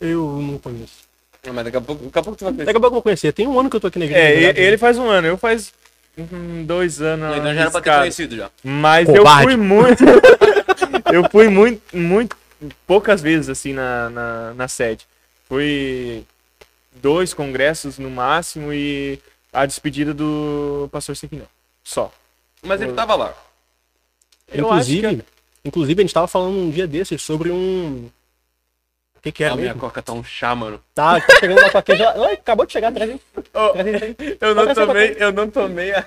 [0.00, 1.00] Eu não conheço.
[1.46, 2.66] Não, mas daqui a pouco, daqui a pouco tu vai conhecer.
[2.66, 3.32] Daqui a pouco eu vou conhecer.
[3.32, 4.22] Tem um ano que eu tô aqui na igreja.
[4.22, 5.72] É, e- ele faz um ano, eu faz
[6.18, 7.36] hum, dois anos.
[7.36, 8.50] Então já era pra ter conhecido já.
[8.62, 9.42] Mas Covarde.
[9.44, 10.04] eu fui muito.
[11.12, 12.36] eu fui muito, muito.
[12.86, 15.06] Poucas vezes assim na, na, na sede.
[15.48, 16.24] Fui
[16.92, 19.18] dois congressos no máximo e
[19.52, 21.46] a despedida do pastor Sequinel.
[21.82, 22.12] Só.
[22.62, 23.34] Mas ele tava lá.
[24.52, 25.24] Eu acho Inclusive, que-
[25.64, 28.10] inclusive, a gente tava falando um dia desses sobre um.
[29.16, 29.52] O que, que era?
[29.54, 29.80] a minha mesmo?
[29.80, 30.82] coca tá um chá, mano.
[30.94, 32.20] Tá, tá chegando uma coquinha gelada.
[32.20, 33.20] Oi, acabou de chegar, traz aí.
[34.40, 36.06] eu não é tomei, eu não tomei a.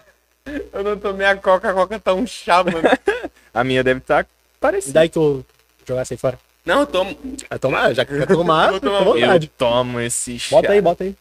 [0.73, 2.81] Eu não tomei a coca, a coca tá um chá, mano.
[3.53, 4.27] a minha deve estar E
[4.59, 4.93] parecida.
[4.95, 5.45] daí que eu
[5.87, 6.39] jogar essa aí fora.
[6.65, 7.17] Não, eu tomo.
[7.49, 9.17] Vai tomar, já que quer tomar, tomar um.
[9.17, 9.47] Eu vontade.
[9.57, 10.55] tomo esse chá.
[10.55, 11.15] Bota aí, bota aí.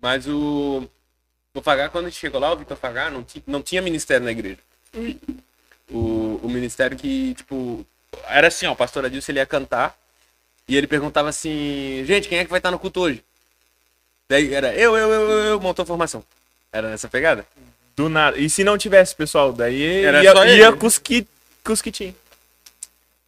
[0.00, 0.88] Mas o.
[1.54, 4.24] O Fagar, quando a gente chegou lá, o Vitor Fagar, não, ti- não tinha ministério
[4.24, 4.58] na igreja.
[5.90, 7.84] O, o ministério que, tipo.
[8.28, 9.96] Era assim, ó, o pastor Adilson ele ia cantar.
[10.68, 13.24] E ele perguntava assim: gente, quem é que vai estar no culto hoje?
[14.28, 16.22] Daí era eu, eu, eu, eu, eu, montou a formação.
[16.70, 17.46] Era nessa pegada?
[17.96, 18.38] Do nada.
[18.38, 20.76] E se não tivesse, pessoal, daí Era ia, só ia ele.
[20.76, 21.26] cusqui,
[21.64, 22.14] cusquitinho.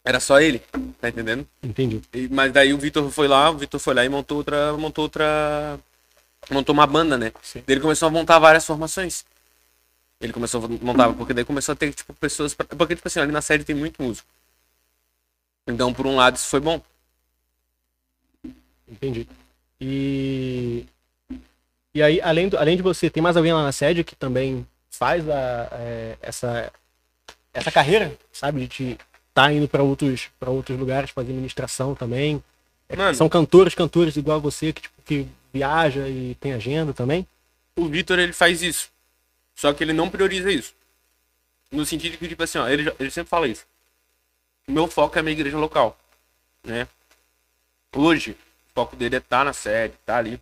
[0.04, 0.60] Era só ele,
[1.00, 1.46] tá entendendo?
[1.62, 2.00] Entendi.
[2.12, 4.72] E- mas daí o Vitor foi lá, o Vitor foi lá e montou outra.
[4.76, 5.78] Montou outra.
[6.50, 7.32] Montou uma banda, né?
[7.42, 7.62] Sim.
[7.66, 9.24] Daí ele começou a montar várias formações.
[10.20, 12.54] Ele começou a montar, porque daí começou a ter, tipo, pessoas.
[12.54, 14.28] Pra, porque, tipo assim, ali na série tem muito músico.
[15.66, 16.80] Então, por um lado, isso foi bom.
[18.88, 19.26] Entendi.
[19.80, 20.86] E.
[21.94, 24.66] E aí, além, do, além de você, tem mais alguém lá na sede que também
[24.90, 26.72] faz a, é, essa,
[27.52, 28.60] essa carreira, sabe?
[28.60, 28.98] De te
[29.34, 32.42] tá indo pra outros, pra outros lugares fazer ministração também.
[32.88, 33.14] É, Mano.
[33.14, 37.26] São cantores, cantores igual a você, que, tipo, que viaja e tem agenda também.
[37.76, 38.88] O Vitor, ele faz isso.
[39.54, 40.74] Só que ele não prioriza isso.
[41.70, 43.64] No sentido que, tipo assim, ó, ele, ele sempre fala isso.
[44.66, 45.96] Meu foco é a minha igreja local,
[46.64, 46.86] né?
[47.94, 48.36] Hoje, o
[48.74, 50.40] foco dele é estar na sede, tá ali.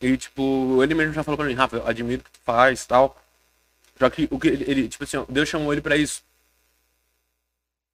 [0.00, 2.84] E, tipo, ele mesmo já falou pra mim, Rafa, eu admiro o que tu faz
[2.86, 3.16] tal.
[3.98, 6.22] Só que o que ele, ele, tipo assim, ó, Deus chamou ele pra isso.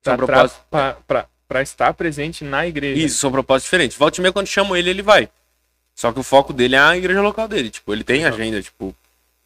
[0.02, 0.60] São propósitos.
[1.48, 3.00] pra estar presente na igreja.
[3.00, 3.96] Isso, são propósitos diferentes.
[3.96, 5.28] Volte meia, quando chamo ele, ele vai.
[5.94, 7.70] Só que o foco dele é a igreja local dele.
[7.70, 8.94] Tipo, ele tem agenda, tipo,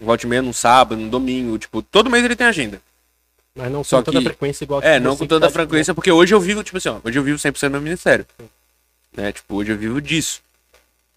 [0.00, 2.80] volte meia num sábado, num domingo, tipo, todo mês ele tem agenda.
[3.54, 5.52] Mas não com Só tanta que- frequência igual É, não com que toda a tá-
[5.52, 8.26] frequência, porque hoje eu vivo, tipo assim, ó, hoje eu vivo 100% do meu ministério.
[9.16, 9.30] Né?
[9.32, 10.40] Tipo, hoje eu vivo disso.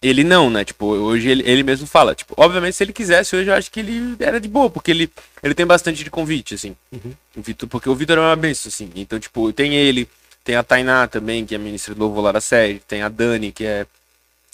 [0.02, 0.64] Ele não, né?
[0.64, 2.14] Tipo, hoje ele, ele mesmo fala.
[2.14, 5.10] Tipo, obviamente, se ele quisesse, hoje eu acho que ele era de boa, porque ele,
[5.42, 6.76] ele tem bastante de convite, assim.
[6.92, 7.12] Uhum.
[7.36, 8.90] O Vitor, porque o Vitor é uma benção, assim.
[8.94, 10.08] Então, tipo, tem ele,
[10.44, 13.50] tem a Tainá também, que é ministra do louvor lá da série, tem a Dani,
[13.52, 13.86] que é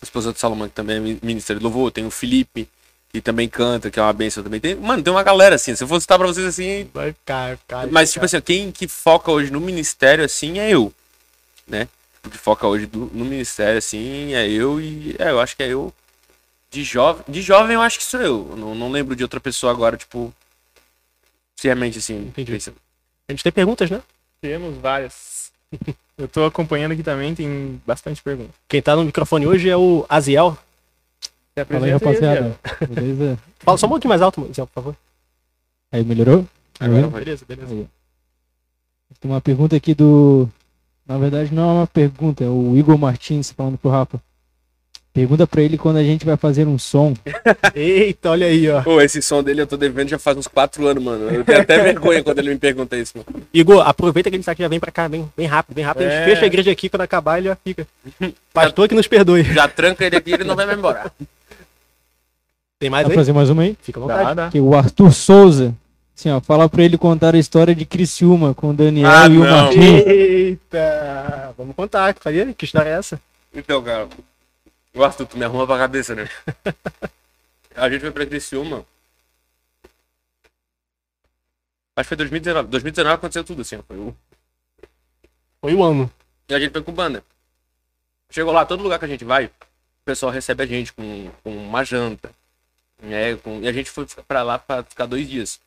[0.03, 2.69] esposa do Salomão, que também é mi- ministra do louvor, tem o Felipe,
[3.13, 4.59] que também canta, que é uma benção também.
[4.61, 5.75] Tem, mano, tem uma galera, assim.
[5.77, 7.89] Se eu fosse citar pra vocês, assim, Vai ficar, cara.
[7.93, 10.93] mas, tipo assim, quem que foca hoje no ministério, assim, é eu,
[11.67, 11.89] né?
[12.31, 15.17] Que foca hoje do- no ministério, assim, é eu e...
[15.19, 15.93] É, eu acho que é eu.
[16.71, 17.23] De jovem...
[17.29, 18.55] De jovem, eu acho que sou eu.
[18.57, 20.33] Não, não lembro de outra pessoa agora, tipo...
[21.57, 22.19] Seriamente, assim.
[22.29, 22.53] Entendi.
[22.53, 22.77] pensando.
[23.29, 24.03] A gente tem perguntas, né?
[24.41, 25.53] Temos várias.
[26.19, 28.55] Eu tô acompanhando aqui também, tem bastante perguntas.
[28.69, 30.57] Quem tá no microfone hoje é o Aziel.
[31.69, 32.59] Fala aí, rapaziada.
[32.89, 33.39] Beleza?
[33.61, 34.97] Fala só um pouquinho mais alto, Aziel, por favor.
[35.91, 36.47] Aí, melhorou?
[36.79, 37.09] Agora.
[37.09, 37.73] Beleza, beleza.
[37.73, 37.89] Aí.
[39.21, 40.49] Tem uma pergunta aqui do.
[41.13, 44.19] Na verdade, não é uma pergunta, é o Igor Martins falando pro Rafa.
[45.13, 47.13] Pergunta pra ele quando a gente vai fazer um som.
[47.77, 48.81] Eita, olha aí, ó.
[48.81, 51.29] Pô, esse som dele eu tô devendo já faz uns quatro anos, mano.
[51.29, 53.43] Eu tenho até vergonha quando ele me pergunta isso, mano.
[53.53, 56.07] Igor, aproveita que ele tá aqui, já vem pra cá, bem, bem rápido, bem rápido.
[56.07, 56.25] A gente É.
[56.25, 57.87] fecha a igreja aqui, quando acabar ele já fica.
[58.55, 59.43] Pastor que nos perdoe.
[59.43, 61.13] Já tranca ele aqui e ele não vai me embora.
[62.81, 63.19] Tem mais Vai aí?
[63.19, 63.77] fazer mais uma aí?
[63.83, 64.25] Fica à vontade.
[64.25, 64.51] Dá, dá.
[64.51, 65.75] Que o Arthur Souza.
[66.15, 69.39] Assim, ó, fala pra ele contar a história de Criciúma com o Daniel Ah, e
[69.39, 69.51] o não.
[69.51, 70.07] Martins.
[70.07, 71.55] Eita!
[71.57, 72.53] Vamos contar, faria?
[72.53, 73.21] Que história é essa?
[73.55, 74.09] Então, cara,
[74.95, 76.29] o Arthur, tu me arruma pra cabeça, né?
[77.75, 78.85] A gente foi pra Criciúma.
[81.97, 82.69] Acho que foi 2019.
[82.69, 83.83] 2019 aconteceu tudo, assim, ó.
[83.83, 84.17] Foi o...
[85.61, 86.11] Foi o ano.
[86.49, 87.23] E a gente foi com banda.
[88.31, 89.51] Chegou lá, todo lugar que a gente vai, o
[90.05, 92.31] pessoal recebe a gente com, com uma janta.
[93.03, 93.61] Né, com...
[93.61, 95.61] E a gente foi pra lá pra ficar dois dias.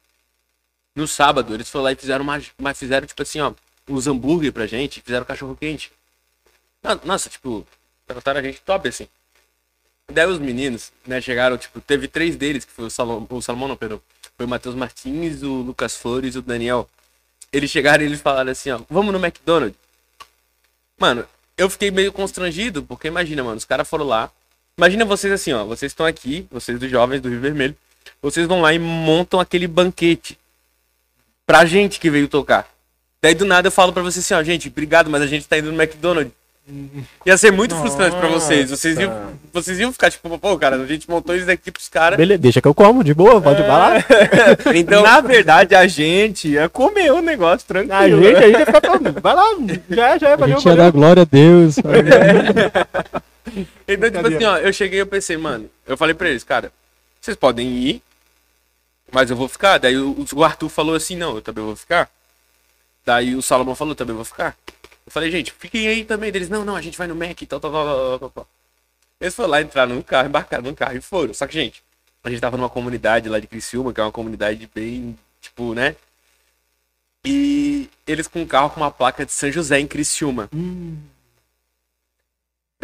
[0.96, 2.41] No sábado, eles foram lá e fizeram uma.
[2.58, 3.54] Mas fizeram, tipo assim, ó,
[3.88, 5.91] uns hambúrguer pra gente, fizeram cachorro quente.
[6.84, 7.68] No- Nossa, tipo,
[8.08, 9.08] trataram a gente top, assim.
[10.12, 13.68] Daí os meninos, né, chegaram, tipo, teve três deles, que foi o Salomão, o Salomão
[13.68, 14.00] não, perdão.
[14.38, 16.88] Foi o Matheus Martins, o Lucas Flores e o Daniel.
[17.52, 19.78] Eles chegaram e eles falaram assim, ó, vamos no McDonald's.
[21.00, 21.26] Mano,
[21.58, 24.32] eu fiquei meio constrangido, porque imagina, mano, os caras foram lá.
[24.78, 27.76] Imagina vocês assim, ó, vocês estão aqui, vocês dos jovens do Rio Vermelho,
[28.22, 30.38] vocês vão lá e montam aquele banquete
[31.46, 32.68] pra gente que veio tocar.
[33.22, 35.58] Daí do nada eu falo pra vocês assim, ó, gente, obrigado, mas a gente tá
[35.58, 36.34] indo no McDonald's.
[37.24, 38.72] Ia ser muito frustrante pra vocês.
[38.72, 42.18] Vocês iam, vocês iam ficar tipo, pô, cara, a gente montou isso aqui pros caras.
[42.18, 43.68] Beleza, deixa que eu como, de boa, pode É.
[43.68, 44.04] falar.
[44.74, 47.93] Então, Na verdade, a gente ia comer o negócio tranquilo.
[47.96, 49.22] A gente, a gente ia ficar todo.
[49.22, 49.43] Vai lá,
[49.91, 51.76] já é, já é, A valeu, gente ia dar glória a Deus.
[53.88, 56.72] então, tipo assim, ó, eu cheguei e eu pensei, mano, eu falei pra eles, cara,
[57.22, 58.02] vocês podem ir,
[59.12, 59.78] mas eu vou ficar.
[59.78, 62.10] Daí o, o Arthur falou assim, não, eu também vou ficar.
[63.06, 64.58] Daí o Salomão falou, também vou ficar.
[65.06, 66.32] Eu falei, gente, fiquem aí também.
[66.32, 68.47] Deles, não, não, a gente vai no Mac e tal, tal, tal, tal, tal.
[69.22, 71.34] Eles foram lá, entraram no carro, embarcaram no carro e foram.
[71.34, 71.84] Só que, gente,
[72.24, 75.95] a gente tava numa comunidade lá de Criciúma, que é uma comunidade bem, tipo, né?
[77.24, 80.49] E eles com um carro com uma placa de São José em Criciúma.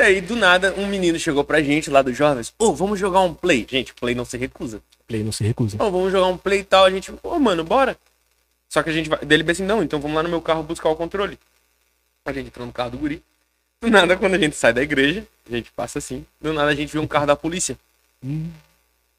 [0.02, 2.52] Daí, do nada, um menino chegou pra gente lá dos jovens.
[2.58, 3.68] Ô, vamos jogar um play.
[3.70, 4.82] Gente, play não se recusa.
[5.08, 5.78] Play, não se recusa.
[5.78, 6.86] Ô, vamos jogar um play e tal.
[6.86, 7.96] A gente, ô, mano, bora.
[8.68, 9.20] Só que a gente vai.
[9.20, 11.38] Dele bem assim, não, então vamos lá no meu carro buscar o controle.
[12.26, 13.22] A gente entrou no carro do guri.
[13.80, 16.26] Do nada, quando a gente sai da igreja, a gente passa assim.
[16.42, 17.78] Do nada a gente vê um carro da polícia.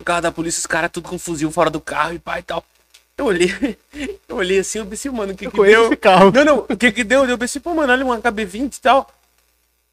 [0.01, 2.43] O carro da polícia, os caras tudo com fuzil fora do carro e pá e
[2.43, 2.65] tal.
[3.17, 3.79] Eu olhei,
[4.29, 5.87] eu olhei assim, eu pensei, mano, o que que conheço deu?
[5.93, 6.33] esse carro.
[6.33, 7.25] Não, não, o que que deu?
[7.25, 9.09] Eu pensei, pô, mano, olha um HB20 e tal.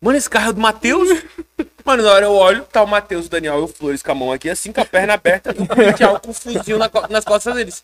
[0.02, 1.10] Mano, esse carro é do Matheus?
[1.84, 4.16] Mano, na hora eu olho, tá o Matheus, o Daniel e o Flores com a
[4.16, 7.08] mão aqui, assim, com a perna aberta, e o policial com o fuzil na co-
[7.10, 7.84] nas costas deles.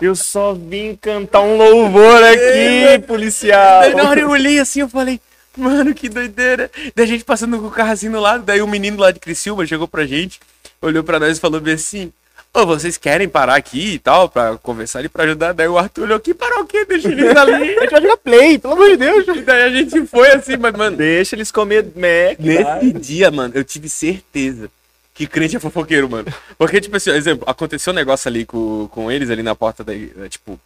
[0.00, 3.80] Eu só vim cantar um louvor aqui, policial.
[3.82, 5.20] Daí na hora eu olhei assim, eu falei,
[5.56, 6.70] mano, que doideira.
[6.94, 9.20] Daí a gente passando com o carro assim do lado, daí o menino lá de
[9.20, 10.40] Criciúma chegou pra gente,
[10.80, 12.12] olhou pra nós e falou bem assim,
[12.54, 15.52] ô, vocês querem parar aqui e tal, pra conversar ali, pra ajudar?
[15.52, 16.84] Daí o Arthur olhou aqui, parar o quê?
[16.84, 17.52] Deixa eles ali.
[17.52, 19.26] A gente vai jogar play, pelo amor de Deus.
[19.28, 22.38] E daí a gente foi assim, mas, mano, Deixa eles comer Mac.
[22.38, 24.70] Nesse dia, mano, eu tive certeza
[25.14, 26.26] que crente é fofoqueiro, mano.
[26.58, 29.94] Porque, tipo assim, exemplo, aconteceu um negócio ali com, com eles ali na porta da
[29.94, 30.58] igreja, tipo,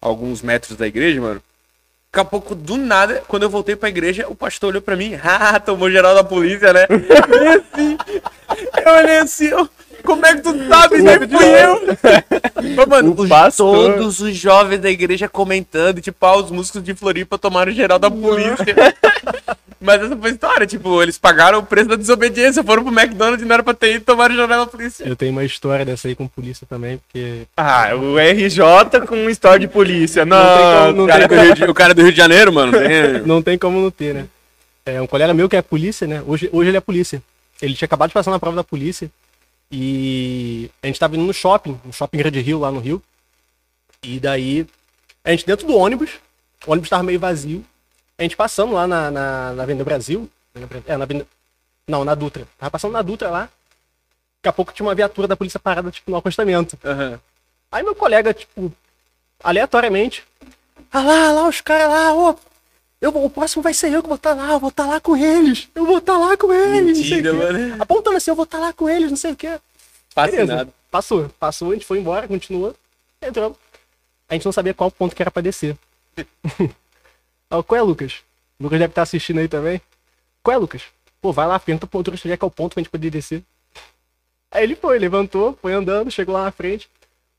[0.00, 1.42] alguns metros da igreja, mano.
[2.12, 5.18] Daqui a pouco, do nada, quando eu voltei pra igreja, o pastor olhou pra mim,
[5.24, 6.86] ah, tomou geral da polícia, né?
[6.96, 7.98] E assim,
[8.84, 9.68] eu olhei assim, eu,
[10.06, 10.98] como é que tu sabe?
[11.02, 12.74] Nem fui eu.
[12.76, 16.94] Mas, mano, O os- todos os jovens da igreja comentando, tipo, ah, os músicos de
[16.94, 18.64] Floripa tomaram geral da polícia.
[19.78, 23.42] Mas essa foi a história, tipo, eles pagaram o preço da desobediência, foram pro McDonald's
[23.42, 25.04] e não era pra ter ido tomar jornal da polícia.
[25.06, 27.42] Eu tenho uma história dessa aí com polícia também, porque.
[27.56, 30.24] Ah, o RJ com história de polícia.
[30.24, 32.52] Não, tem como- não O cara, do Rio de, o cara do Rio de Janeiro,
[32.52, 33.20] mano, tem...
[33.26, 34.24] Não tem como não ter, né?
[34.86, 36.22] É um colega meu que é polícia, né?
[36.26, 37.22] Hoje, hoje ele é polícia.
[37.60, 39.10] Ele tinha acabado de passar na prova da polícia.
[39.70, 43.02] E a gente tava indo no shopping, no shopping Grande Rio, lá no Rio.
[44.02, 44.66] E daí,
[45.24, 46.10] a gente dentro do ônibus,
[46.66, 47.64] o ônibus tava meio vazio.
[48.18, 50.30] A gente passando lá na, na, na Avenida Brasil.
[50.86, 51.26] É, na Avenida.
[51.86, 52.46] Não, na Dutra.
[52.58, 53.42] Tava passando na Dutra lá.
[53.42, 56.78] Daqui a pouco tinha uma viatura da polícia parada, tipo, no acostamento.
[56.84, 57.20] Aham.
[57.70, 58.72] Aí meu colega, tipo,
[59.42, 60.24] aleatoriamente,
[60.92, 62.34] ah lá, lá os caras lá, ó.
[63.06, 65.16] Eu, o próximo vai ser eu que vou estar lá, eu vou estar lá com
[65.16, 65.68] eles.
[65.76, 66.98] Eu vou estar lá com eles.
[66.98, 67.80] Mentira, mano.
[67.80, 69.60] Apontando assim, eu vou estar lá com eles, não sei o quê.
[70.08, 70.74] Fascinado.
[70.90, 72.74] Passou, passou, a gente foi embora, continuou.
[73.22, 73.56] Entramos.
[74.28, 75.78] A gente não sabia qual ponto que era pra descer.
[77.48, 78.24] Ó, qual é, Lucas?
[78.58, 79.80] O Lucas deve estar assistindo aí também.
[80.42, 80.82] Qual é, Lucas?
[81.22, 83.10] Pô, vai lá, pergunta pro motorista onde é que é o ponto pra gente poder
[83.10, 83.40] descer.
[84.50, 86.88] Aí ele foi, levantou, foi andando, chegou lá na frente.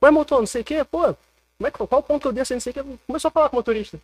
[0.02, 1.02] Ué, motor, não sei o que, pô,
[1.58, 2.84] como é que, qual ponto que eu desço, não sei o que.
[3.06, 4.00] Começou a falar com o motorista.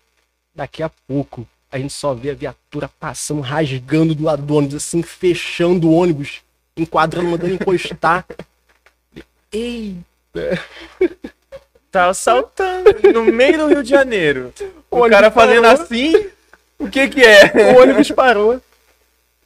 [0.56, 4.76] Daqui a pouco, a gente só vê a viatura passando, rasgando do lado do ônibus,
[4.76, 6.42] assim, fechando o ônibus,
[6.78, 8.26] enquadrando, mandando encostar.
[9.52, 9.98] Ei,
[11.92, 14.54] Tá assaltando no meio do Rio de Janeiro.
[14.94, 15.82] O, ônibus cara fazendo parou.
[15.82, 16.28] assim.
[16.78, 17.74] O que que é?
[17.74, 18.62] o ônibus parou.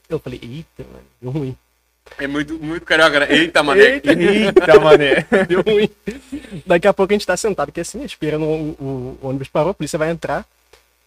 [0.10, 1.58] Eu falei, eita, mano, deu ruim.
[2.18, 3.28] É muito, muito carioca, né?
[3.30, 4.02] Eita, mané.
[4.04, 5.26] Eita, mané.
[5.48, 5.90] Deu ruim.
[6.66, 9.70] Daqui a pouco a gente tá sentado, que assim, esperando o, o- o ônibus parou,
[9.70, 10.46] a polícia vai entrar.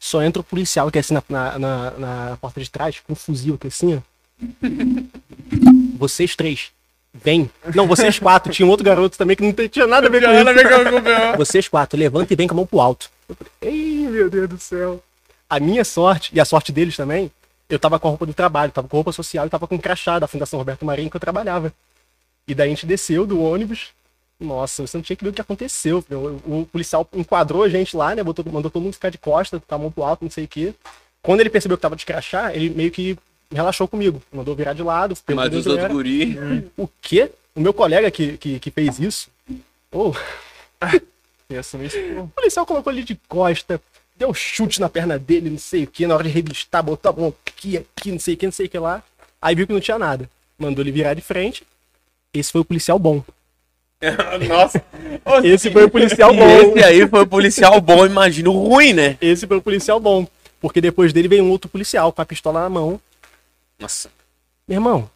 [0.03, 3.12] Só entra o policial, que é assim na, na, na- na porta de trás, com
[3.12, 4.01] um fuzil aqui assim, ó.
[5.98, 6.70] Vocês três,
[7.12, 7.51] vem.
[7.74, 8.51] Não, vocês quatro.
[8.53, 11.36] Tinha um outro garoto também que não tinha nada a ver com isso.
[11.36, 13.11] Vocês quatro, levanta e vem com a mão pro alto.
[13.28, 15.03] Eu falei, ei, meu Deus do céu.
[15.48, 17.30] A minha sorte, e a sorte deles também,
[17.68, 19.78] eu tava com a roupa do trabalho, tava com roupa social e tava com o
[19.78, 21.72] crachá da Fundação Roberto Marinho que eu trabalhava.
[22.48, 23.88] E daí a gente desceu do ônibus.
[24.41, 26.03] Nossa, você não tinha que ver o que aconteceu.
[26.11, 28.22] O, o policial enquadrou a gente lá, né?
[28.22, 30.74] Botou, mandou todo mundo ficar de costa, a mão pro alto, não sei o quê.
[31.22, 33.18] Quando ele percebeu que tava de crachá, ele meio que
[33.53, 34.22] relaxou comigo.
[34.32, 35.14] Mandou virar de lado.
[35.34, 36.70] Mas os outros guri...
[36.76, 37.30] O quê?
[37.55, 39.28] O meu colega que, que, que fez isso.
[39.93, 40.12] Oh,
[42.20, 43.82] o policial colocou ele de costa,
[44.16, 47.12] deu chute na perna dele, não sei o que, na hora de revistar, botou a
[47.12, 49.03] mão aqui, aqui, não sei o que, não sei o que lá.
[49.43, 50.30] Aí viu que não tinha nada.
[50.57, 51.64] Mandou ele virar de frente.
[52.32, 53.24] Esse foi o policial bom.
[54.48, 54.82] Nossa.
[55.44, 56.48] Esse foi o policial bom.
[56.48, 59.18] esse aí foi o policial bom, imagina o ruim, né?
[59.20, 60.26] Esse foi o policial bom.
[60.61, 63.01] Porque depois dele veio um outro policial com a pistola na mão.
[63.78, 64.11] Nossa.
[64.66, 65.11] Meu irmão,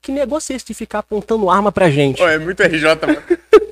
[0.00, 2.18] que negócio é esse de ficar apontando arma pra gente?
[2.18, 3.22] Pô, é muito RJ, mano.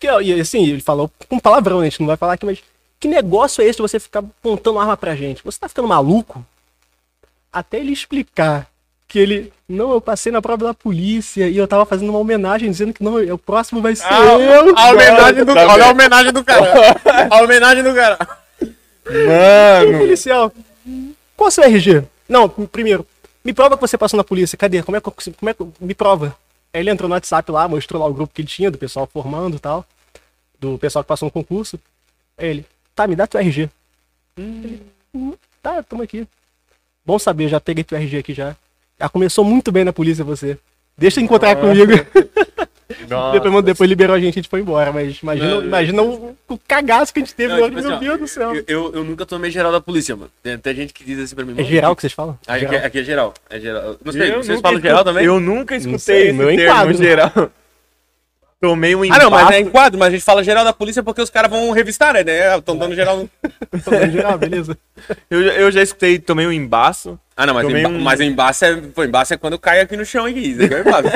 [0.00, 1.86] Que, e assim, ele falou com palavrão, né?
[1.86, 2.62] a gente não vai falar aqui, mas
[3.00, 5.42] que negócio é esse de você ficar apontando arma pra gente?
[5.42, 6.46] Você tá ficando maluco?
[7.52, 8.70] Até ele explicar
[9.08, 12.70] que ele, não, eu passei na prova da polícia e eu tava fazendo uma homenagem
[12.70, 14.76] dizendo que não, o próximo vai ser eu.
[14.76, 17.26] A homenagem do Tá Olha a homenagem do cara.
[17.30, 18.18] A homenagem do cara.
[18.60, 20.52] O Mano, policial,
[21.34, 22.04] qual é o seu RG?
[22.28, 23.06] Não, primeiro,
[23.42, 24.58] me prova que você passou na polícia.
[24.58, 24.82] Cadê?
[24.82, 26.36] Como é que, eu- como é que me prova?
[26.74, 29.08] Aí ele entrou no WhatsApp lá, mostrou lá o grupo que ele tinha, do pessoal
[29.10, 29.86] formando e tal,
[30.60, 31.80] do pessoal que passou no concurso.
[32.36, 33.70] Aí ele, tá, me dá teu RG.
[34.36, 34.82] Ele,
[35.14, 35.32] "Hum,
[35.62, 36.28] tá, tamo aqui.
[37.06, 38.54] Bom saber, já peguei teu RG aqui já.
[39.00, 40.58] Já começou muito bem na polícia você.
[40.96, 41.92] Deixa eu encontrar comigo.
[43.32, 44.90] Depois, depois liberou a gente e a gente foi embora.
[44.92, 47.54] Mas imagina, Não, imagina o, o cagaço que a gente teve.
[47.54, 48.54] Não, tipo assim, meu ó, Deus do céu.
[48.54, 50.30] Eu, eu, eu nunca tomei geral da polícia, mano.
[50.42, 51.52] Tem até gente que diz assim pra mim.
[51.52, 52.38] É "Mano, geral que vocês falam?
[52.46, 53.34] Aqui, é geral.
[53.50, 53.96] É geral.
[54.02, 55.24] Não sei, eu vocês nunca falam geral também?
[55.24, 56.94] Eu nunca escutei sei, esse meu termo enquadro.
[56.96, 57.50] geral.
[58.60, 59.22] Tomei um Ah, embate.
[59.22, 61.48] não, mas é em quadro, mas a gente fala geral da polícia porque os caras
[61.48, 62.56] vão revistar, né?
[62.58, 63.16] Estão dando geral.
[63.18, 63.30] no-
[63.70, 64.76] Tô falando geral, beleza.
[65.30, 67.18] eu, já- eu já escutei, tomei um embaço.
[67.36, 69.96] Ah, não, mas, Tomei emba um- mas embaço é, pô, embaço é quando cai aqui
[69.96, 70.40] no chão aqui.
[70.40, 71.08] Isso aqui é embaço.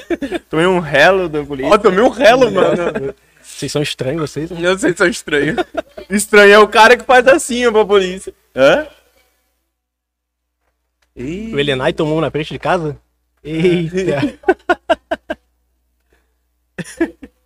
[0.48, 1.70] Tomei um relo da polícia.
[1.70, 3.14] Ó, tomei um relo, mano.
[3.42, 4.50] Vocês são estranhos, vocês.
[4.50, 4.58] né?
[4.66, 5.56] Eu sei que são estranhos.
[6.08, 8.32] Estranho é o cara que faz assim ó, pra polícia.
[8.54, 8.86] Hã?
[11.14, 12.96] O Elenai tomou um na frente de casa?
[13.44, 14.38] Eita.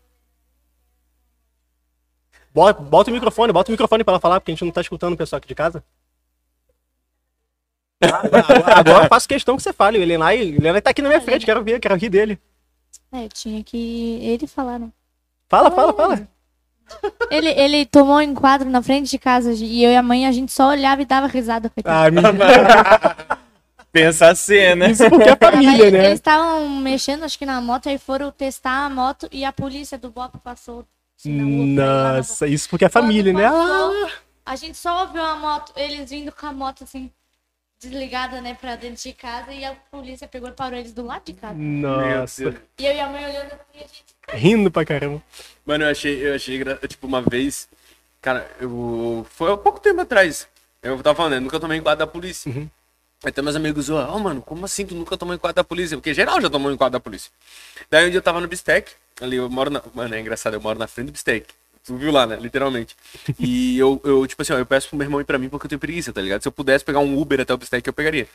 [2.52, 4.80] Bota, bota o microfone, bota o microfone pra ela falar, porque a gente não tá
[4.80, 5.84] escutando o pessoal aqui de casa.
[8.02, 9.98] Agora, agora eu faço questão que você fale.
[9.98, 12.40] O Elenai, o Elenai tá aqui na minha frente, quero ver, quero rir dele.
[13.12, 14.90] É, tinha que ele falar, né?
[15.48, 16.28] Fala, fala, fala.
[17.30, 20.32] Ele, ele tomou um enquadro na frente de casa e eu e a mãe, a
[20.32, 21.70] gente só olhava e dava risada.
[21.70, 21.96] coitado.
[21.96, 22.20] Ah, me...
[23.92, 24.88] Pensa a cena.
[24.90, 26.06] Isso porque é família, né?
[26.06, 29.98] Eles estavam mexendo, acho que na moto, aí foram testar a moto e a polícia
[29.98, 30.86] do BOP passou.
[31.24, 33.42] Nossa, isso porque é família, né?
[33.42, 34.10] passou, Ah,
[34.46, 37.10] A gente só ouviu a moto, eles vindo com a moto assim,
[37.80, 41.24] desligada, né, pra dentro de casa e a polícia pegou e parou eles do lado
[41.24, 41.54] de casa.
[41.54, 42.54] nossa.
[42.78, 44.04] E eu e a mãe olhando assim, a gente.
[44.32, 45.22] Rindo pra caramba.
[45.66, 47.68] Mano, eu achei, eu achei, tipo, uma vez,
[48.22, 50.46] cara, eu, foi há pouco tempo atrás,
[50.82, 52.50] eu tava falando, eu nunca tomei enquadro da polícia.
[52.52, 52.70] Aí
[53.20, 55.96] tem meus amigos zoam, ó, mano, como assim tu nunca tomou enquadro da polícia?
[55.96, 57.30] Porque geral já tomou enquadro da polícia.
[57.90, 60.60] Daí um dia eu tava no Bistec, ali, eu moro na, mano, é engraçado, eu
[60.60, 61.46] moro na frente do Bistec.
[61.84, 62.38] Tu viu lá, né?
[62.40, 62.94] Literalmente.
[63.38, 65.66] E eu, eu, tipo assim, ó, eu peço pro meu irmão ir pra mim porque
[65.66, 66.42] eu tenho preguiça, tá ligado?
[66.42, 68.28] Se eu pudesse pegar um Uber até o Bistec, eu pegaria.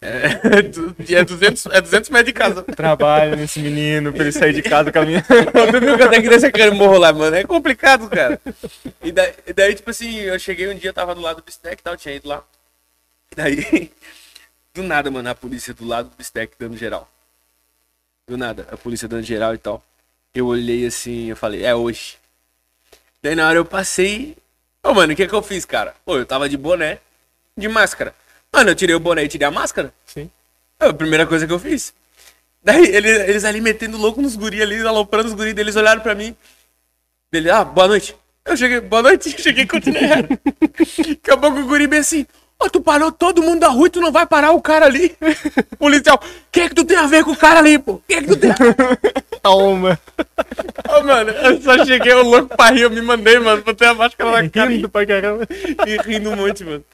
[0.00, 0.40] É,
[1.14, 2.62] é 200, é 200 metros de casa.
[2.62, 5.24] Trabalho nesse menino pra ele sair de casa caminhando.
[5.72, 7.36] Tu viu que até que desse aquele morro lá, mano?
[7.36, 8.40] É complicado, cara.
[9.02, 11.82] E daí, daí, tipo assim, eu cheguei um dia, tava do lado do Bistec e
[11.82, 12.42] tal, tinha ido lá.
[13.32, 13.92] E daí,
[14.76, 17.10] do nada, mano, a polícia do lado do Bistec dando geral.
[18.28, 19.82] Do nada, a polícia dando geral e tal.
[20.34, 22.18] Eu olhei assim, eu falei, é hoje.
[23.22, 24.36] Daí na hora eu passei.
[24.82, 25.94] Ô, mano, o que que eu fiz, cara?
[26.04, 26.98] Pô, eu tava de boné,
[27.56, 28.14] de máscara.
[28.52, 29.92] Mano, eu tirei o boné e tirei a máscara.
[30.06, 30.30] Sim.
[30.78, 31.94] É a primeira coisa que eu fiz.
[32.62, 36.14] Daí eles, eles ali metendo louco nos guri ali, aloprando os guri deles, olharam pra
[36.14, 36.36] mim.
[37.32, 38.14] Ele, ah, boa noite.
[38.44, 40.08] Eu cheguei, boa noite, cheguei e continuei.
[40.08, 42.26] Daqui a pouco o guri bem assim,
[42.58, 45.14] ó, tu parou todo mundo da rua e tu não vai parar o cara ali.
[45.78, 47.92] Policial, o que é que tu tem a ver com o cara ali, pô?
[47.92, 48.74] O que é que tu tem a ver?
[49.42, 49.98] Toma.
[50.88, 53.94] Ô, mano, eu só cheguei, o louco pra rir, eu me mandei, mano, botei a
[53.94, 55.46] máscara na cara Rindo pra caramba.
[55.86, 56.84] e rindo muito, mano.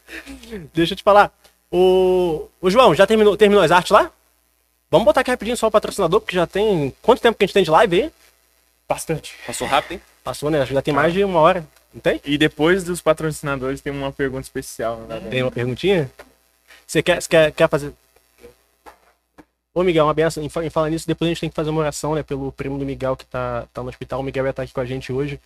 [0.74, 1.32] Deixa eu te falar.
[1.70, 4.10] O, o João, já terminou, terminou as artes lá?
[4.90, 6.94] Vamos botar aqui rapidinho só o patrocinador, porque já tem.
[7.00, 8.12] Quanto tempo que a gente tem de live aí?
[8.86, 9.34] Bastante.
[9.46, 10.02] Passou rápido, hein?
[10.22, 10.58] Passou, né?
[10.58, 11.64] Acho que já tem mais de uma hora.
[11.92, 12.20] Não tem?
[12.24, 14.98] E depois dos patrocinadores tem uma pergunta especial.
[15.08, 15.20] Né?
[15.30, 16.10] Tem uma perguntinha?
[16.86, 17.92] Você quer, você quer, quer fazer.
[19.74, 20.42] Ô, Miguel, uma benção.
[20.42, 22.22] Em fa- em falar nisso, depois a gente tem que fazer uma oração, né?
[22.22, 24.20] Pelo primo do Miguel que tá, tá no hospital.
[24.20, 25.40] O Miguel ia estar aqui com a gente hoje,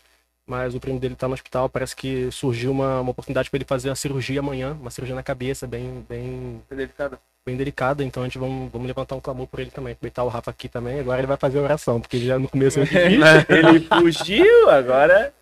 [0.47, 1.69] mas o primo dele tá no hospital.
[1.69, 5.23] Parece que surgiu uma, uma oportunidade para ele fazer uma cirurgia amanhã, uma cirurgia na
[5.23, 7.19] cabeça, bem, bem, Delicado.
[7.45, 8.03] bem delicada.
[8.03, 9.93] Então a gente vamos, vamos levantar um clamor por ele também.
[9.93, 10.99] Aproveitar o Rafa aqui também.
[10.99, 13.19] Agora ele vai fazer a oração, porque já no começo pedi.
[13.49, 15.33] Ele fugiu, agora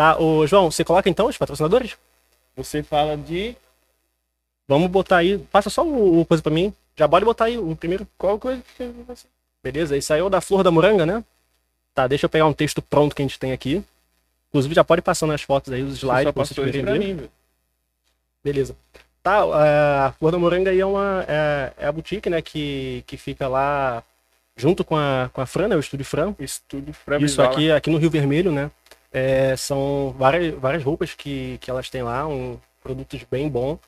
[0.00, 1.94] Tá, ô João, você coloca então os patrocinadores?
[2.56, 3.54] você fala de
[4.66, 5.36] Vamos botar aí.
[5.52, 6.72] Passa só o, o coisa pra mim.
[6.96, 8.08] Já pode botar aí o primeiro.
[8.16, 9.26] qual coisa que você...
[9.62, 9.98] Beleza?
[9.98, 11.22] Isso aí é o da Flor da Moranga, né?
[11.94, 13.84] Tá, deixa eu pegar um texto pronto que a gente tem aqui.
[14.48, 17.30] Inclusive já pode passando as fotos aí, os slides pra vocês pra mim, velho.
[18.42, 18.74] Beleza.
[19.22, 23.04] Tá, é, a Flor da Moranga aí é uma é, é a boutique, né, que,
[23.06, 24.02] que fica lá
[24.56, 26.34] junto com a, com a Fran, né, o Estúdio Fran.
[26.38, 28.70] Estúdio pra Isso aqui, aqui no Rio Vermelho, né?
[29.12, 33.78] É, são várias, várias roupas que, que elas têm lá, um, produtos bem bons.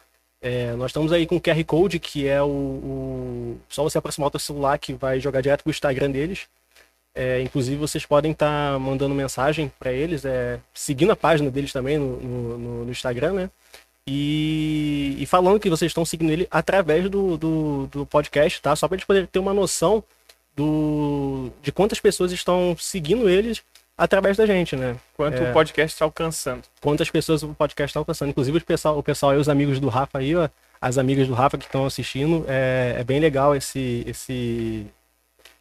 [0.40, 4.26] É, nós estamos aí com o QR Code, que é o, o- Só você aproximar
[4.28, 6.46] o teu celular que vai jogar direto pro Instagram deles.
[7.14, 11.98] É, inclusive, vocês podem estar mandando mensagem para eles, é, seguindo a página deles também
[11.98, 12.16] no-
[12.58, 13.50] no- no Instagram, né?
[14.06, 18.74] E, e falando que vocês estão seguindo ele através do, do, do podcast, tá?
[18.74, 20.02] Só para eles poderem ter uma noção
[20.56, 23.62] do, de quantas pessoas estão seguindo eles
[24.02, 24.96] através da gente, né?
[25.16, 25.50] Quanto É.
[25.50, 26.62] o podcast está alcançando.
[26.80, 28.30] quantas pessoas o podcast está alcançando.
[28.30, 30.48] Inclusive o pessoal, o pessoal aí, os amigos do Rafa aí, ó,
[30.80, 34.86] as amigas do Rafa que estão assistindo, é, é bem legal esse, esse,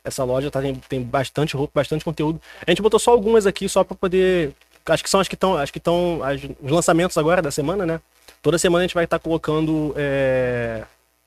[0.03, 0.61] essa loja, tá?
[0.61, 2.41] Tem, tem bastante roupa, bastante conteúdo.
[2.65, 4.51] A gente botou só algumas aqui só para poder,
[4.87, 6.21] acho que são as que estão, acho que estão
[6.61, 7.99] os lançamentos agora da semana, né?
[8.41, 10.83] Toda semana a gente vai estar colocando é,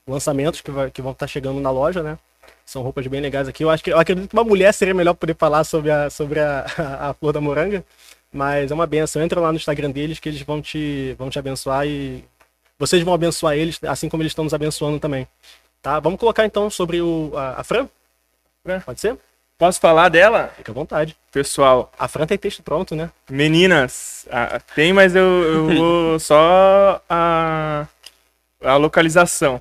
[0.08, 2.18] lançamentos que, vai- que vão estar chegando na loja, né?
[2.64, 3.62] São roupas bem legais aqui.
[3.64, 6.40] Eu acho que eu acredito que uma mulher seria melhor poder falar sobre a, sobre
[6.40, 6.64] a,
[7.00, 7.84] a flor da moranga.
[8.32, 9.22] Mas é uma benção.
[9.22, 12.24] Entra lá no Instagram deles que eles vão te, vão te abençoar e
[12.78, 15.28] vocês vão abençoar eles, assim como eles estão nos abençoando também.
[15.80, 16.00] Tá?
[16.00, 17.88] Vamos colocar então sobre o, a, a Fran?
[18.64, 18.80] Fran.
[18.80, 19.16] Pode ser?
[19.56, 20.52] Posso falar dela?
[20.56, 21.16] Fica à vontade.
[21.30, 23.10] Pessoal, A Fran tem texto pronto, né?
[23.30, 24.26] meninas,
[24.74, 27.86] tem, mas eu, eu vou só a,
[28.60, 29.60] a localização.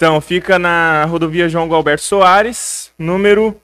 [0.00, 3.60] Então, fica na rodovia João Galberto Soares, número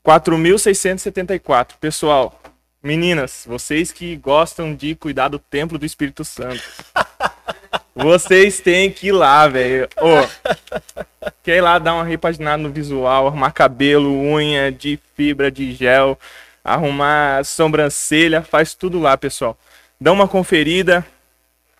[0.00, 1.76] 4674.
[1.80, 2.40] Pessoal,
[2.80, 6.62] meninas, vocês que gostam de cuidar do templo do Espírito Santo,
[7.92, 9.88] vocês têm que ir lá, velho.
[9.96, 15.72] Ô, quer ir lá dar uma repaginada no visual, arrumar cabelo, unha de fibra de
[15.72, 16.16] gel,
[16.62, 19.58] arrumar sobrancelha, faz tudo lá, pessoal.
[20.00, 21.04] Dá uma conferida.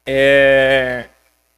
[0.04, 1.04] É,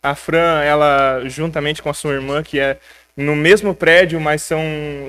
[0.05, 2.77] A Fran, ela, juntamente com a sua irmã, que é
[3.17, 4.61] no mesmo prédio, mas são,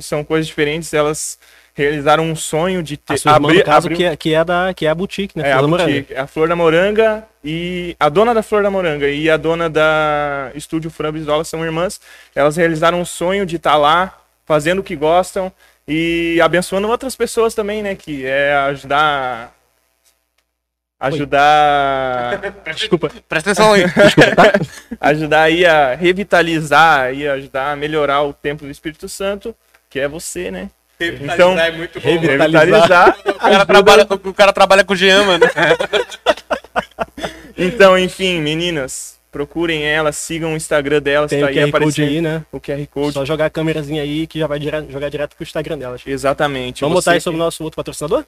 [0.01, 1.37] são coisas diferentes, elas
[1.73, 3.15] realizaram um sonho de ter.
[3.15, 5.37] A sua irmã, abrir- caso, abrir- que, é, que, é da, que é a boutique,
[5.37, 5.49] né?
[5.49, 5.91] é, Flor a da Moranga.
[5.91, 9.69] boutique, a Flor da Moranga e a dona da Flor da Moranga e a dona
[9.69, 11.99] da Estúdio Fran Brizola são irmãs.
[12.33, 15.51] Elas realizaram um sonho de estar lá, fazendo o que gostam
[15.87, 17.95] e abençoando outras pessoas também, né?
[17.95, 19.53] Que é ajudar.
[21.07, 22.41] Ajudar.
[22.75, 23.11] Desculpa.
[23.29, 23.83] Presta atenção aí.
[25.01, 29.55] ajudar aí a revitalizar e ajudar a melhorar o templo do Espírito Santo,
[29.89, 30.69] que é você, né?
[30.99, 32.07] Então, é muito bom.
[32.09, 33.17] revitalizar.
[33.25, 35.45] O cara, trabalha, o cara trabalha com o Jean, mano.
[37.57, 42.07] Então, enfim, meninas, procurem ela, sigam o Instagram delas, Tem tá o aí QR aparecendo
[42.07, 42.45] aí, né?
[42.51, 43.13] o QR Code.
[43.13, 46.01] Só jogar a câmerazinha aí que já vai dire- jogar direto pro Instagram delas.
[46.05, 46.81] Exatamente.
[46.81, 48.23] Vamos Você botar aí que- sobre o nosso outro patrocinador?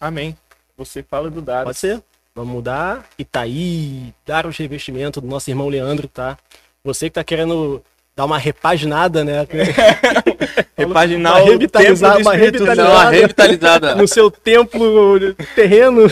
[0.00, 0.36] Amém.
[0.78, 1.64] Você fala do dado.
[1.64, 2.00] Pode ser.
[2.34, 3.04] Vamos mudar.
[3.18, 6.38] Itaí, dar os revestimentos do nosso irmão Leandro, tá?
[6.84, 7.82] Você que tá querendo
[8.14, 9.44] dar uma repaginada, né?
[10.78, 13.10] Repaginar Uma do uma Espírito revitalizar- Não, a Santo.
[13.12, 13.94] revitalizada.
[13.96, 16.02] no seu templo terreno.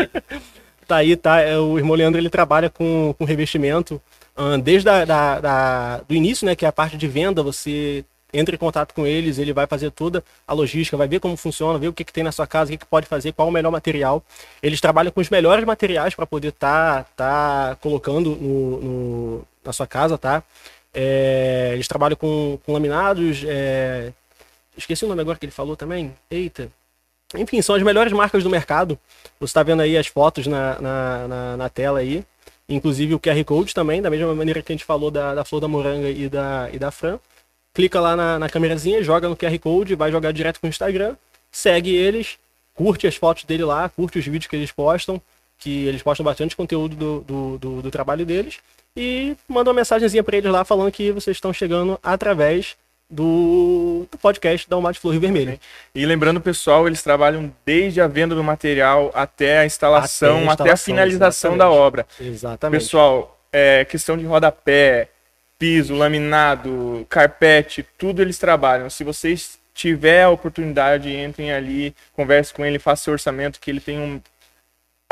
[0.86, 1.40] tá aí, tá?
[1.40, 4.00] É, O irmão Leandro ele trabalha com, com revestimento
[4.62, 6.54] desde a, da, da- do início, né?
[6.54, 9.90] Que é a parte de venda, você entra em contato com eles, ele vai fazer
[9.90, 12.70] toda a logística, vai ver como funciona, ver o que, que tem na sua casa,
[12.70, 14.22] o que, que pode fazer, qual o melhor material.
[14.62, 19.86] Eles trabalham com os melhores materiais para poder estar tá, colocando no, no- na sua
[19.86, 20.42] casa, tá?
[20.92, 24.12] É, eles trabalham com, com laminados, é,
[24.76, 26.14] esqueci o nome agora que ele falou também.
[26.30, 26.70] Eita.
[27.36, 28.98] Enfim, são as melhores marcas do mercado.
[29.38, 32.24] Você está vendo aí as fotos na, na, na, na tela aí.
[32.68, 35.60] Inclusive o QR Code também, da mesma maneira que a gente falou da, da Flor
[35.60, 37.18] da Moranga e da, e da Fran.
[37.72, 41.14] Clica lá na, na câmerazinha, joga no QR Code, vai jogar direto com o Instagram.
[41.52, 42.38] Segue eles,
[42.74, 45.20] curte as fotos dele lá, curte os vídeos que eles postam,
[45.58, 48.58] que eles postam bastante conteúdo do, do, do, do trabalho deles.
[48.96, 52.76] E manda uma mensagenzinha para eles lá falando que vocês estão chegando através
[53.08, 55.58] do, do podcast da Umate Flor Rio Vermelho.
[55.94, 60.52] E lembrando, pessoal, eles trabalham desde a venda do material até a instalação, Até a
[60.52, 61.80] até a, instalação, finalização da exatamente.
[61.80, 62.06] obra.
[62.20, 62.80] Exatamente.
[62.80, 65.08] Pessoal, é, questão de rodapé,
[65.60, 68.88] piso, laminado, carpete, tudo eles trabalham.
[68.88, 73.78] Se vocês tiver a oportunidade, entrem ali, converse com ele, faça seu orçamento, que ele
[73.80, 74.20] tem um,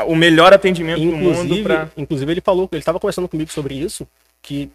[0.07, 3.75] o melhor atendimento do mundo Inclusive, para inclusive ele falou, ele estava conversando comigo sobre
[3.75, 4.07] isso,
[4.41, 4.71] que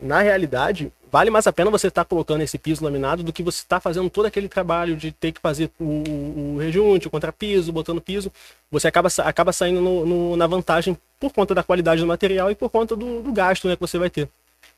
[0.00, 3.60] na realidade vale mais a pena você estar colocando esse piso laminado do que você
[3.60, 8.00] estar fazendo todo aquele trabalho de ter que fazer o, o, rejunte, o contrapiso, botando
[8.00, 8.30] piso.
[8.70, 12.54] Você acaba, acaba saindo no- no- na vantagem por conta da qualidade do material e
[12.54, 14.28] por conta do, do gasto né, que você vai ter.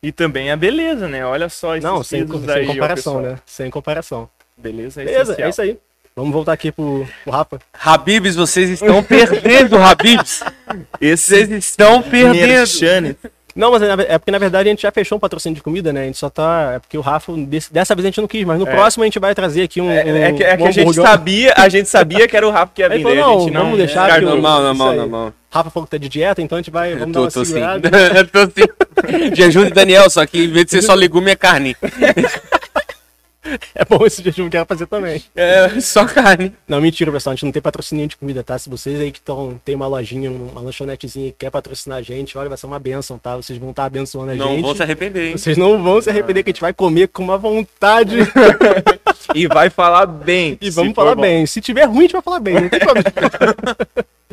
[0.02, 1.24] E também a beleza, né?
[1.24, 3.38] Olha só esses Não, sem, pisos sem comparação, né?
[3.46, 4.28] Sem comparação.
[4.56, 5.46] Beleza, é Beleza, essencial.
[5.46, 5.78] é isso aí.
[6.14, 7.58] Vamos voltar aqui pro, pro Rafa.
[7.74, 10.42] Habibs, vocês estão perdendo, Habibs.
[10.98, 12.46] Esse Vocês estão perdendo.
[12.46, 13.14] Merchan,
[13.56, 15.90] Não, mas é é porque na verdade a gente já fechou um patrocínio de comida,
[15.92, 16.02] né?
[16.02, 16.72] A gente só tá.
[16.74, 18.70] É porque o Rafa, desse- dessa vez a gente não quis, mas no É.
[18.70, 19.90] próximo a gente vai trazer aqui um.
[19.90, 22.50] É, é que, é que um a gente sabia, a gente sabia que era o
[22.50, 23.02] Rafa que ia vir.
[23.02, 25.32] falou, daí a não, gente não vamos deixar o- Normal, normal, normal.
[25.50, 26.92] Rafa falou que tá de dieta, então a gente vai.
[26.92, 27.52] Eu Vamos tô, dar uma tô sim.
[27.54, 27.88] segurada.
[28.14, 29.34] Eu tô sim.
[29.34, 31.74] Jejum de Daniel, só que em vez de ser só legume, é carne.
[33.74, 35.22] É bom esse jejum que era fazer também.
[35.34, 36.52] É só carne.
[36.66, 37.32] Não, mentira, pessoal.
[37.32, 38.58] A gente não tem patrocínio de comida, tá?
[38.58, 39.60] Se vocês aí que estão.
[39.64, 43.18] Tem uma lojinha, uma lanchonetezinha que quer patrocinar a gente, olha, vai ser uma benção,
[43.18, 43.36] tá?
[43.36, 44.62] Vocês vão estar abençoando a Não gente.
[44.62, 45.36] vou se arrepender, hein?
[45.36, 48.16] Vocês não vão se arrepender que a gente vai comer com uma vontade.
[49.34, 50.56] E vai falar bem.
[50.60, 51.22] E vamos falar bom.
[51.22, 51.44] bem.
[51.46, 52.54] Se tiver ruim, a gente vai falar bem.
[52.54, 53.12] Não tem problema.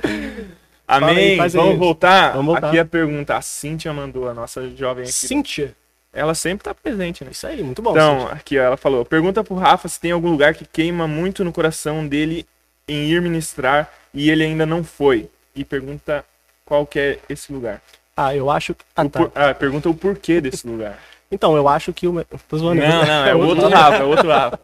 [0.88, 1.40] Amém.
[1.40, 1.50] aí.
[1.50, 2.32] Vamos voltar?
[2.34, 2.68] Vamos voltar.
[2.68, 3.36] Aqui a pergunta.
[3.36, 5.12] A Cíntia mandou, a nossa jovem aqui.
[5.12, 5.76] Cíntia.
[6.14, 7.32] Ela sempre tá presente, né?
[7.32, 7.92] Isso aí, muito bom.
[7.92, 8.34] Então, Cíntia.
[8.36, 11.52] aqui ó, ela falou: pergunta pro Rafa se tem algum lugar que queima muito no
[11.52, 12.46] coração dele
[12.88, 15.28] em ir ministrar e ele ainda não foi.
[15.56, 16.24] E pergunta
[16.66, 17.82] qual que é esse lugar.
[18.16, 18.86] Ah, eu acho que.
[18.96, 19.20] Ah, tá.
[19.20, 21.00] por- ah, pergunta o porquê desse lugar.
[21.34, 22.24] Então, eu acho que o.
[22.48, 22.80] Tô zoando.
[22.80, 23.70] Não, não, é outro outro.
[23.76, 24.60] Rafa, é outro Rafa.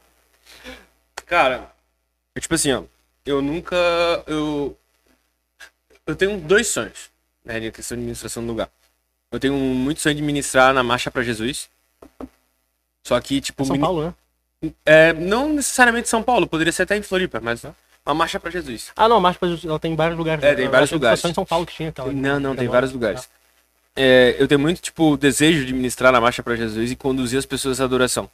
[1.26, 1.72] Cara,
[2.36, 2.84] é tipo assim, ó.
[3.26, 3.76] Eu nunca.
[4.28, 4.78] Eu.
[6.06, 7.10] Eu tenho dois sonhos,
[7.44, 7.60] né?
[7.60, 8.70] Na questão de administração do lugar.
[9.32, 11.70] Eu tenho muito sonho de ministrar na Marcha pra Jesus.
[13.06, 14.16] Só que, tipo, São mini- Paulo,
[14.62, 14.72] né?
[14.86, 17.64] é, não necessariamente São Paulo, poderia ser até em Floripa, mas
[18.06, 18.92] uma Marcha pra Jesus.
[18.96, 20.44] Ah, não, mas ela tem vários lugares.
[20.44, 21.20] É, tem Eu vários lugares.
[21.20, 22.12] Só em São Paulo que tinha aquela.
[22.12, 23.30] Não, não, tem aquela- vários lugares.
[23.96, 27.46] É, eu tenho muito, tipo, desejo de ministrar na Marcha pra Jesus e conduzir as
[27.46, 28.30] pessoas à adoração.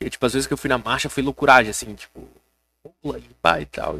[0.00, 2.28] E, tipo, às vezes que eu fui na marcha foi loucuragem, assim, tipo,
[3.02, 3.98] pula de pai e tal.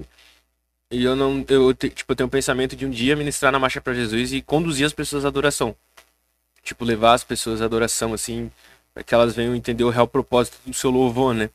[0.92, 3.80] E eu não, eu, tipo, eu tenho um pensamento de um dia ministrar na Marcha
[3.80, 5.74] pra Jesus e conduzir as pessoas à adoração.
[6.62, 8.50] Tipo, levar as pessoas à adoração, assim,
[8.92, 11.50] para que elas venham entender o real propósito do seu louvor, né?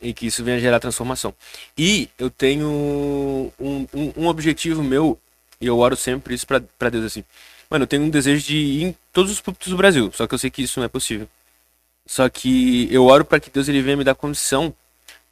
[0.00, 1.34] E que isso venha gerar transformação.
[1.76, 5.18] E eu tenho um, um, um objetivo meu,
[5.60, 7.24] e eu oro sempre isso pra Deus, assim.
[7.70, 10.34] Mano, eu tenho um desejo de ir em todos os púlpitos do Brasil, só que
[10.34, 11.28] eu sei que isso não é possível.
[12.06, 14.74] Só que eu oro para que Deus ele venha me dar condição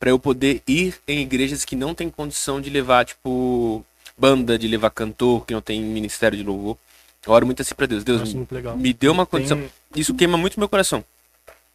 [0.01, 3.84] para eu poder ir em igrejas que não tem condição de levar, tipo,
[4.16, 6.76] banda, de levar cantor, que não tem ministério de louvor.
[7.27, 8.03] Eu oro muito assim pra Deus.
[8.05, 8.77] Deus, Nossa, legal.
[8.77, 9.59] me deu uma condição.
[9.59, 11.05] Tem- Isso queima muito meu coração.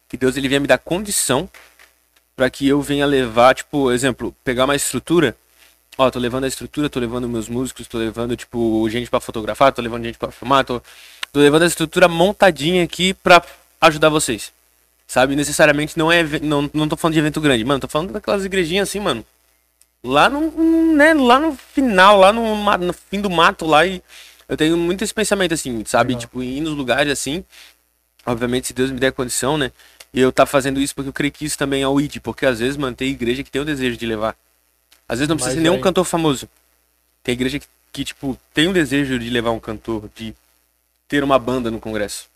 [0.08, 1.48] Que Deus ele venha me dar condição
[2.36, 5.36] para que eu venha levar, tipo, exemplo, pegar uma estrutura.
[5.96, 9.72] Ó, tô levando a estrutura, tô levando meus músicos, tô levando, tipo, gente para fotografar,
[9.72, 10.80] tô levando gente para filmar, tô,
[11.32, 13.42] tô levando a estrutura montadinha aqui pra
[13.80, 14.52] ajudar vocês.
[15.06, 15.34] Sabe?
[15.34, 16.22] Necessariamente não é.
[16.40, 17.80] Não, não tô falando de evento grande, mano.
[17.80, 19.24] Tô falando daquelas igrejinhas assim, mano.
[20.04, 20.50] Lá no.
[20.94, 23.86] Né, lá no final, lá no, no fim do mato lá.
[23.86, 24.02] E
[24.48, 26.14] eu tenho muito esse pensamento, assim, sabe?
[26.14, 26.20] Legal.
[26.22, 27.44] Tipo, ir nos lugares assim.
[28.26, 29.70] Obviamente, se Deus me der condição, né?
[30.12, 32.16] E eu tá fazendo isso porque eu creio que isso também é o ID.
[32.20, 34.36] Porque às vezes, mano, tem igreja que tem o desejo de levar.
[35.08, 36.48] Às vezes não precisa Mas ser nenhum aí- cantor famoso.
[37.22, 40.34] Tem igreja que, que, tipo, tem o desejo de levar um cantor, de
[41.06, 42.26] ter uma banda no congresso.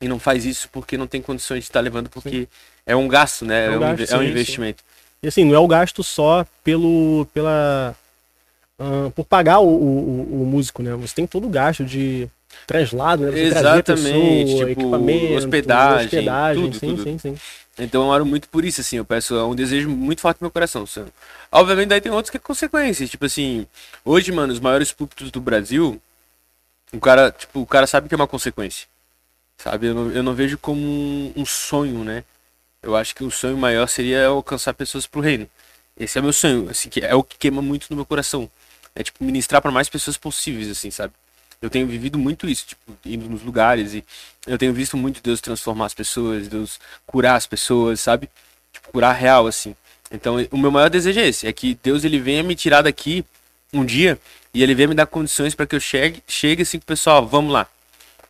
[0.00, 2.48] E não faz isso porque não tem condições de estar levando, porque
[2.84, 3.66] é um gasto, né?
[3.66, 4.30] É um É um, gasto, é um sim, sim.
[4.30, 4.84] investimento.
[5.22, 7.26] E assim, não é o gasto só pelo.
[7.32, 7.96] pela.
[8.78, 10.94] Ah, por pagar o, o, o músico, né?
[10.94, 12.28] Você tem todo o gasto de
[12.66, 13.30] translado, né?
[13.30, 17.02] Você Exatamente, pessoa, tipo, equipamento, hospedagem, hospedagem, tudo, sim, tudo.
[17.04, 17.36] sim, sim.
[17.78, 20.46] Então eu oro muito por isso, assim, eu peço, é um desejo muito forte no
[20.46, 21.12] meu coração, sabe?
[21.52, 23.66] Obviamente daí tem outros que é consequências, tipo assim,
[24.04, 26.00] hoje, mano, os maiores púlpitos do Brasil,
[26.92, 28.86] o cara, tipo, o cara sabe que é uma consequência,
[29.58, 29.88] sabe?
[29.88, 32.24] Eu não, eu não vejo como um, um sonho, né?
[32.82, 35.48] Eu acho que o sonho maior seria alcançar pessoas pro reino.
[35.98, 38.50] Esse é meu sonho, assim, que é o que queima muito no meu coração.
[38.96, 41.12] É, tipo, ministrar para mais pessoas possíveis, assim, sabe?
[41.60, 44.04] Eu tenho vivido muito isso, tipo, indo nos lugares e
[44.46, 48.28] eu tenho visto muito Deus transformar as pessoas, Deus curar as pessoas, sabe?
[48.72, 49.76] Tipo, curar real, assim.
[50.10, 53.24] Então, o meu maior desejo é esse, é que Deus ele venha me tirar daqui
[53.72, 54.18] um dia
[54.54, 57.66] e ele venha me dar condições para que eu chegue, chegue assim, pessoal, vamos lá.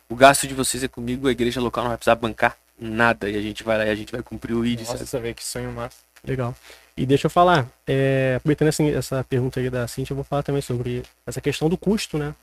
[0.09, 3.37] O gasto de vocês é comigo, a igreja local não vai precisar bancar nada e
[3.37, 4.91] a gente vai lá e a gente vai cumprir o ID, sabe?
[4.91, 5.97] Nossa, você vê que sonho massa.
[6.25, 6.55] Legal.
[6.97, 10.41] E deixa eu falar, é, aproveitando assim, essa pergunta aí da Cintia, eu vou falar
[10.41, 12.33] também sobre essa questão do custo, né?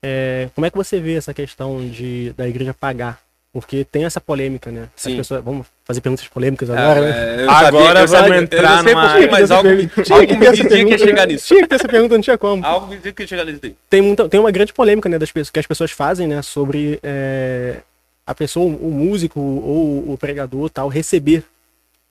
[0.00, 3.20] É, como é que você vê essa questão de da igreja pagar?
[3.52, 4.88] Porque tem essa polêmica, né?
[4.96, 5.16] As Sim.
[5.16, 7.10] pessoas, vamos fazer perguntas polêmicas agora, né?
[7.10, 9.68] É, eu Agora eu vamos eu entrar não sei numa mas algo,
[10.04, 11.32] Tinha algo que me dizia que ia chegar né?
[11.32, 11.48] nisso.
[11.48, 12.64] Tinha que ter essa pergunta, não tinha como.
[12.64, 15.32] Algo me dizia que ia chegar nisso tem, muita, tem uma grande polêmica né, das
[15.32, 17.78] pessoas, que as pessoas fazem né, sobre é,
[18.24, 21.42] a pessoa, o músico ou o pregador tal, receber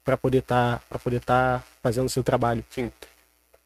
[0.09, 2.65] para poder estar para poder tá fazendo o seu trabalho.
[2.71, 2.91] Sim.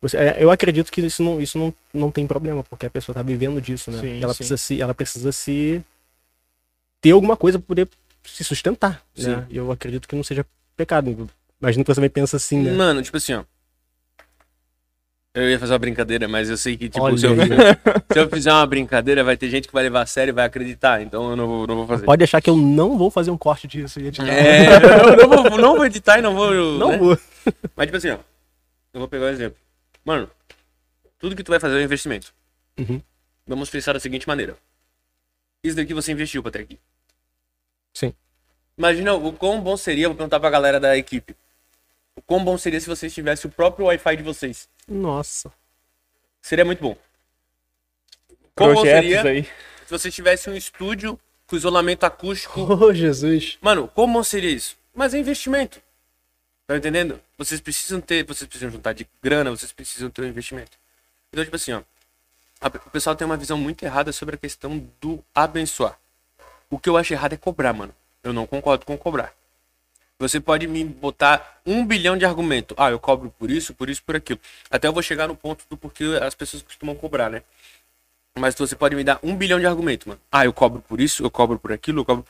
[0.02, 3.14] Você- é, eu acredito que isso não, isso não, não tem problema, porque a pessoa
[3.14, 4.02] está vivendo disso, né?
[4.02, 4.40] Sim, E ela sim.
[4.40, 5.82] precisa se ela precisa se
[7.00, 7.88] ter alguma coisa para poder
[8.26, 9.48] se sustentar, né?
[9.50, 10.46] E eu acredito que não seja
[10.76, 11.30] pecado.
[11.62, 12.74] Imagino que você também pensa assim, né?
[12.74, 13.44] Mano, tipo assim, ó.
[15.36, 17.36] Eu ia fazer uma brincadeira, mas eu sei que, tipo, se eu,
[18.14, 20.46] se eu fizer uma brincadeira, vai ter gente que vai levar a sério e vai
[20.46, 21.02] acreditar.
[21.02, 22.06] Então eu não vou, não vou fazer.
[22.06, 24.30] Pode deixar que eu não vou fazer um corte disso e editar.
[24.30, 26.54] É, eu não vou, não vou editar e não vou.
[26.54, 26.98] Não né?
[26.98, 27.18] vou.
[27.76, 28.20] Mas, tipo assim, ó.
[28.94, 29.58] Eu vou pegar um exemplo.
[30.06, 30.30] Mano,
[31.18, 32.32] tudo que tu vai fazer é um investimento.
[32.78, 33.02] Uhum.
[33.48, 34.56] Vamos pensar da seguinte maneira.
[35.64, 36.78] Isso daqui você investiu pra ter aqui.
[37.92, 38.14] Sim.
[38.78, 41.36] Imagina o quão bom seria, vou perguntar pra galera da equipe.
[42.16, 44.68] O quão bom seria se vocês tivessem o próprio Wi-Fi de vocês.
[44.88, 45.52] Nossa.
[46.42, 46.96] Seria muito bom.
[48.56, 49.44] Como Projetos seria aí.
[49.44, 53.58] se você tivesse um estúdio com isolamento acústico Oh, Jesus.
[53.62, 54.78] Mano, como seria isso?
[54.94, 55.82] Mas é investimento.
[56.68, 57.20] Tá entendendo?
[57.38, 60.78] Vocês precisam ter, vocês precisam juntar de grana, vocês precisam ter um investimento.
[61.32, 61.82] Então, tipo assim, ó.
[62.62, 65.98] a- o pessoal tem uma visão muito errada sobre a questão do abençoar.
[66.70, 67.94] O que eu acho errado é cobrar, mano.
[68.24, 69.34] Eu não concordo com cobrar.
[70.24, 72.74] Você pode me botar um bilhão de argumento.
[72.78, 74.40] Ah, eu cobro por isso, por isso, por aquilo.
[74.72, 77.44] Até eu vou chegar no ponto do porquê as pessoas costumam cobrar, né?
[78.40, 80.22] Mas você pode me dar um bilhão de argumento, mano.
[80.32, 82.26] Ah, eu cobro por isso, eu cobro por aquilo, eu cobro.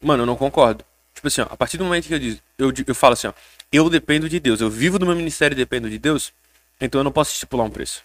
[0.00, 0.86] Mano, eu não concordo.
[1.14, 3.34] Tipo assim, ó, a partir do momento que eu diz, eu, eu falo assim, ó,
[3.70, 6.32] eu dependo de Deus, eu vivo do meu ministério e dependo de Deus,
[6.80, 8.02] então eu não posso estipular um preço.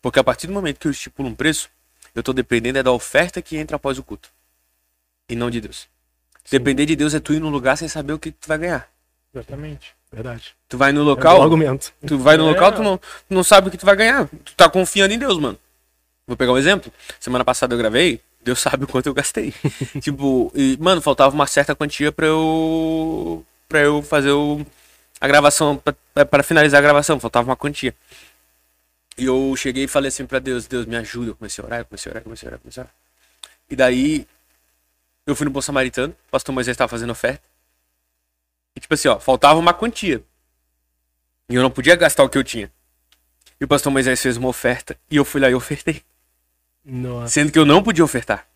[0.00, 1.68] Porque a partir do momento que eu estipulo um preço,
[2.14, 4.30] eu tô dependendo é da oferta que entra após o culto.
[5.28, 5.86] E não de Deus.
[6.50, 8.88] Depender de Deus é tu ir num lugar sem saber o que tu vai ganhar.
[9.34, 9.94] Exatamente.
[10.12, 10.54] Verdade.
[10.68, 11.92] Tu vai no É um local, argumento.
[12.06, 12.50] Tu vai no É.
[12.52, 14.28] local, tu não, tu não sabe o que tu vai ganhar.
[14.44, 15.56] Tu tá confiando em Deus, mano.
[16.26, 16.92] Vou pegar um exemplo.
[17.20, 19.54] Semana passada eu gravei, Deus sabe o quanto eu gastei.
[20.02, 23.44] tipo, e, mano, faltava uma certa quantia pra eu.
[23.68, 24.66] pra eu fazer o,
[25.20, 25.76] a gravação,
[26.12, 27.94] pra, pra finalizar a gravação, faltava uma quantia.
[29.16, 31.30] E eu cheguei e falei assim pra Deus, Deus me ajuda.
[31.30, 32.84] Eu comecei a orar, eu comecei a orar, eu comecei a orar, eu comecei a
[32.84, 32.94] orar.
[33.70, 34.26] E daí,
[35.30, 37.42] eu fui no Bom Samaritano, o pastor Moisés tava fazendo oferta.
[38.76, 40.22] E tipo assim, ó, faltava uma quantia.
[41.48, 42.70] E eu não podia gastar o que eu tinha.
[43.60, 46.02] E o pastor Moisés fez uma oferta e eu fui lá e ofertei.
[46.84, 47.28] Nossa.
[47.28, 48.46] Sendo que eu não podia ofertar.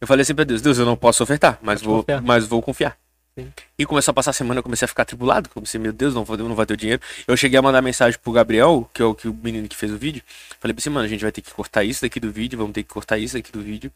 [0.00, 2.22] Eu falei assim pra Deus, Deus, eu não posso ofertar, mas Pode vou, confiar.
[2.22, 2.98] mas vou confiar.
[3.38, 3.52] Sim.
[3.78, 5.48] E começou a passar a semana, eu comecei a ficar tribulado.
[5.48, 7.00] Comecei, meu Deus, não vou, não vai ter o dinheiro.
[7.26, 9.90] Eu cheguei a mandar mensagem pro Gabriel, que é o, que o menino que fez
[9.90, 10.22] o vídeo.
[10.60, 12.74] Falei pra assim, mano, a gente vai ter que cortar isso daqui do vídeo, vamos
[12.74, 13.90] ter que cortar isso daqui do vídeo.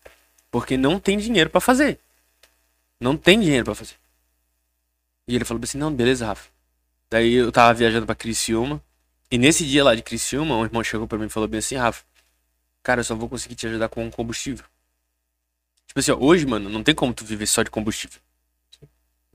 [0.51, 1.99] Porque não tem dinheiro pra fazer.
[3.01, 3.95] Não tem dinheiro pra fazer.
[5.29, 6.49] E ele falou assim, não, beleza, Rafa.
[7.11, 8.81] Daí eu tava viajando pra Criciúma.
[9.31, 11.75] E nesse dia lá de Criciúma, um irmão chegou pra mim e falou bem assim,
[11.75, 12.05] Rafa,
[12.83, 14.65] cara, eu só vou conseguir te ajudar com combustível.
[15.87, 18.21] Tipo assim, ó, hoje, mano, não tem como tu viver só de combustível.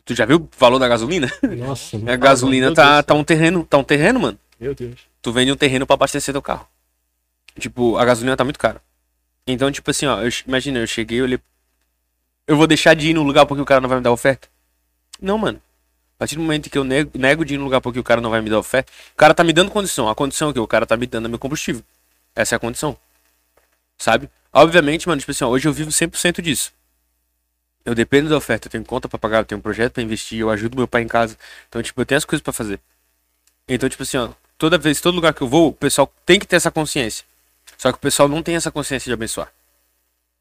[0.06, 1.32] Tu já viu o valor da gasolina?
[1.58, 1.98] Nossa.
[2.08, 4.40] A gasolina tá, tá um terreno, tá um terreno, mano.
[4.60, 5.00] Meu Deus.
[5.22, 6.68] Tu vende um terreno pra abastecer teu carro.
[7.60, 8.82] Tipo, a gasolina tá muito cara.
[9.46, 11.40] Então, tipo assim, ó, eu, imagina, eu cheguei, eu olhei.
[12.48, 14.48] Eu vou deixar de ir no lugar porque o cara não vai me dar oferta?
[15.22, 15.62] Não, mano.
[16.16, 18.22] A partir do momento que eu nego, nego de ir no lugar porque o cara
[18.22, 20.08] não vai me dar oferta, o cara tá me dando condição.
[20.08, 21.84] A condição é que o cara tá me dando é meu combustível.
[22.36, 22.96] Essa é a condição.
[23.98, 24.30] Sabe?
[24.54, 26.74] Obviamente, mano, tipo assim, ó, hoje eu vivo 100% disso.
[27.84, 30.40] Eu dependo da oferta, eu tenho conta pra pagar, eu tenho um projeto pra investir,
[30.40, 31.36] eu ajudo meu pai em casa.
[31.68, 32.80] Então, tipo, eu tenho as coisas pra fazer.
[33.68, 36.46] Então, tipo assim, ó, toda vez, todo lugar que eu vou, o pessoal tem que
[36.46, 37.26] ter essa consciência.
[37.82, 39.52] Só que o pessoal não tem essa consciência de abençoar.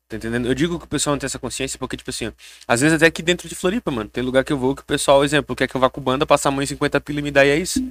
[0.07, 0.47] Tá entendendo?
[0.47, 2.33] Eu digo que o pessoal não tem essa consciência porque, tipo assim, ó,
[2.69, 4.85] às vezes até aqui dentro de Floripa, mano, tem lugar que eu vou que o
[4.85, 7.23] pessoal, exemplo, quer que eu vá com banda, passar a mão em 50 pila e
[7.23, 7.83] me dá e é isso.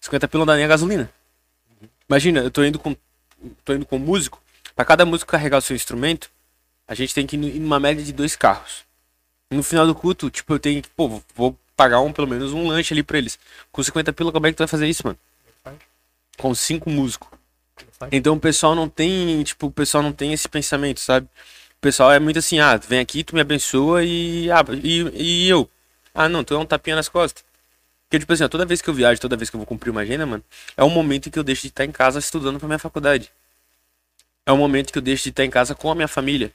[0.00, 1.12] 50 pila não dá nem a gasolina.
[2.08, 2.96] Imagina, eu tô indo com,
[3.66, 4.40] tô indo com um músico,
[4.74, 6.30] pra cada músico carregar o seu instrumento,
[6.88, 8.86] a gente tem que ir numa média de dois carros.
[9.50, 12.66] No final do culto, tipo, eu tenho que, pô, vou pagar um, pelo menos um
[12.66, 13.38] lanche ali pra eles.
[13.70, 15.18] Com 50 pila, como é que tu vai fazer isso, mano?
[16.38, 17.28] Com cinco músicos.
[18.12, 21.26] Então o pessoal não tem, tipo, o pessoal não tem esse pensamento, sabe?
[21.78, 25.48] O pessoal é muito assim, ah, vem aqui, tu me abençoa e, ah, e, e
[25.48, 25.68] eu?
[26.14, 27.44] Ah, não, tu é um tapinha nas costas.
[28.08, 29.90] Porque, tipo assim, ó, toda vez que eu viajo, toda vez que eu vou cumprir
[29.90, 30.42] uma agenda, mano,
[30.76, 33.30] é um momento em que eu deixo de estar em casa estudando pra minha faculdade.
[34.46, 36.52] É um momento que eu deixo de estar em casa com a minha família.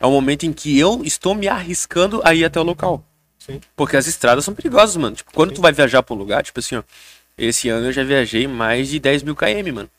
[0.00, 3.04] É um momento em que eu estou me arriscando a ir até o local.
[3.38, 3.60] Sim.
[3.76, 5.14] Porque as estradas são perigosas, mano.
[5.14, 6.82] Tipo, quando tu vai viajar pra um lugar, tipo assim, ó,
[7.38, 9.90] esse ano eu já viajei mais de 10 mil km, mano.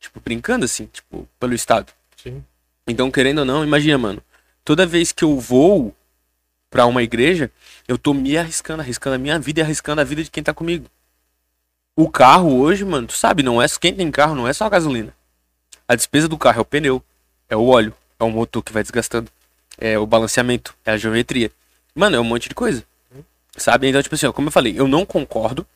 [0.00, 1.92] Tipo, brincando assim, tipo, pelo estado.
[2.16, 2.42] Sim.
[2.86, 4.22] Então, querendo ou não, imagina, mano.
[4.64, 5.94] Toda vez que eu vou
[6.70, 7.50] pra uma igreja,
[7.86, 10.54] eu tô me arriscando, arriscando a minha vida e arriscando a vida de quem tá
[10.54, 10.86] comigo.
[11.96, 14.70] O carro hoje, mano, tu sabe, não é quem tem carro não é só a
[14.70, 15.14] gasolina.
[15.86, 17.02] A despesa do carro é o pneu,
[17.48, 19.30] é o óleo, é o motor que vai desgastando,
[19.76, 21.50] é o balanceamento, é a geometria.
[21.94, 22.84] Mano, é um monte de coisa.
[23.56, 23.88] Sabe?
[23.88, 25.66] Então, tipo assim, ó, como eu falei, eu não concordo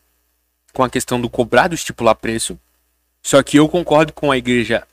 [0.73, 2.59] com a questão do cobrar, do estipular preço.
[3.25, 4.87] Só que eu concordo com a igreja,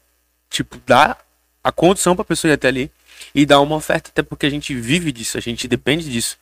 [0.49, 1.19] tipo, dar
[1.61, 2.89] a condição pra pessoa ir até ali
[3.35, 6.37] e dar uma oferta, até porque a gente vive disso, a gente depende disso.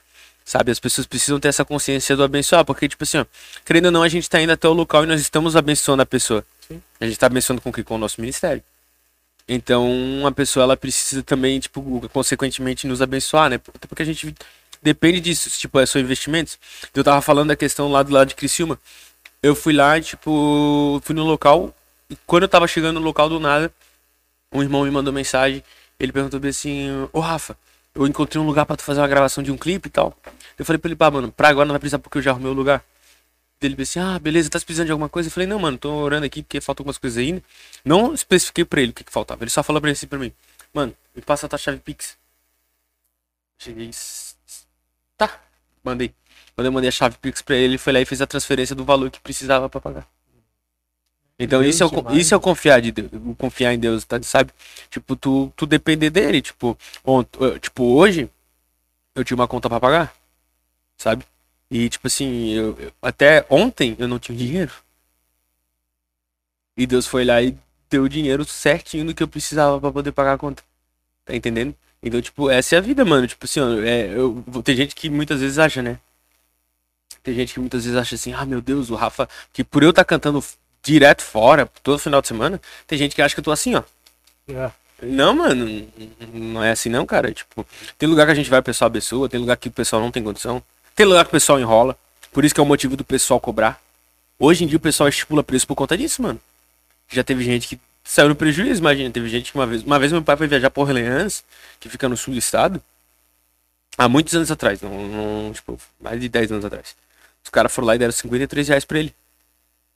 [0.45, 0.71] Sabe?
[0.71, 3.25] As pessoas precisam ter essa consciência do abençoar, porque, tipo assim, ó,
[3.65, 6.05] querendo ou não, a gente tá indo até o local e nós estamos abençoando a
[6.05, 6.45] pessoa.
[6.67, 6.81] Sim.
[6.99, 7.83] A gente tá abençoando com o que?
[7.83, 8.63] Com o nosso ministério.
[9.47, 13.55] Então, uma pessoa, ela precisa também, tipo, consequentemente nos abençoar, né?
[13.55, 14.33] Até porque a gente
[14.81, 16.57] depende disso, tipo, é só investimentos.
[16.93, 18.79] Eu tava falando da questão lá do lado de Criciúma.
[19.41, 21.73] Eu fui lá, tipo, fui no local,
[22.09, 23.71] e quando eu tava chegando no local do nada,
[24.51, 25.63] um irmão me mandou mensagem,
[25.99, 27.57] ele perguntou assim, ô Rafa,
[27.93, 30.15] eu encontrei um lugar pra tu fazer uma gravação de um clipe e tal.
[30.57, 32.51] Eu falei pra ele, pá, mano, pra agora não vai precisar porque eu já arrumei
[32.51, 32.83] o lugar.
[33.61, 35.27] Ele disse assim, ah, beleza, tá precisando de alguma coisa?
[35.27, 37.43] Eu falei, não, mano, tô orando aqui porque faltam algumas coisas ainda.
[37.83, 39.43] Não especifiquei pra ele o que, que faltava.
[39.43, 40.31] Ele só falou pra ele assim pra mim,
[40.73, 42.17] mano, me passa a tua chave Pix.
[43.57, 43.91] Cheguei.
[45.17, 45.41] Tá,
[45.83, 46.13] mandei.
[46.55, 48.75] Quando eu mandei a chave Pix pra ele, ele foi lá e fez a transferência
[48.75, 50.07] do valor que precisava pra pagar.
[51.39, 54.03] Então Deus isso é, o, isso é o confiar de Deus, o confiar em Deus,
[54.05, 54.21] tá?
[54.21, 54.51] Sabe?
[54.89, 58.29] Tipo, tu, tu depender dele, tipo, ont- eh, tipo, hoje
[59.15, 60.13] eu tinha uma conta pra pagar,
[60.97, 61.25] sabe?
[61.71, 64.73] E tipo assim, eu, eu- até ontem eu não tinha dinheiro.
[66.77, 67.55] E Deus foi lá e
[67.89, 70.63] deu o dinheiro certinho do que eu precisava pra poder pagar a conta.
[71.25, 71.75] Tá entendendo?
[72.03, 73.27] Então, tipo, essa é a vida, mano.
[73.27, 75.99] Tipo assim, ó, é, eu, tem gente que muitas vezes acha, né?
[77.23, 79.89] Tem gente que muitas vezes acha assim, ah, meu Deus, o Rafa, que por eu
[79.89, 83.43] estar cantando f- direto fora, todo final de semana, tem gente que acha que eu
[83.43, 83.83] tô assim, ó.
[84.47, 84.71] É.
[85.01, 85.87] Não, mano,
[86.33, 87.31] não é assim não, cara.
[87.31, 87.65] Tipo,
[87.97, 90.11] tem lugar que a gente vai, o pessoal abençoa, tem lugar que o pessoal não
[90.11, 90.61] tem condição,
[90.95, 91.97] tem lugar que o pessoal enrola,
[92.31, 93.81] por isso que é o motivo do pessoal cobrar.
[94.37, 96.39] Hoje em dia o pessoal estipula preço por conta disso, mano.
[97.09, 100.11] Já teve gente que saiu no prejuízo, imagina, teve gente que uma vez, uma vez
[100.11, 101.43] meu pai foi viajar por Orleans,
[101.79, 102.81] que fica no sul do estado,
[103.97, 106.95] há muitos anos atrás, não, não, tipo, mais de 10 anos atrás.
[107.43, 109.13] Os caras foram lá e deram 53 reais pra ele.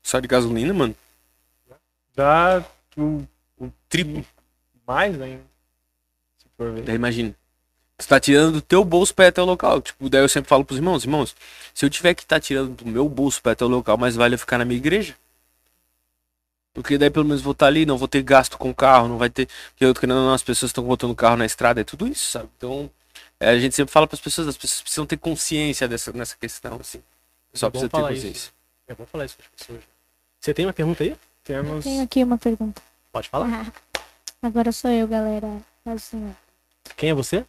[0.03, 0.95] Só de gasolina, mano.
[2.15, 2.63] Dá
[2.97, 3.23] o,
[3.57, 4.23] O triplo.
[4.85, 5.43] mais ainda.
[6.37, 6.83] Se for ver.
[6.83, 7.33] Daí imagina.
[7.97, 9.81] Tu tá tirando do teu bolso pra ir até o local.
[9.81, 11.35] Tipo, daí eu sempre falo pros irmãos, irmãos,
[11.73, 14.15] se eu tiver que estar tirando do meu bolso pra ir até o local, mais
[14.15, 15.15] vale eu ficar na minha igreja.
[16.73, 19.17] Porque daí pelo menos vou estar ali, não vou ter gasto com o carro, não
[19.17, 19.47] vai ter.
[19.69, 22.07] Porque eu tô querendo não, as pessoas estão botando o carro na estrada, é tudo
[22.07, 22.49] isso, sabe?
[22.57, 22.89] Então,
[23.39, 26.77] é, a gente sempre fala pras pessoas, as pessoas precisam ter consciência dessa, nessa questão,
[26.81, 27.01] assim.
[27.53, 28.27] Só É precisa ter consciência.
[28.31, 28.53] isso.
[28.87, 29.92] É bom falar isso para as pessoas.
[30.43, 31.15] Você tem uma pergunta aí?
[31.41, 31.85] Temos.
[31.85, 32.81] Tenho aqui uma pergunta.
[33.13, 33.71] Pode falar.
[34.43, 35.47] Agora sou eu, galera.
[35.85, 36.35] Assim.
[36.97, 37.45] Quem é você?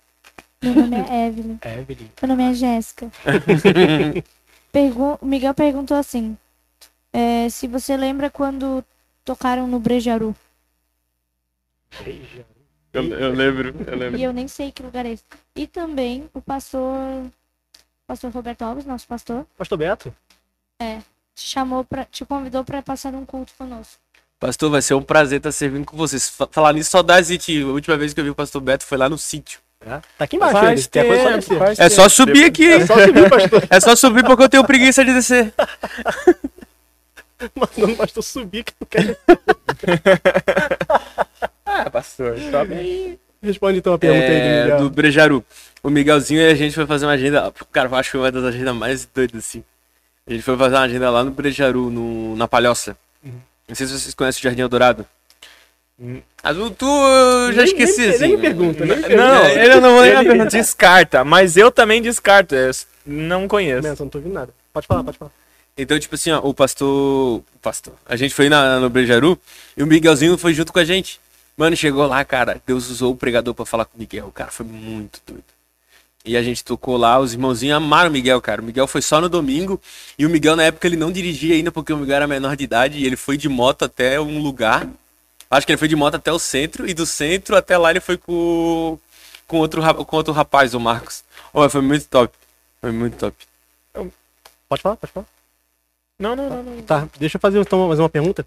[0.63, 1.59] Meu nome é Evelyn.
[1.63, 2.09] É Evelyn.
[2.23, 3.11] Meu nome é Jéssica.
[4.71, 6.39] Pergun o Miguel perguntou assim:
[7.13, 8.85] é, se você lembra quando
[9.25, 10.33] tocaram no Brejaru.
[12.93, 14.21] Eu, eu lembro, eu lembro.
[14.21, 15.25] E eu nem sei que lugar é esse.
[15.57, 17.29] E também o pastor.
[18.07, 20.15] Pastor Roberto Alves, nosso pastor, Pastor Beto?
[21.35, 22.05] Te chamou pra.
[22.05, 23.95] te convidou pra passar um culto conosco.
[24.41, 26.29] Pastor, vai ser um prazer estar servindo com vocês.
[26.29, 27.63] Fa- Falar nisso, saudades de ti.
[27.63, 29.59] A última vez que eu vi o pastor Beto foi lá no sítio.
[29.81, 30.01] É.
[30.19, 30.53] Tá aqui embaixo.
[30.59, 30.89] Faz ele.
[30.89, 32.11] Tem a coisa só tempo, faz É só tempo.
[32.15, 32.67] subir aqui.
[32.73, 33.63] É só subir, pastor.
[33.71, 35.53] É só subir porque eu tenho preguiça de descer.
[37.55, 38.65] Mandando o pastor subir.
[38.65, 39.19] que não quer.
[41.67, 43.19] Ah, pastor, sobe aí.
[43.43, 44.79] Responde então a pergunta aí do É, Miguel.
[44.81, 45.45] do Brejaru.
[45.83, 47.53] O Miguelzinho e a gente foi fazer uma agenda.
[47.73, 49.65] Cara, eu acho que foi uma das agendas mais doidas, assim.
[50.27, 52.97] A gente foi fazer uma agenda lá no Brejaru, no, na Palhoça.
[53.69, 55.07] Não sei se vocês conhecem o Jardim Eldorado.
[56.01, 56.21] Hum.
[56.43, 58.27] Azul, tu eu já Nem- esqueci, nem, assim.
[58.29, 59.17] nem pergunta, nem pergunta.
[59.17, 60.51] Não, ele não ele perguntar.
[60.51, 62.55] descarta, mas eu também descarto.
[62.55, 62.71] é,
[63.07, 63.83] não conheço.
[63.83, 64.53] Não, eu não tô ouvindo nada.
[64.73, 65.31] Pode falar, pode falar.
[65.77, 67.39] Então, tipo assim, ó, o pastor.
[67.39, 67.95] O pastor.
[68.07, 69.39] A gente foi na, no Brejaru
[69.77, 71.21] e o Miguelzinho foi junto com a gente.
[71.57, 72.61] Mano, chegou lá, cara.
[72.67, 74.27] Deus usou o pregador pra falar com o Miguel.
[74.27, 75.45] O cara foi muito doido.
[76.25, 78.63] E a gente tocou lá, os irmãozinhos amaram o Miguel, cara.
[78.63, 79.79] O Miguel foi só no domingo.
[80.19, 82.65] E o Miguel, na época, ele não dirigia ainda, porque o Miguel era menor de
[82.65, 82.99] idade.
[82.99, 84.89] E ele foi de moto até um lugar.
[85.51, 86.89] Acho que ele foi de moto até o centro.
[86.89, 88.99] E do centro até lá ele foi com,
[89.47, 91.23] com, outro, com outro rapaz, o Marcos.
[91.53, 92.35] Oh, foi muito top.
[92.81, 93.37] Foi muito top.
[94.67, 95.27] Pode falar, pode falar.
[96.19, 96.83] Não, não, não, não.
[96.83, 98.47] Tá, deixa eu fazer então mais uma pergunta.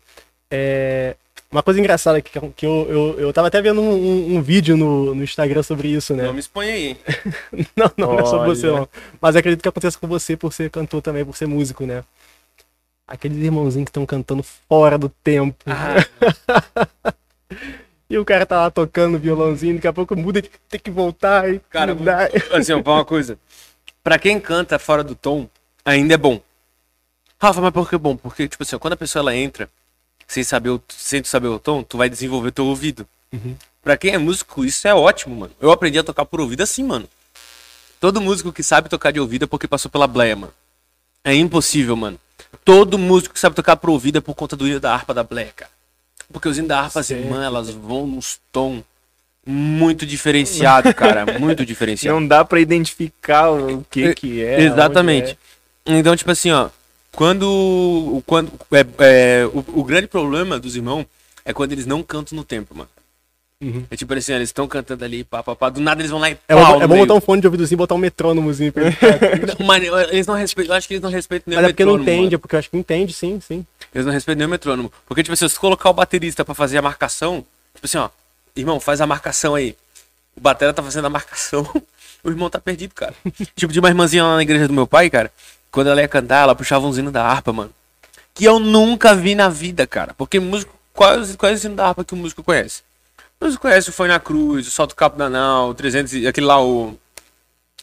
[0.50, 1.16] É,
[1.52, 4.76] uma coisa engraçada que, que eu, eu, eu tava até vendo um, um- um vídeo
[4.76, 6.24] no, no Instagram sobre isso, né?
[6.24, 6.98] Não me expõe aí, hein?
[7.76, 8.56] Não, não, não é só Olha.
[8.56, 8.88] você, não.
[9.22, 12.04] Mas acredito que aconteça com você por ser cantor também, por ser músico, né?
[13.08, 15.64] Aqueles irmãozinhos que estão cantando fora do tempo.
[18.10, 21.60] e o cara tá lá tocando violãozinho, daqui a pouco muda, tem que voltar e
[21.70, 22.30] Cara, mudar.
[22.52, 23.38] Assim, ó, uma coisa.
[24.04, 25.48] Pra quem canta fora do tom,
[25.86, 26.42] ainda é bom.
[27.42, 28.18] Rafa, mas por que é bom?
[28.18, 29.70] Porque, tipo assim, ó, quando a pessoa ela entra
[30.28, 33.08] sem saber o, sem tu saber o tom, tu vai desenvolver teu ouvido.
[33.82, 35.54] Pra quem é músico, isso é ótimo, mano.
[35.62, 37.08] Eu aprendi a tocar por ouvido assim, mano.
[38.00, 40.54] Todo músico que sabe tocar de ouvido é porque passou pela bleia, mano.
[41.24, 42.20] É impossível, mano.
[42.64, 45.24] Todo músico que sabe tocar por ouvido é por conta do hino da harpa da
[45.24, 45.72] bleia, cara.
[46.32, 48.84] Porque os hinos da harpa, assim, mano, elas vão nos tom
[49.46, 51.26] muito diferenciado, cara.
[51.40, 52.20] Muito diferenciado.
[52.20, 54.62] Não dá pra identificar o que que é.
[54.62, 55.38] Exatamente.
[55.86, 56.70] onde Então, tipo assim, ó.
[57.12, 58.24] Quando.
[58.26, 61.06] quando é, é, o, o grande problema dos irmãos
[61.44, 62.90] é quando eles não cantam no tempo, mano.
[63.60, 63.86] Uhum.
[63.90, 66.30] É tipo assim, eles estão cantando ali, pá, pá, pá, do nada eles vão lá
[66.30, 68.72] e É, pau bom, é bom botar um fone de ouvidozinho e botar um metrônomozinho
[68.72, 68.96] pra ele
[69.66, 71.84] Mano, eles não respeitam, eu acho que eles não respeitam nem Mas o é porque
[71.84, 72.36] não entende, mano.
[72.36, 73.66] é porque eu acho que entende, sim, sim.
[73.96, 74.94] Eles não respeitam nem o metrônomo.
[75.08, 77.44] Porque, tipo assim, se você colocar o baterista pra fazer a marcação,
[77.74, 78.10] tipo assim, ó,
[78.56, 79.76] irmão, faz a marcação aí.
[80.36, 81.68] O batera tá fazendo a marcação,
[82.24, 83.16] o irmão tá perdido, cara.
[83.56, 85.32] tipo, de uma irmãzinha lá na igreja do meu pai, cara,
[85.72, 87.72] quando ela ia cantar, ela puxava um zino da harpa, mano.
[88.34, 90.14] Que eu nunca vi na vida, cara.
[90.18, 92.82] Porque músico, qual, é o- é o zino da harpa que o músico conhece?
[93.40, 96.46] O músico conhece o Foi na Cruz, o Salto Capo Danal, o 300, e- aquele
[96.48, 96.98] lá, o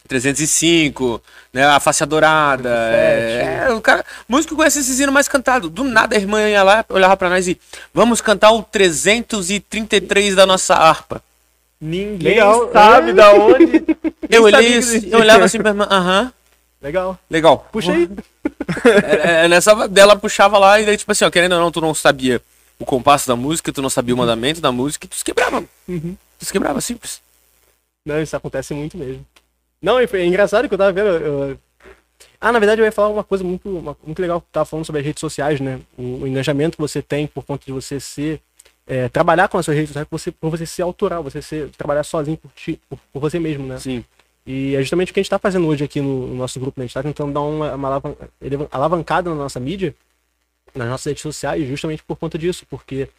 [0.07, 1.21] 305,
[1.53, 2.69] né, a Face Dourada.
[2.69, 5.69] É, é, o cara, o músico conhece esse zino mais cantado.
[5.69, 7.59] Do nada a irmã ia lá, olhava pra nós e
[7.93, 11.21] vamos cantar o 333 da nossa harpa.
[11.81, 12.71] Ninguém Legal.
[12.71, 13.83] sabe da onde.
[14.29, 16.31] Eu olhei, assim, eu olhava assim pra irmã, aham,
[16.81, 17.17] Legal.
[17.29, 17.67] legal.
[17.71, 18.09] Puxa aí.
[19.03, 21.81] É, é, nessa dela puxava lá e daí, tipo assim, ó, querendo ou não, tu
[21.81, 22.41] não sabia
[22.79, 25.63] o compasso da música, tu não sabia o mandamento da música e tu se quebrava.
[25.87, 26.15] Uhum.
[26.39, 27.21] Tu se quebrava, simples.
[28.05, 29.25] Não, isso acontece muito mesmo.
[29.81, 31.07] Não, é engraçado que eu tava vendo.
[31.07, 31.59] eu-
[32.39, 33.67] Ah, na verdade eu ia falar uma coisa muito,
[34.03, 35.79] muito legal que tava falando sobre as redes sociais, né?
[35.97, 38.39] O, o engajamento que você tem por conta de você ser.
[38.87, 41.69] é, trabalhar com as suas redes sociais por você, por você ser autoral, você ser,
[41.77, 43.79] trabalhar sozinho por, ti, por, por você mesmo, né?
[43.79, 44.05] Sim.
[44.45, 46.79] E é justamente o que a gente tá fazendo hoje aqui no, no nosso grupo,
[46.79, 46.83] né?
[46.83, 48.01] A gente tá tentando dar uma, uma
[48.71, 49.95] alavancada na nossa mídia,
[50.75, 53.09] nas nossas redes sociais, justamente por conta disso, porque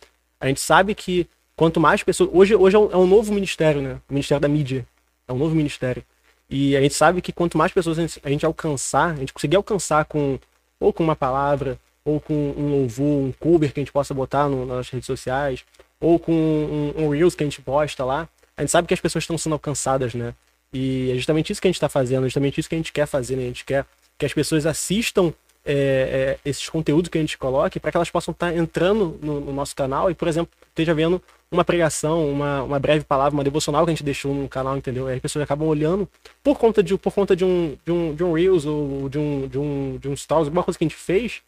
[0.40, 1.26] a gente sabe que
[1.56, 2.30] quanto mais pessoas.
[2.32, 4.00] Hoje, hoje é, um, é um novo ministério, né?
[4.08, 4.86] O Ministério da Mídia.
[5.26, 6.04] É um novo ministério.
[6.48, 9.32] E a gente sabe que quanto mais pessoas a gente, a gente alcançar, a gente
[9.32, 10.38] conseguir alcançar com
[10.78, 14.48] ou com uma palavra, ou com um louvor, um cover que a gente possa botar
[14.48, 15.64] no- nas redes sociais,
[15.98, 19.00] ou com um, um Reels que a gente posta lá, a gente sabe que as
[19.00, 20.34] pessoas estão sendo alcançadas, né?
[20.72, 22.92] E é justamente isso que a gente está fazendo, é justamente isso que a gente
[22.92, 23.44] quer fazer, né?
[23.44, 23.86] A gente quer
[24.18, 25.32] que as pessoas assistam
[25.64, 29.40] é, é, esses conteúdos que a gente coloque para que elas possam estar entrando no,
[29.40, 31.20] no nosso canal e, por exemplo, esteja vendo
[31.50, 35.06] uma pregação, uma, uma breve palavra, uma devocional que a gente deixou no canal, entendeu?
[35.06, 36.08] Aí as pessoas acabam olhando
[36.42, 39.48] por conta de, por conta de um, de um, de um Reels ou de um,
[39.48, 41.42] de um, de um Stories, alguma coisa que a gente fez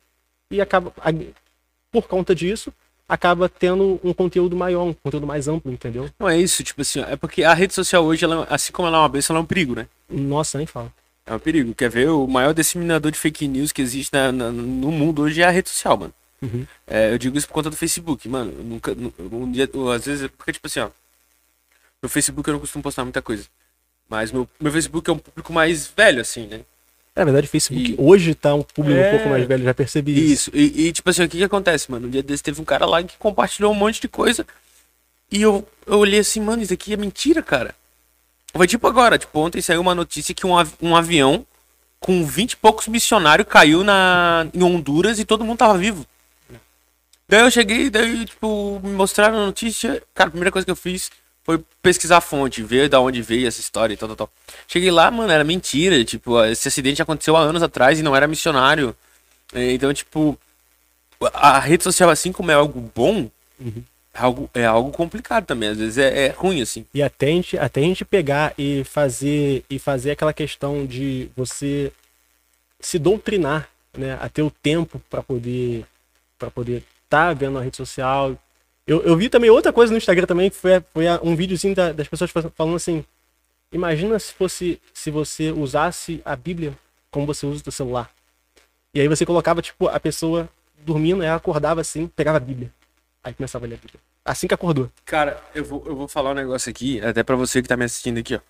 [0.51, 0.93] e acaba,
[1.91, 2.73] por conta disso,
[3.09, 6.11] acaba tendo um conteúdo maior, um conteúdo mais amplo, entendeu?
[6.19, 8.99] Não é isso, tipo assim, é porque a rede social hoje, ela, assim como ela
[8.99, 9.87] é uma bênção, ela é um perigo, né?
[10.11, 10.93] Nossa, nem fala.
[11.27, 11.75] É um perigo.
[11.75, 12.09] Quer ver?
[12.11, 15.51] O maior disseminador de fake news que existe na- na- no mundo hoje é a
[15.51, 16.13] rede social, mano.
[16.41, 16.67] Uhum.
[16.87, 18.53] É, eu digo isso por conta do Facebook, mano.
[18.57, 18.95] Eu nunca.
[18.95, 20.89] nu- Um dia, às vezes, porque, tipo assim, ó.
[22.03, 23.45] No Facebook eu não costumo postar muita coisa.
[24.09, 26.61] Mas meu, meu Facebook é um público mais velho, assim, né?
[27.19, 29.09] É, na verdade, o Facebook E- hoje tá um público É.
[29.09, 30.51] um pouco mais velho, já percebi isso.
[30.51, 30.51] Isso.
[30.55, 32.07] E, e, tipo assim, o que que acontece, mano?
[32.07, 34.47] Um dia desse teve um cara lá que compartilhou um monte de coisa.
[35.31, 37.75] E eu, eu olhei assim, mano, isso aqui é mentira, cara.
[38.55, 41.45] Foi tipo agora, tipo, ontem saiu uma notícia que um, av- um avião
[42.01, 46.07] com 20 e poucos missionários caiu na, em Honduras e todo mundo tava vivo.
[47.29, 50.03] Daí eu cheguei, daí, tipo, me mostraram a notícia.
[50.15, 51.11] Cara, a primeira coisa que eu fiz
[51.49, 54.31] foi pesquisar a fonte, ver da onde veio essa história e tal, tal, tal.
[54.67, 56.05] Cheguei lá, mano, era mentira.
[56.05, 58.95] Tipo, esse acidente aconteceu há anos atrás e não era missionário.
[59.55, 60.39] É, Então, tipo,
[61.33, 63.31] a rede social, assim como é algo bom,
[64.13, 65.71] é, algo, é algo complicado também.
[65.71, 66.85] Às vezes é, é ruim, assim.
[66.93, 71.31] E até a, gente, até a gente pegar e fazer e fazer aquela questão de
[71.35, 71.91] você
[72.79, 75.87] se doutrinar, né, a ter o tempo para poder
[76.39, 78.39] para poder estar vendo a rede social.
[78.89, 81.93] Eu, eu vi também outra coisa no Instagram também, que foi, foi um videozinho da-
[81.93, 83.05] das pessoas fa- falando assim:
[83.71, 86.73] imagina se fosse se você usasse a Bíblia
[87.11, 88.11] como você usa o seu celular.
[88.95, 90.49] E aí você colocava tipo a pessoa
[90.79, 92.73] dormindo, ela acordava assim, pegava a Bíblia.
[93.23, 94.01] Aí começava a ler a Bíblia.
[94.25, 94.91] Assim que acordou.
[95.05, 97.85] Cara, eu vou, eu vou falar um negócio aqui, até pra você que tá me
[97.85, 98.41] assistindo aqui, ó.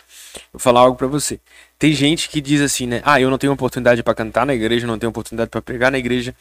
[0.52, 1.40] Vou falar algo pra você.
[1.78, 3.00] Tem gente que diz assim, né?
[3.04, 5.98] Ah, eu não tenho oportunidade pra cantar na igreja, não tenho oportunidade pra pregar na
[5.98, 6.34] igreja.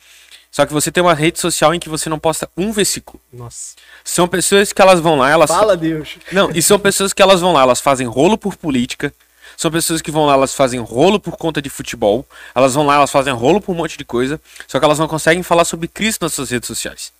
[0.51, 3.19] Só que você tem uma rede social em que você não posta um versículo.
[3.31, 3.75] Nossa.
[4.03, 6.17] São pessoas que elas vão lá, elas Fala, Deus.
[6.31, 9.13] Não, e são pessoas que elas vão lá, elas fazem rolo por política.
[9.55, 12.25] São pessoas que vão lá, elas fazem rolo por conta de futebol.
[12.53, 14.39] Elas vão lá, elas fazem rolo por um monte de coisa.
[14.67, 17.11] Só que elas não conseguem falar sobre Cristo nas suas redes sociais.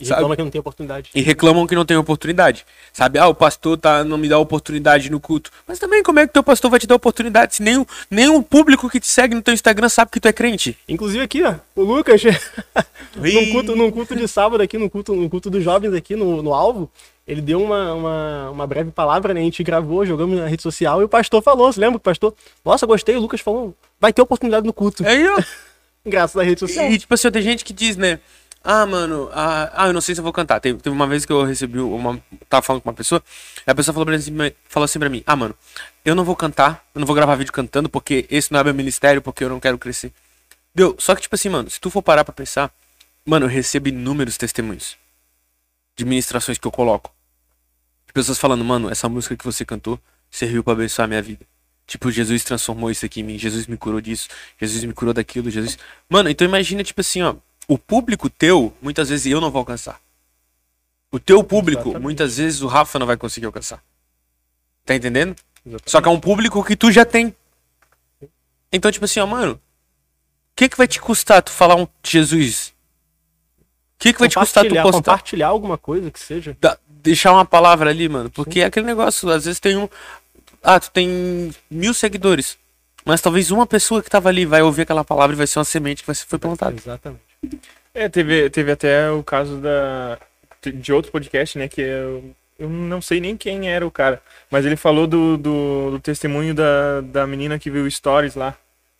[0.00, 0.16] E Sabe?
[0.16, 1.10] reclama que não tem oportunidade.
[1.14, 2.66] E reclamam que não tem oportunidade.
[2.92, 3.18] Sabe?
[3.18, 5.52] Ah, o pastor tá, não me dá oportunidade no culto.
[5.68, 8.28] Mas também, como é que teu pastor vai te dar oportunidade se nem o, nem
[8.28, 10.76] o público que te segue no teu Instagram sabe que tu é crente?
[10.88, 12.22] Inclusive aqui, ó, o Lucas,
[13.14, 16.42] num, culto, num culto de sábado aqui, no culto, no culto dos jovens aqui no,
[16.42, 16.90] no Alvo,
[17.26, 19.40] ele deu uma, uma, uma breve palavra, né?
[19.40, 22.10] A gente gravou, jogamos na rede social e o pastor falou, você lembra que o
[22.10, 22.34] pastor?
[22.64, 25.06] Nossa, gostei, o Lucas falou, vai ter oportunidade no culto.
[25.06, 25.40] Aí, ó.
[26.04, 26.90] Graças à rede social.
[26.90, 28.18] E, tipo assim, tem gente que diz, né?
[28.66, 30.58] Ah, mano, ah, ah, eu não sei se eu vou cantar.
[30.58, 32.18] Teve, teve uma vez que eu recebi uma.
[32.48, 33.22] Tava falando com uma pessoa,
[33.66, 35.54] e a pessoa falou, pra mim, falou assim pra mim: Ah, mano,
[36.02, 38.72] eu não vou cantar, eu não vou gravar vídeo cantando, porque esse não é meu
[38.72, 40.12] ministério, porque eu não quero crescer.
[40.74, 40.96] Deu.
[40.98, 42.72] Só que, tipo assim, mano, se tu for parar pra pensar,
[43.24, 44.96] mano, eu recebo inúmeros testemunhos
[45.94, 47.12] de ministrações que eu coloco.
[48.06, 50.00] De pessoas falando, mano, essa música que você cantou
[50.30, 51.46] serviu pra abençoar a minha vida.
[51.86, 54.28] Tipo, Jesus transformou isso aqui em mim, Jesus me curou disso,
[54.58, 55.78] Jesus me curou daquilo, Jesus.
[56.08, 57.36] Mano, então imagina, tipo assim, ó,
[57.68, 60.00] o público teu, muitas vezes eu não vou alcançar.
[61.10, 62.02] O teu público, Exatamente.
[62.02, 63.82] muitas vezes o Rafa não vai conseguir alcançar.
[64.84, 65.36] Tá entendendo?
[65.64, 65.90] Exatamente.
[65.90, 67.34] Só que é um público que tu já tem.
[68.72, 69.58] Então, tipo assim, ó, mano, o
[70.56, 72.74] que que vai te custar tu falar um Jesus?
[73.48, 74.92] O que que vai te custar tu postar?
[74.92, 76.56] Compartilhar alguma coisa que seja.
[76.60, 78.28] da- deixar uma palavra ali, mano.
[78.30, 79.88] Porque é aquele negócio, às vezes tem um.
[80.62, 82.58] Ah, tu tem mil seguidores.
[83.04, 85.64] Mas talvez uma pessoa que tava ali vai ouvir aquela palavra e vai ser uma
[85.64, 86.74] semente que vai ser, foi plantada.
[86.74, 87.22] Exatamente.
[87.94, 90.18] É, teve, teve até o caso da,
[90.62, 91.68] de outro podcast, né?
[91.68, 94.20] Que eu, eu não sei nem quem era o cara.
[94.50, 98.56] Mas ele falou do, do, do testemunho da, da menina que viu stories lá,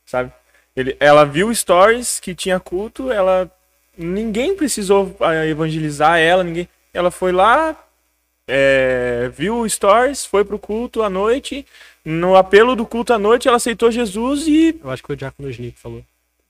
[0.07, 0.33] sabe?
[0.77, 3.51] Ele, ela viu stories que tinha culto, ela.
[3.97, 6.69] Ninguém precisou ah, evangelizar ela, ninguém.
[6.93, 7.77] Ela foi lá,
[8.47, 11.66] é, viu stories, foi pro culto à noite.
[12.05, 15.19] No apelo do culto à noite, ela aceitou Jesus e Eu acho que foi o
[15.19, 16.05] Diácono Sni que falou.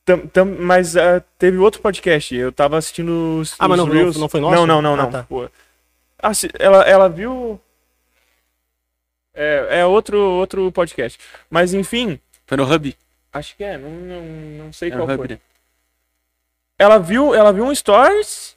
[0.05, 2.35] Tam- tam- mas ah, teve outro podcast.
[2.35, 4.17] Eu tava assistindo os, Ah, mas os não- não- Reels.
[4.17, 4.55] não foi nosso?
[4.55, 5.11] Não, não, não, Ah, não.
[5.11, 5.23] tá.
[5.23, 5.49] Pô.
[6.23, 7.61] Assi- ela, ela viu.
[9.35, 11.19] É, é outro, outro podcast.
[11.51, 12.97] Mas enfim, Foi no Hub.
[13.33, 14.23] acho que é, não, não,
[14.67, 15.15] não sei É qual foi.
[15.17, 15.39] Hub, né?
[16.79, 18.57] Ela viu, ela viu um stories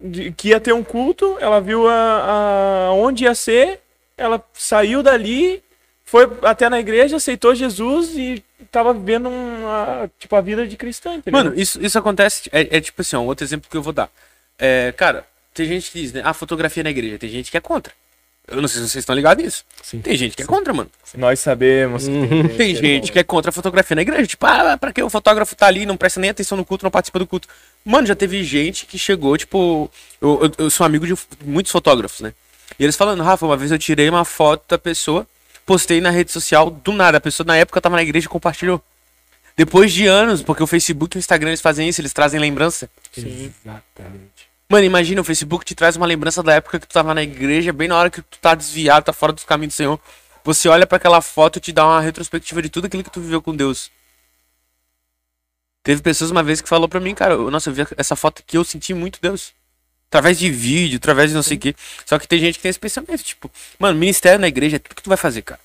[0.00, 3.80] de, que ia ter um culto, ela viu a, a, onde ia ser,
[4.16, 5.62] ela saiu dali,
[6.04, 11.14] foi até na igreja, aceitou Jesus e tava vivendo uma, tipo, a vida de cristã,
[11.14, 11.38] entendeu?
[11.38, 12.48] Mano, isso, isso acontece.
[12.52, 14.10] É, é tipo assim, ó, um outro exemplo que eu vou dar.
[14.58, 15.24] É, cara,
[15.54, 16.22] tem gente que diz, né?
[16.24, 17.18] Ah, fotografia na igreja.
[17.18, 17.92] Tem gente que é contra.
[18.50, 19.64] Eu não sei se vocês estão ligados nisso.
[19.82, 20.00] Sim.
[20.00, 20.90] Tem gente que é contra, mano.
[21.16, 22.48] Nós sabemos que Uhum.
[22.56, 24.26] Tem gente que é contra a fotografia na igreja.
[24.26, 26.90] Tipo, ah, pra que o fotógrafo tá ali, não presta nem atenção no culto, não
[26.90, 27.46] participa do culto.
[27.84, 29.90] Mano, já teve gente que chegou, tipo.
[30.20, 31.14] Eu, eu, eu sou amigo de
[31.44, 32.32] muitos fotógrafos, né?
[32.78, 35.26] E eles falando, Rafa, uma vez eu tirei uma foto da pessoa,
[35.68, 37.18] postei na rede social, do nada.
[37.18, 38.82] A pessoa na época tava na igreja e compartilhou.
[39.54, 42.88] Depois de anos, porque o Facebook e o Instagram eles fazem isso, eles trazem lembrança.
[43.14, 44.48] Exatamente.
[44.66, 47.70] Mano, imagina, o Facebook te traz uma lembrança da época que tu tava na igreja,
[47.70, 50.00] bem na hora que tu tá desviado, tá fora dos caminhos do Senhor.
[50.42, 53.20] Você olha pra aquela foto e te dá uma retrospectiva de tudo aquilo que tu
[53.20, 53.90] viveu com Deus.
[55.82, 58.56] Teve pessoas uma vez que falou pra mim, cara, nossa, eu vi essa foto aqui,
[58.56, 59.52] eu senti muito Deus.
[60.08, 61.74] Através de vídeo, através de não sei o quê.
[62.06, 64.94] Só que tem gente que tem esse pensamento, tipo, mano, ministério na igreja é tudo
[64.94, 65.60] que tu vai fazer, cara.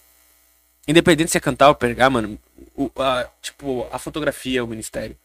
[0.88, 2.38] Independente se é cantar ou pregar, mano,
[2.76, 5.16] o, a, tipo, a fotografia é o ministério.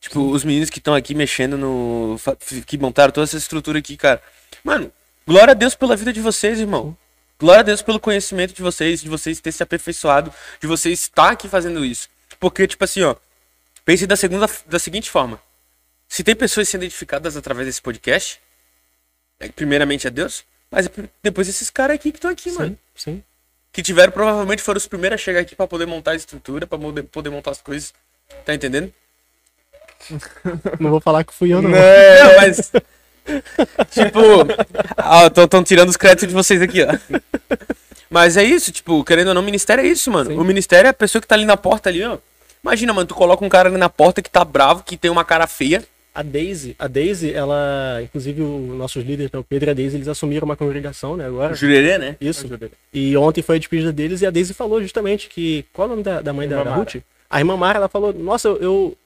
[0.00, 2.20] Tipo, os meninos que estão aqui mexendo no.
[2.66, 4.20] que montaram toda essa estrutura aqui, cara.
[4.62, 4.92] Mano,
[5.26, 6.96] glória a Deus pela vida de vocês, irmão.
[7.38, 11.30] Glória a Deus pelo conhecimento de vocês, de vocês terem se aperfeiçoado, de vocês estar
[11.30, 12.08] aqui fazendo isso.
[12.38, 13.16] Porque, tipo assim, ó.
[13.84, 15.40] Pense da, segunda, da seguinte forma.
[16.08, 18.40] Se tem pessoas sendo edificadas através desse podcast,
[19.54, 20.90] primeiramente é Deus, mas é
[21.22, 23.22] depois esses caras aqui que estão aqui, mano Sim, sim.
[23.72, 26.78] que tiveram provavelmente foram os primeiros a chegar aqui pra poder montar a estrutura, pra
[27.10, 27.92] poder, montar as coisas.
[28.44, 28.92] Tá entendendo?
[30.80, 31.70] Não vou falar que fui eu, não.
[31.70, 32.70] Não, mas.
[33.90, 34.20] tipo.
[34.98, 36.88] Ó, tão, tão tirando os créditos de vocês aqui, ó.
[38.10, 40.30] Mas é isso, tipo, querendo ou não, o ministério é isso, mano.
[40.30, 40.36] Sim.
[40.36, 42.18] O ministério é a pessoa que tá ali na porta ali, ó.
[42.62, 45.24] Imagina, mano, tu coloca um cara ali na porta que tá bravo, que tem uma
[45.24, 45.82] cara feia.
[46.14, 49.96] A Daisy, a Daisy, ela, inclusive os nossos líderes, né, o Pedro e a Daisy,
[49.96, 51.54] eles assumiram uma congregação, né, agora.
[51.54, 52.16] Jurerê, né?
[52.20, 52.46] Isso.
[52.92, 55.64] E ontem foi a despedida deles e a Daisy falou justamente que.
[55.72, 56.72] Qual é o nome da, da mãe da, da.
[56.72, 56.96] Ruth?
[57.28, 58.98] A irmã Mara, ela falou: Nossa, eu, eu,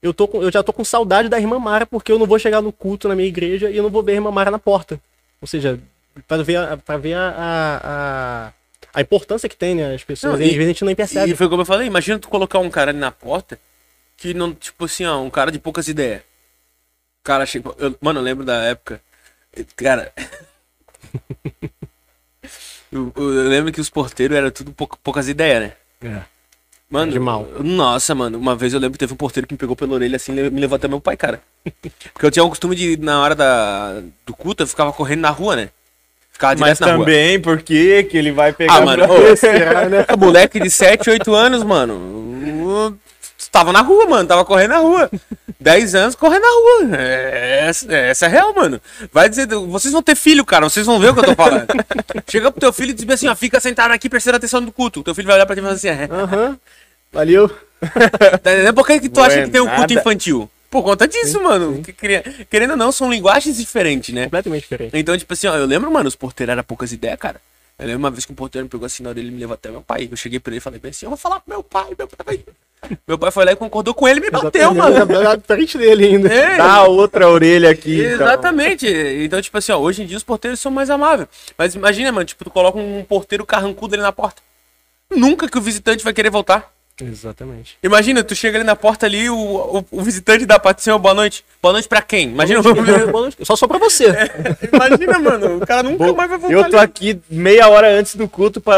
[0.00, 2.38] eu, tô com, eu já tô com saudade da irmã Mara porque eu não vou
[2.38, 4.58] chegar no culto na minha igreja e eu não vou ver a irmã Mara na
[4.58, 4.98] porta.
[5.42, 5.78] Ou seja,
[6.26, 8.52] para ver, a, pra ver a, a, a,
[8.94, 10.38] a importância que tem, né, as pessoas.
[10.38, 11.32] Não, e, às vezes a gente nem percebe.
[11.32, 13.58] E foi como eu falei, imagina tu colocar um cara ali na porta
[14.16, 16.22] que não, tipo assim, ó, um cara de poucas ideias.
[17.22, 17.70] Cara chega.
[17.78, 19.00] eu- mano, eu lembro da época.
[19.76, 20.12] Cara.
[22.90, 25.72] eu, eu lembro que os porteiros eram tudo pouca- poucas ideias, né?
[26.02, 26.22] É.
[26.88, 27.46] Mano, De mal.
[27.60, 30.16] Nossa, mano, uma vez eu lembro que teve um porteiro que me pegou pela orelha
[30.16, 31.40] assim e me levou até meu pai, cara.
[32.12, 35.30] Porque eu tinha o costume de, na hora da, do culto, eu ficava correndo na
[35.30, 35.70] rua, né?
[36.32, 37.04] Ficava direto Mas na rua.
[37.04, 40.06] também porque que ele vai pegar Ah, mano, ô, né?
[40.18, 42.98] moleque de 7, 8 anos, mano.
[43.50, 44.28] Tava na rua, mano.
[44.28, 45.10] Tava correndo na rua.
[45.60, 46.48] 10 anos correndo na
[46.88, 46.96] rua.
[46.96, 48.80] É, essa, essa é real, mano.
[49.12, 49.46] Vai dizer.
[49.46, 50.68] Vocês vão ter filho, cara.
[50.68, 51.66] Vocês vão ver o que eu tô falando.
[52.30, 55.00] Chega pro teu filho e diz assim, ó, fica sentado aqui prestando atenção no culto.
[55.00, 56.08] O teu filho vai olhar pra ti e falar assim, é.
[56.10, 56.58] Aham.
[57.12, 57.50] Valeu.
[58.42, 58.72] Tá?
[58.74, 60.50] Por que, que tu Não acha que tem um culto infantil?
[60.70, 61.82] Por conta disso, mano.
[61.82, 64.24] Que queria- Querendo ou não, são linguagens diferentes, né?
[64.24, 64.90] Completamente diferente.
[64.96, 67.40] Então, tipo assim, ó, eu lembro, mano, os porteiros eram poucas ideias, cara.
[67.80, 69.54] Eu lembro uma vez que um porteiro me pegou assim na orelha e me levou
[69.54, 70.08] até meu pai.
[70.10, 72.06] Eu cheguei pra ele e falei bem assim, eu vou falar pro meu pai, meu
[72.06, 72.44] pai.
[73.06, 75.04] Meu pai foi lá e concordou com ele e me bateu, mano.
[75.04, 76.32] Na frente dele ainda.
[76.32, 78.00] É, Dá a outra orelha aqui.
[78.00, 78.26] então.
[78.26, 78.86] Exatamente.
[78.86, 81.28] Então, tipo assim, ó, hoje em dia os porteiros são mais amáveis.
[81.58, 84.42] Mas imagina, mano, tipo, tu coloca um porteiro carrancudo ali na porta.
[85.10, 86.72] Nunca que o visitante vai querer voltar.
[87.04, 87.76] Exatamente.
[87.82, 91.14] Imagina, tu chega ali na porta ali, o, o, o visitante dá pra dizer boa
[91.14, 91.44] noite.
[91.62, 92.28] Boa noite pra quem?
[92.28, 92.60] Imagina,
[93.44, 94.06] Só só pra você.
[94.72, 96.84] imagina, mano, o cara nunca mais vai voltar Eu tô ali.
[96.84, 98.76] aqui meia hora antes do culto pra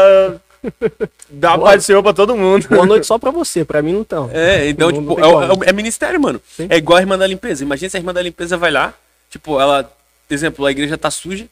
[1.29, 2.67] dar a paz do Senhor pra todo mundo.
[2.69, 4.29] Boa noite só pra você, pra mim não tão.
[4.33, 6.41] É, então, Não- não tipo, tem é, é é ministério, mano.
[6.55, 6.67] Sim.
[6.69, 7.63] É igual a irmã da limpeza.
[7.63, 8.93] Imagina se a irmã da limpeza vai lá,
[9.29, 9.91] tipo, ela,
[10.29, 11.45] exemplo, a igreja tá suja,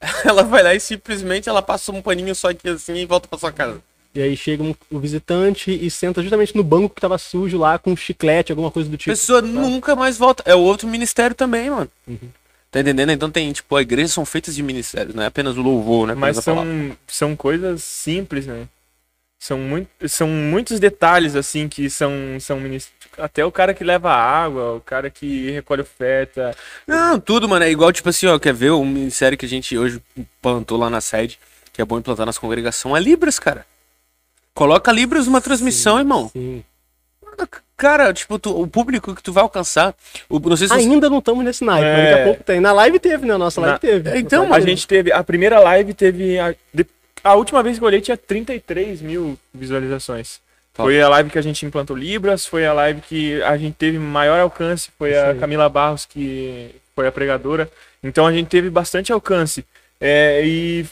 [0.24, 3.38] ela vai lá e simplesmente ela passa um paninho só aqui assim e volta pra
[3.38, 3.78] sua casa.
[4.14, 7.78] E aí chega um, o visitante e senta justamente no banco que tava sujo lá
[7.78, 9.10] com um chiclete, alguma coisa do A tipo.
[9.10, 10.42] pessoa nunca mais volta.
[10.46, 11.88] É outro ministério também, mano.
[12.72, 13.10] Tá entendendo?
[13.12, 16.14] Então tem, tipo, a igreja são feitas de ministérios, não é apenas o louvor, né?
[16.14, 16.70] Mas palavra.
[16.70, 18.66] são, são coisas simples, né?
[19.38, 24.12] São, muito, são muitos detalhes, assim, que são, são minis- Até o cara que leva
[24.12, 26.54] água, o cara que recolhe oferta.
[26.86, 27.64] Não, tudo, mano.
[27.64, 30.00] É igual, tipo assim, ó, quer ver um ministério que a gente hoje
[30.42, 31.38] plantou lá na sede,
[31.72, 33.64] que é bom implantar nas congregações, é Libras, cara.
[34.54, 36.28] Coloca Libras numa transmissão, irmão.
[36.32, 36.62] Sim.
[37.76, 39.94] Cara, tipo, tu- o público que tu vai alcançar.
[40.28, 42.10] O, não sei se você- Ainda não estamos nesse naipe, É.
[42.10, 42.60] daqui a pouco tem.
[42.60, 43.36] Na live teve, né?
[43.38, 44.18] Nossa live Na- teve.
[44.18, 45.10] Então, Nossa A live gente teve.
[45.12, 46.38] A primeira live teve.
[46.38, 46.86] A, de-
[47.24, 50.40] a última vez que eu olhei tinha 33 mil visualizações.
[50.74, 50.86] Top.
[50.88, 53.98] Foi a live que a gente implantou Libras, foi a live que a gente teve
[53.98, 55.38] maior alcance, foi Isso a aí.
[55.38, 57.70] Camila Barros, que foi a pregadora.
[58.04, 59.64] Então a gente teve bastante alcance.
[59.98, 60.84] É, e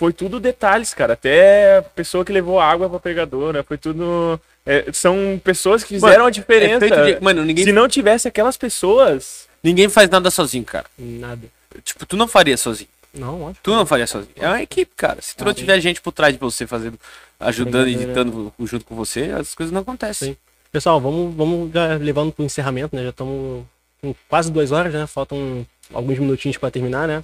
[0.00, 1.12] foi tudo detalhes, cara.
[1.12, 4.40] Até a pessoa que levou água pra pregadora, foi tudo.
[4.64, 6.80] é, são pessoas que fizeram a É diferença.
[6.80, 9.46] feito de- Mano, ninguém, Se não tivesse aquelas pessoas.
[9.62, 10.86] ninguém faz nada sozinho, cara.
[10.98, 11.46] Nada.
[11.84, 12.88] Tipo, tu não faria sozinho.
[13.12, 13.56] Não, ótimo.
[13.62, 14.32] Tu não faria sozinho.
[14.36, 15.20] É uma equipe, cara.
[15.20, 16.98] Se tu não tiver gente por trás de você fazendo,
[17.38, 20.32] ajudando e editando junto com você, as coisas não acontecem.
[20.32, 20.36] Sim.
[20.72, 23.02] Pessoal, vamos, vamos já levando pro encerramento, né?
[23.02, 23.64] Já estamos
[24.00, 25.06] com quase duas horas, né?
[25.06, 27.22] Faltam alguns minutinhos pra terminar, né?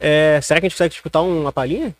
[0.00, 1.94] É, será que a gente consegue escutar uma palhinha?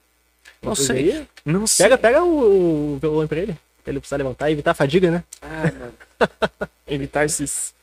[0.62, 1.12] Não sei.
[1.12, 1.28] aí?
[1.44, 1.84] Não sei.
[1.86, 3.52] Pega, pega o, o violão pra ele.
[3.84, 5.24] Pra ele precisar levantar e evitar a fadiga, né?
[6.86, 7.74] Evitar esses.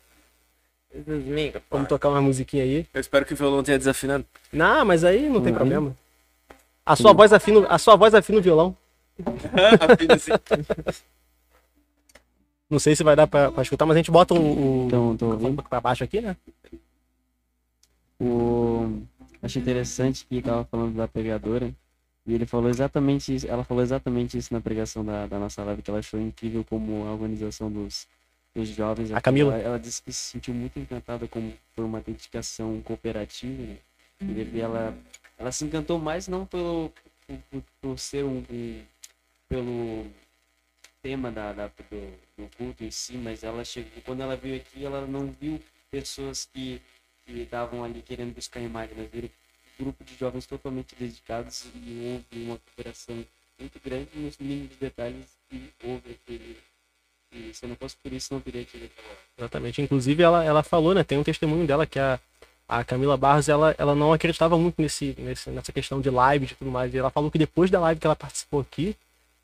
[1.69, 2.87] Vamos tocar uma musiquinha aí.
[2.93, 4.25] Eu espero que o violão tenha desafinado.
[4.51, 5.57] Não, mas aí não tem Uhum.
[5.57, 5.95] problema.
[6.85, 8.75] A sua voz afina, a sua voz afina o violão.
[9.79, 10.31] Afina assim.
[12.69, 14.37] Não sei se vai dar pra, pra escutar, mas a gente bota o,
[14.83, 15.61] o Então, tô ouvindo.
[15.63, 16.35] pra baixo aqui, né?
[18.19, 19.01] O...
[19.41, 21.71] Achei interessante que tava falando da pregadora.
[22.27, 25.81] E ele falou exatamente isso, ela falou exatamente isso na pregação da, da nossa live,
[25.81, 28.07] que ela achou incrível como a organização dos,
[28.55, 29.11] dos jovens.
[29.11, 29.53] A Camila.
[29.53, 33.61] Ela, ela disse que se sentiu muito encantada como por uma dedicação cooperativa.
[33.63, 33.77] Né?
[34.21, 34.97] E daí ela,
[35.37, 36.91] ela se encantou mais não pelo
[37.27, 38.81] por, por- ser um, um-
[39.47, 40.07] pelo
[41.03, 44.83] tema da, da- do, do culto em si, mas ela chegou quando ela veio aqui,
[44.83, 45.61] ela não viu
[45.91, 46.81] pessoas que
[47.25, 49.29] que estavam ali querendo buscar imagem, mas viram
[49.77, 53.25] grupo de jovens totalmente dedicados e houve uma cooperação
[53.59, 56.57] muito grande nos mínimos detalhes e houve aquele.
[57.31, 59.17] E se não fosse por isso, não teria tido aquela.
[59.37, 59.81] Exatamente.
[59.81, 61.03] Inclusive, ela, ela falou, né?
[61.03, 62.19] Tem um testemunho dela que a,
[62.67, 66.55] a Camila Barros, ela, ela não acreditava muito nesse, nesse, nessa questão de live e
[66.55, 66.93] tudo mais.
[66.93, 68.95] E ela falou que depois da live que ela participou aqui,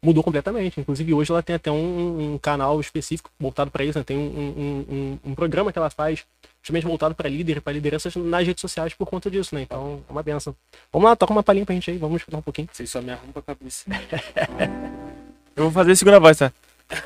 [0.01, 0.79] mudou completamente.
[0.79, 4.03] Inclusive, hoje ela tem até um, um canal específico voltado para isso, né?
[4.03, 6.25] Tem um, um, um, um programa que ela faz
[6.61, 9.63] justamente voltado para líder, para lideranças nas redes sociais por conta disso, né?
[9.63, 10.55] Então, é uma benção.
[10.91, 12.67] Vamos lá, toca uma palhinha pra gente aí, vamos escutar um pouquinho.
[12.71, 13.85] Vocês só me arrumam a cabeça.
[15.55, 16.51] Eu vou fazer a segunda voz, tá?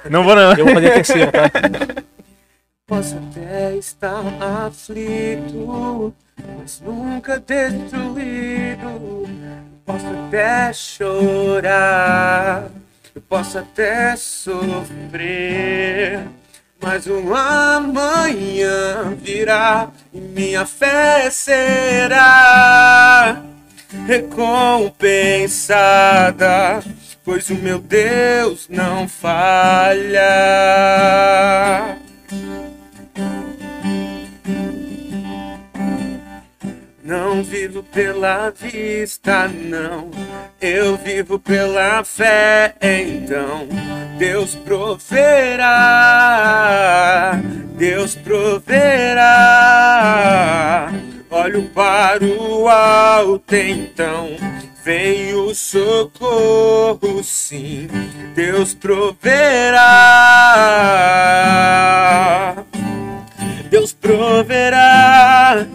[0.09, 0.53] Não vou não.
[0.53, 1.49] Eu vou fazer a terceira, tá?
[2.87, 4.21] Posso até estar
[4.67, 8.85] aflito, mas nunca destruído.
[9.83, 12.69] Posso até chorar,
[13.15, 14.67] eu posso até sofrer.
[16.85, 23.41] Mas um amanhã virá e minha fé será
[24.05, 26.83] recompensada,
[27.23, 30.21] pois o meu Deus não falha.
[37.05, 40.09] Não vivo pela vista, não.
[40.59, 43.67] Eu vivo pela fé, então.
[44.17, 45.69] Deus proverá.
[47.77, 49.21] Deus proverá.
[51.29, 54.29] Olho para o alto, então.
[54.83, 57.87] Vem o socorro, sim.
[58.33, 59.85] Deus proverá.
[63.69, 65.67] Deus proverá.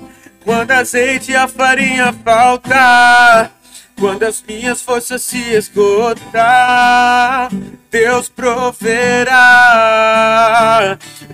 [0.50, 3.52] Quando azeite e a farinha faltar,
[3.96, 7.48] Quando as minhas forças se esgotar,
[7.88, 9.38] Deus proverá.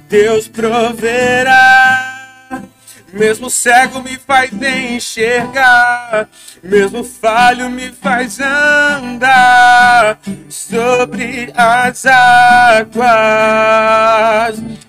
[0.06, 2.12] Deus proverá.
[3.10, 6.28] Mesmo cego me faz enxergar,
[6.62, 10.18] mesmo falho me faz andar
[10.50, 13.00] sobre as águas.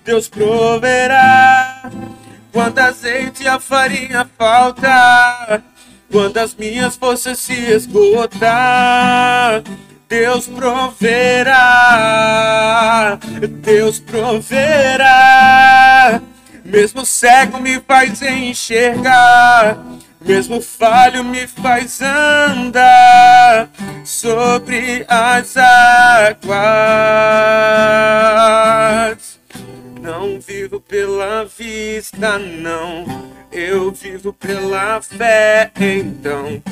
[0.04, 1.90] Deus proverá
[2.52, 5.62] quando azeite e a farinha falta,
[6.10, 9.62] quando as minhas forças se esgotar.
[10.08, 11.58] Deus proverá,
[13.60, 15.08] Deus proverá.
[16.64, 19.76] Mesmo cego me faz enxergar,
[20.20, 23.68] mesmo falho me faz andar
[24.04, 26.48] sobre as águas.
[30.08, 33.04] Não vivo pela vista, não.
[33.52, 36.62] Eu vivo pela fé, então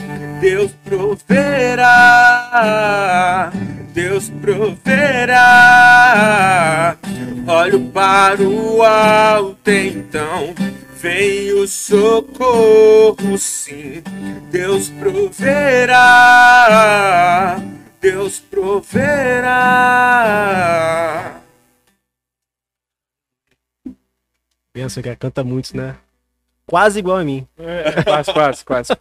[0.41, 1.93] Deus proverá,
[3.93, 5.37] Deus proverá.
[7.47, 10.55] Olho para o alto, então
[10.95, 14.03] vem o socorro, sim.
[14.51, 15.99] Deus proverá,
[18.01, 19.37] Deus proverá.
[24.77, 25.97] Pensa que canta muito, né?
[26.67, 27.47] Quase igual a mim.
[27.59, 28.93] É, quase, quase, quase.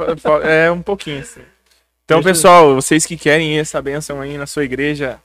[0.44, 1.42] É um pouquinho assim.
[2.06, 5.20] Então, Deixa eu- pessoal, vocês que querem essa bênção aí na sua igreja,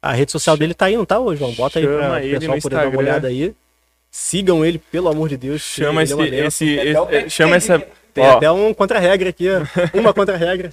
[0.00, 1.52] A rede social dele tá aí, não tá, ô, João?
[1.52, 3.52] Bota aí pra o ele pessoal poder dar uma olhada aí.
[4.10, 5.60] Sigam ele, pelo amor de Deus.
[5.60, 6.46] chama é esse, benção.
[6.46, 7.78] esse, esse- chama essa.
[8.14, 9.98] Tem Ó, até um contra-regra aqui, ó.
[9.98, 10.70] Uma contra-regra.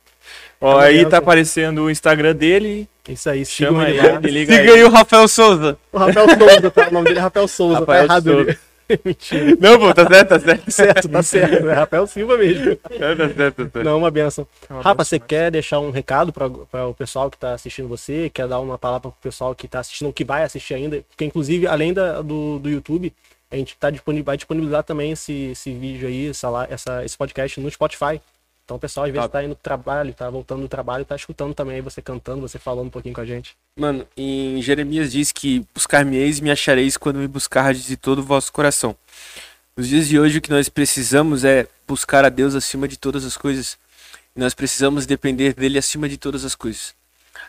[0.60, 1.10] ó, é aí benção.
[1.10, 2.88] tá aparecendo o Instagram dele.
[3.08, 4.18] Isso aí, sigam Chama ele lá.
[4.20, 4.78] liga Siga aí.
[4.78, 5.76] aí o Rafael Souza.
[5.92, 6.88] O Rafael Souza, tá?
[6.88, 8.58] O nome dele é Rafael Souza, Rafael tá errado Souza.
[9.04, 9.56] Mentira.
[9.58, 10.70] Não, pô, tá certo, tá certo.
[10.70, 11.68] Certo, tá certo.
[11.68, 12.76] É Rafael Silva mesmo.
[12.76, 13.84] Tá certo, tá certo, tá certo.
[13.84, 14.46] Não, uma benção.
[14.68, 17.88] É uma Rafa, benção, você quer deixar um recado para o pessoal que está assistindo
[17.88, 18.30] você?
[18.32, 21.02] Quer dar uma palavra para o pessoal que está assistindo, ou que vai assistir ainda?
[21.08, 23.12] Porque, inclusive, além da- do, do YouTube,
[23.50, 27.60] a gente tá disponível, vai disponibilizar também esse, esse vídeo aí, essa, essa, esse podcast
[27.60, 28.20] no Spotify.
[28.64, 29.32] Então, o pessoal, às vezes, Top.
[29.32, 32.58] tá indo pro trabalho, tá voltando do trabalho, tá escutando também aí você cantando, você
[32.58, 33.56] falando um pouquinho com a gente.
[33.76, 38.22] Mano, em Jeremias diz que buscar-me-eis e me achareis quando me buscardes de todo o
[38.22, 38.96] vosso coração.
[39.76, 43.24] Nos dias de hoje o que nós precisamos é buscar a Deus acima de todas
[43.24, 43.78] as coisas.
[44.36, 46.94] E nós precisamos depender dele acima de todas as coisas.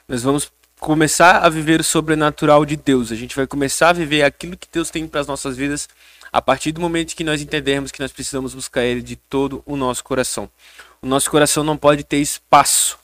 [0.08, 3.12] Nós vamos começar a viver o sobrenatural de Deus.
[3.12, 5.88] A gente vai começar a viver aquilo que Deus tem para as nossas vidas
[6.32, 9.78] a partir do momento que nós entendermos que nós precisamos buscar ele de todo o
[9.78, 10.50] nosso coração.
[11.04, 12.98] O nosso coração não pode ter espaço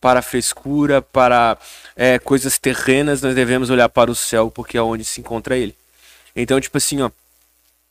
[0.00, 1.58] para frescura, para
[1.94, 5.76] é, coisas terrenas, nós devemos olhar para o céu, porque é onde se encontra ele.
[6.34, 7.10] Então, tipo assim, ó,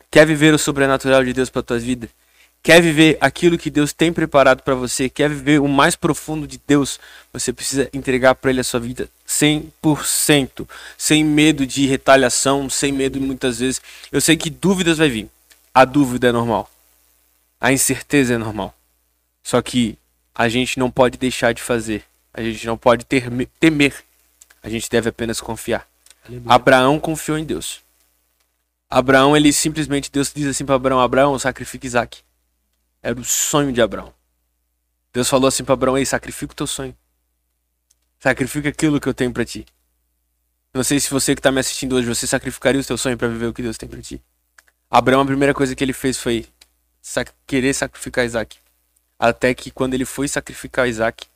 [0.10, 2.10] quer viver o sobrenatural de Deus para tua vida?
[2.64, 5.08] Quer viver aquilo que Deus tem preparado para você?
[5.08, 7.00] Quer viver o mais profundo de Deus?
[7.32, 10.68] Você precisa entregar para ele a sua vida 100%,
[10.98, 13.80] sem medo de retaliação, sem medo muitas vezes.
[14.12, 15.30] Eu sei que dúvidas vai vir.
[15.72, 16.68] A dúvida é normal.
[17.60, 18.76] A incerteza é normal.
[19.44, 19.98] Só que
[20.34, 22.04] a gente não pode deixar de fazer.
[22.34, 24.04] A gente não pode ter, temer.
[24.64, 25.88] A gente deve apenas confiar.
[26.46, 27.82] Abraão confiou em Deus.
[28.90, 32.22] Abraão, ele simplesmente, Deus diz assim para Abraão: Abraão, sacrifica Isaac.
[33.02, 34.14] Era o sonho de Abraão.
[35.14, 36.96] Deus falou assim para Abraão: Ei, sacrifica o teu sonho.
[38.20, 39.66] Sacrifica aquilo que eu tenho para ti.
[40.74, 43.28] Não sei se você que está me assistindo hoje, você sacrificaria o seu sonho para
[43.28, 44.22] viver o que Deus tem para ti.
[44.90, 46.46] Abraão, a primeira coisa que ele fez foi
[47.02, 48.58] sac querer sacrificar Isaac.
[49.22, 51.28] Até que quando ele foi sacrificar Isaac,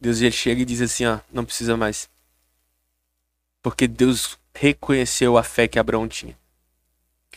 [0.00, 2.08] Deus ele chega e diz assim: ó, não precisa mais.
[3.62, 6.34] Porque Deus reconheceu a fé que Abraão tinha.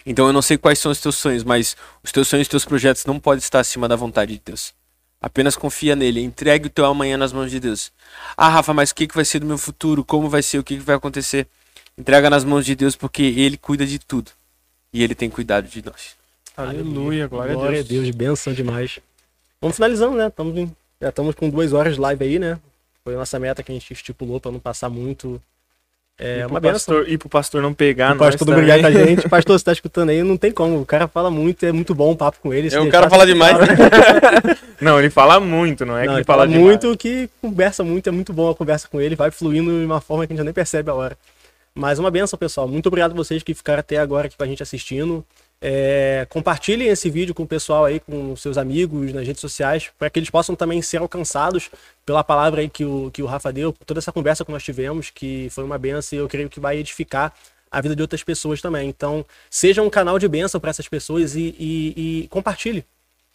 [0.05, 2.47] Então eu não sei quais são os teus sonhos, mas os teus sonhos e os
[2.47, 4.73] teus projetos não podem estar acima da vontade de Deus.
[5.19, 7.91] Apenas confia nele, entregue o teu amanhã nas mãos de Deus.
[8.37, 10.05] Ah, Rafa, mas o que, que vai ser do meu futuro?
[10.05, 10.59] Como vai ser?
[10.59, 11.45] O que, que vai acontecer?
[11.97, 14.31] Entrega nas mãos de Deus porque ele cuida de tudo.
[14.93, 16.15] E ele tem cuidado de nós.
[16.55, 18.09] Aleluia, glória, Glória a Deus.
[18.11, 18.99] benção demais.
[19.63, 20.27] Vamos finalizando, né?
[20.27, 20.71] Estamos em-
[21.01, 22.59] já estamos com duas horas de live aí, né?
[23.03, 25.41] Foi a nossa meta que a gente estipulou para não passar muito.
[26.19, 26.73] É e, uma pro benção.
[26.73, 29.07] pastor, e pro pastor não pegar O pastor não brigar com a também.
[29.15, 29.27] gente.
[29.29, 30.79] Pastor, você tá escutando aí, não tem como.
[30.79, 32.73] O cara fala muito, é muito bom o papo com ele.
[32.73, 33.57] É, o cara fala demais.
[34.79, 36.65] Não, ele fala muito, não é Não, que ele ele fala, fala demais.
[36.83, 40.01] muito, que conversa muito, é muito bom a conversa com ele, vai fluindo de uma
[40.01, 41.17] forma que a gente nem percebe a hora.
[41.73, 42.67] Mas uma benção, pessoal.
[42.67, 45.25] Muito obrigado a vocês que ficaram até agora aqui com a gente assistindo.
[45.65, 50.09] É, compartilhem esse vídeo com o pessoal aí, com seus amigos nas redes sociais, para
[50.09, 51.69] que eles possam também ser alcançados
[52.05, 55.09] pela palavra aí que o, que o Rafa deu, toda essa conversa que nós tivemos,
[55.09, 57.33] que foi uma benção e eu creio que vai edificar
[57.71, 58.89] a vida de outras pessoas também.
[58.89, 62.83] Então, seja um canal de bênção para essas pessoas e, e, e compartilhe.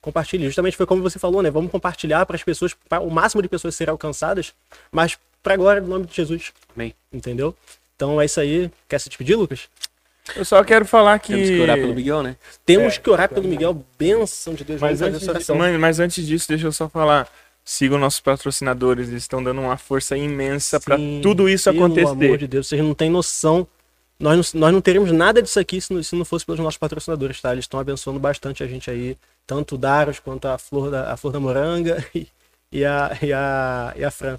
[0.03, 0.45] compartilhe.
[0.45, 1.51] Justamente foi como você falou, né?
[1.51, 4.53] Vamos compartilhar para as pessoas, para o máximo de pessoas serem alcançadas,
[4.93, 6.53] mas para glória do nome de Jesus.
[6.77, 6.95] Amém.
[7.11, 7.57] Entendeu?
[7.97, 8.71] Então é isso aí.
[8.87, 9.67] Quer se despedir, Lucas?
[10.37, 11.33] Eu só quero falar que.
[11.33, 12.37] Temos que orar pelo Miguel, né?
[12.65, 13.85] Temos que orar pelo Miguel.
[13.99, 14.81] Bênção de Deus.
[14.81, 15.57] Mas antes, essa oração.
[15.57, 17.29] mãe, mas antes disso, deixa eu só falar.
[17.65, 22.39] Sigam nossos patrocinadores, eles estão dando uma força imensa para tudo isso Pelo amor acontecer.
[22.39, 23.67] de Deus, vocês não têm noção.
[24.19, 26.79] Nós não, nós não teríamos nada disso aqui se não, se não fosse pelos nossos
[26.79, 27.53] patrocinadores, tá?
[27.53, 29.19] Eles estão abençoando bastante a gente aí.
[29.47, 32.27] Tanto o Daros quanto a Flor da, a Flor da Moranga e,
[32.73, 34.39] e, a, e, a, e a Fran.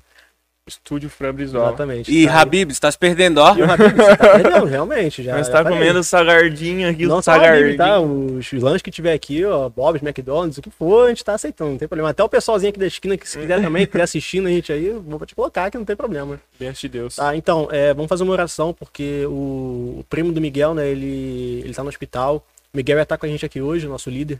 [0.69, 1.67] Estúdio Fran Brizola.
[1.69, 2.11] Exatamente.
[2.11, 2.39] E tá.
[2.41, 3.55] Habib, você tá se perdendo, ó.
[3.55, 5.21] E o Habib, você tá perdendo, realmente.
[5.23, 5.77] Já, Mas já tá falei.
[5.77, 7.77] comendo sagardinho aqui, Não o Habib, sagardinho.
[7.77, 7.99] tá?
[7.99, 11.71] Os lanches que tiver aqui, ó, Bob's, McDonald's, o que for, a gente tá aceitando,
[11.71, 12.09] não tem problema.
[12.09, 14.71] Até o pessoalzinho aqui da esquina que se quiser também, que estiver assistindo a gente
[14.71, 16.39] aí, vou te colocar que não tem problema.
[16.59, 17.15] Bênção de Deus.
[17.17, 21.61] Tá, então, é, vamos fazer uma oração, porque o, o primo do Miguel, né, ele,
[21.63, 22.45] ele tá no hospital.
[22.73, 24.39] O Miguel ia estar com a gente aqui hoje, o nosso líder,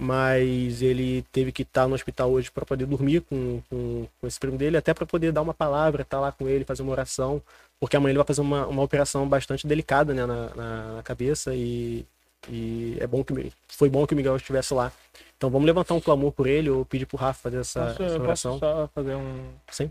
[0.00, 4.40] mas ele teve que estar no hospital hoje para poder dormir com, com, com esse
[4.40, 7.42] primo dele, até para poder dar uma palavra, estar lá com ele, fazer uma oração,
[7.78, 11.54] porque amanhã ele vai fazer uma, uma operação bastante delicada, né, na, na, na cabeça
[11.54, 12.06] e,
[12.48, 14.90] e é bom que o- foi bom que o Miguel estivesse lá.
[15.36, 18.16] Então vamos levantar um clamor por ele ou pedir pro Rafa fazer essa, Posso, essa
[18.16, 18.58] eu oração.
[18.58, 19.48] posso só fazer um.
[19.70, 19.90] Sim.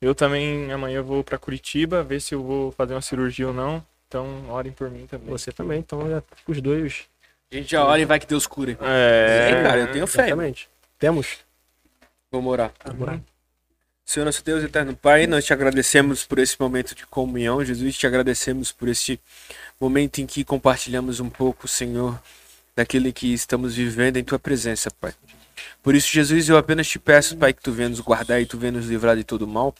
[0.00, 3.54] Eu também amanhã eu vou pra Curitiba, ver se eu vou fazer uma cirurgia ou
[3.54, 3.84] não.
[4.06, 5.28] Então, orem por mim também.
[5.28, 7.06] Você também, então já, os dois.
[7.50, 8.76] A gente já ora e vai que Deus cure.
[8.80, 10.26] É, É, cara, eu tenho fé.
[10.26, 10.68] Exatamente.
[10.98, 11.38] Temos.
[12.30, 12.72] Vamos orar.
[12.84, 13.20] Vamos orar.
[14.04, 18.06] Senhor nosso Deus, eterno Pai, nós te agradecemos por esse momento de comunhão, Jesus, te
[18.06, 19.20] agradecemos por este
[19.78, 22.18] momento em que compartilhamos um pouco, Senhor,
[22.74, 25.12] daquilo que estamos vivendo em tua presença, Pai.
[25.82, 28.56] Por isso, Jesus, eu apenas te peço, Pai, que tu venha nos guardar e tu
[28.56, 29.74] venha nos livrar de todo mal.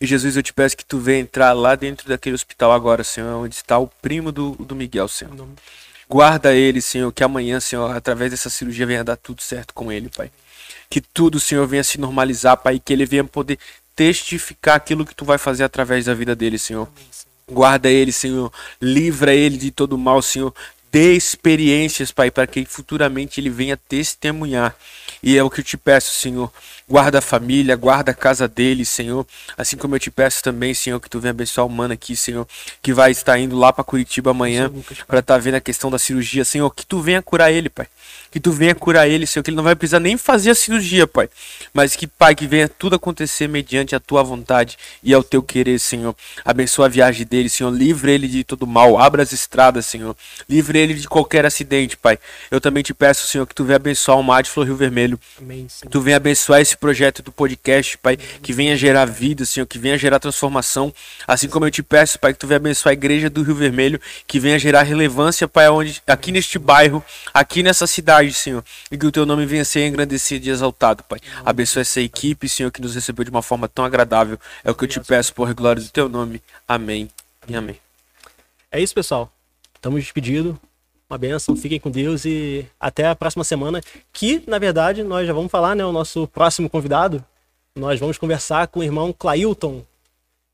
[0.00, 3.32] E Jesus, eu te peço que tu venha entrar lá dentro daquele hospital agora, Senhor,
[3.36, 5.34] onde está o primo do, do Miguel, Senhor.
[6.08, 10.08] Guarda ele, Senhor, que amanhã, Senhor, através dessa cirurgia venha dar tudo certo com ele,
[10.08, 10.30] Pai.
[10.88, 13.58] Que tudo, Senhor, venha se normalizar, Pai, que ele venha poder
[13.94, 16.88] testificar aquilo que tu vai fazer através da vida dele, Senhor.
[17.50, 18.52] Guarda ele, Senhor.
[18.80, 20.54] Livra ele de todo mal, Senhor.
[20.98, 24.74] Experiências, Pai, para que futuramente ele venha testemunhar.
[25.22, 26.52] E é o que eu te peço, Senhor.
[26.88, 29.24] Guarda a família, guarda a casa dele, Senhor.
[29.56, 32.48] Assim como eu te peço também, Senhor, que tu venha abençoar o mano aqui, Senhor,
[32.82, 34.72] que vai estar indo lá para Curitiba amanhã
[35.06, 36.68] para estar vendo a questão da cirurgia, Senhor.
[36.74, 37.86] Que tu venha curar ele, Pai.
[38.30, 41.06] Que tu venha curar ele, Senhor, que ele não vai precisar nem fazer a cirurgia,
[41.06, 41.28] Pai.
[41.72, 45.78] Mas que, Pai, que venha tudo acontecer mediante a tua vontade e ao teu querer,
[45.78, 46.14] Senhor.
[46.44, 47.70] Abençoa a viagem dele, Senhor.
[47.70, 48.98] Livre ele de todo mal.
[48.98, 50.16] Abra as estradas, Senhor.
[50.48, 52.18] Livre ele de qualquer acidente, Pai.
[52.50, 55.18] Eu também te peço, Senhor, que tu venha abençoar o Mar de Flor Rio Vermelho.
[55.38, 55.66] Amém.
[55.68, 55.90] Senhor.
[55.90, 59.96] Tu venha abençoar esse projeto do podcast, Pai, que venha gerar vida, Senhor, que venha
[59.96, 60.92] gerar transformação.
[61.26, 64.00] Assim como eu te peço, Pai, que tu venha abençoar a igreja do Rio Vermelho,
[64.26, 68.64] que venha gerar relevância, Pai, onde, aqui neste bairro, aqui nessa cidade, Senhor.
[68.90, 71.20] E que o teu nome venha ser engrandecido e exaltado, Pai.
[71.44, 74.38] Abençoa essa equipe, Senhor, que nos recebeu de uma forma tão agradável.
[74.64, 76.42] É o que eu te peço por glória do teu nome.
[76.66, 77.08] Amém
[77.48, 77.76] e amém.
[78.70, 79.32] É isso, pessoal.
[79.74, 80.56] Estamos despedidos.
[81.08, 81.56] Uma benção.
[81.56, 83.80] Fiquem com Deus e até a próxima semana.
[84.12, 85.84] Que, na verdade, nós já vamos falar, né?
[85.84, 87.24] O nosso próximo convidado.
[87.74, 89.82] Nós vamos conversar com o irmão Clailton.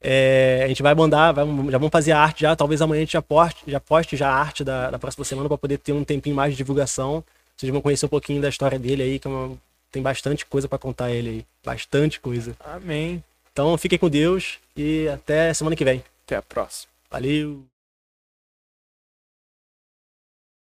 [0.01, 2.55] É, a gente vai mandar, vai- já vamos fazer a arte já.
[2.55, 5.49] Talvez amanhã a gente já poste já, poste já a arte da, da próxima semana
[5.49, 7.25] para poder ter um tempinho mais de divulgação.
[7.57, 9.57] Vocês vão conhecer um pouquinho da história dele aí, que é uma-
[9.93, 11.47] tem bastante coisa para contar ele aí.
[11.65, 12.57] Bastante coisa.
[12.61, 13.23] Amém.
[13.53, 16.03] Então fiquem com Deus e até semana que vem.
[16.27, 16.91] Até a próxima.
[17.11, 17.65] Valeu!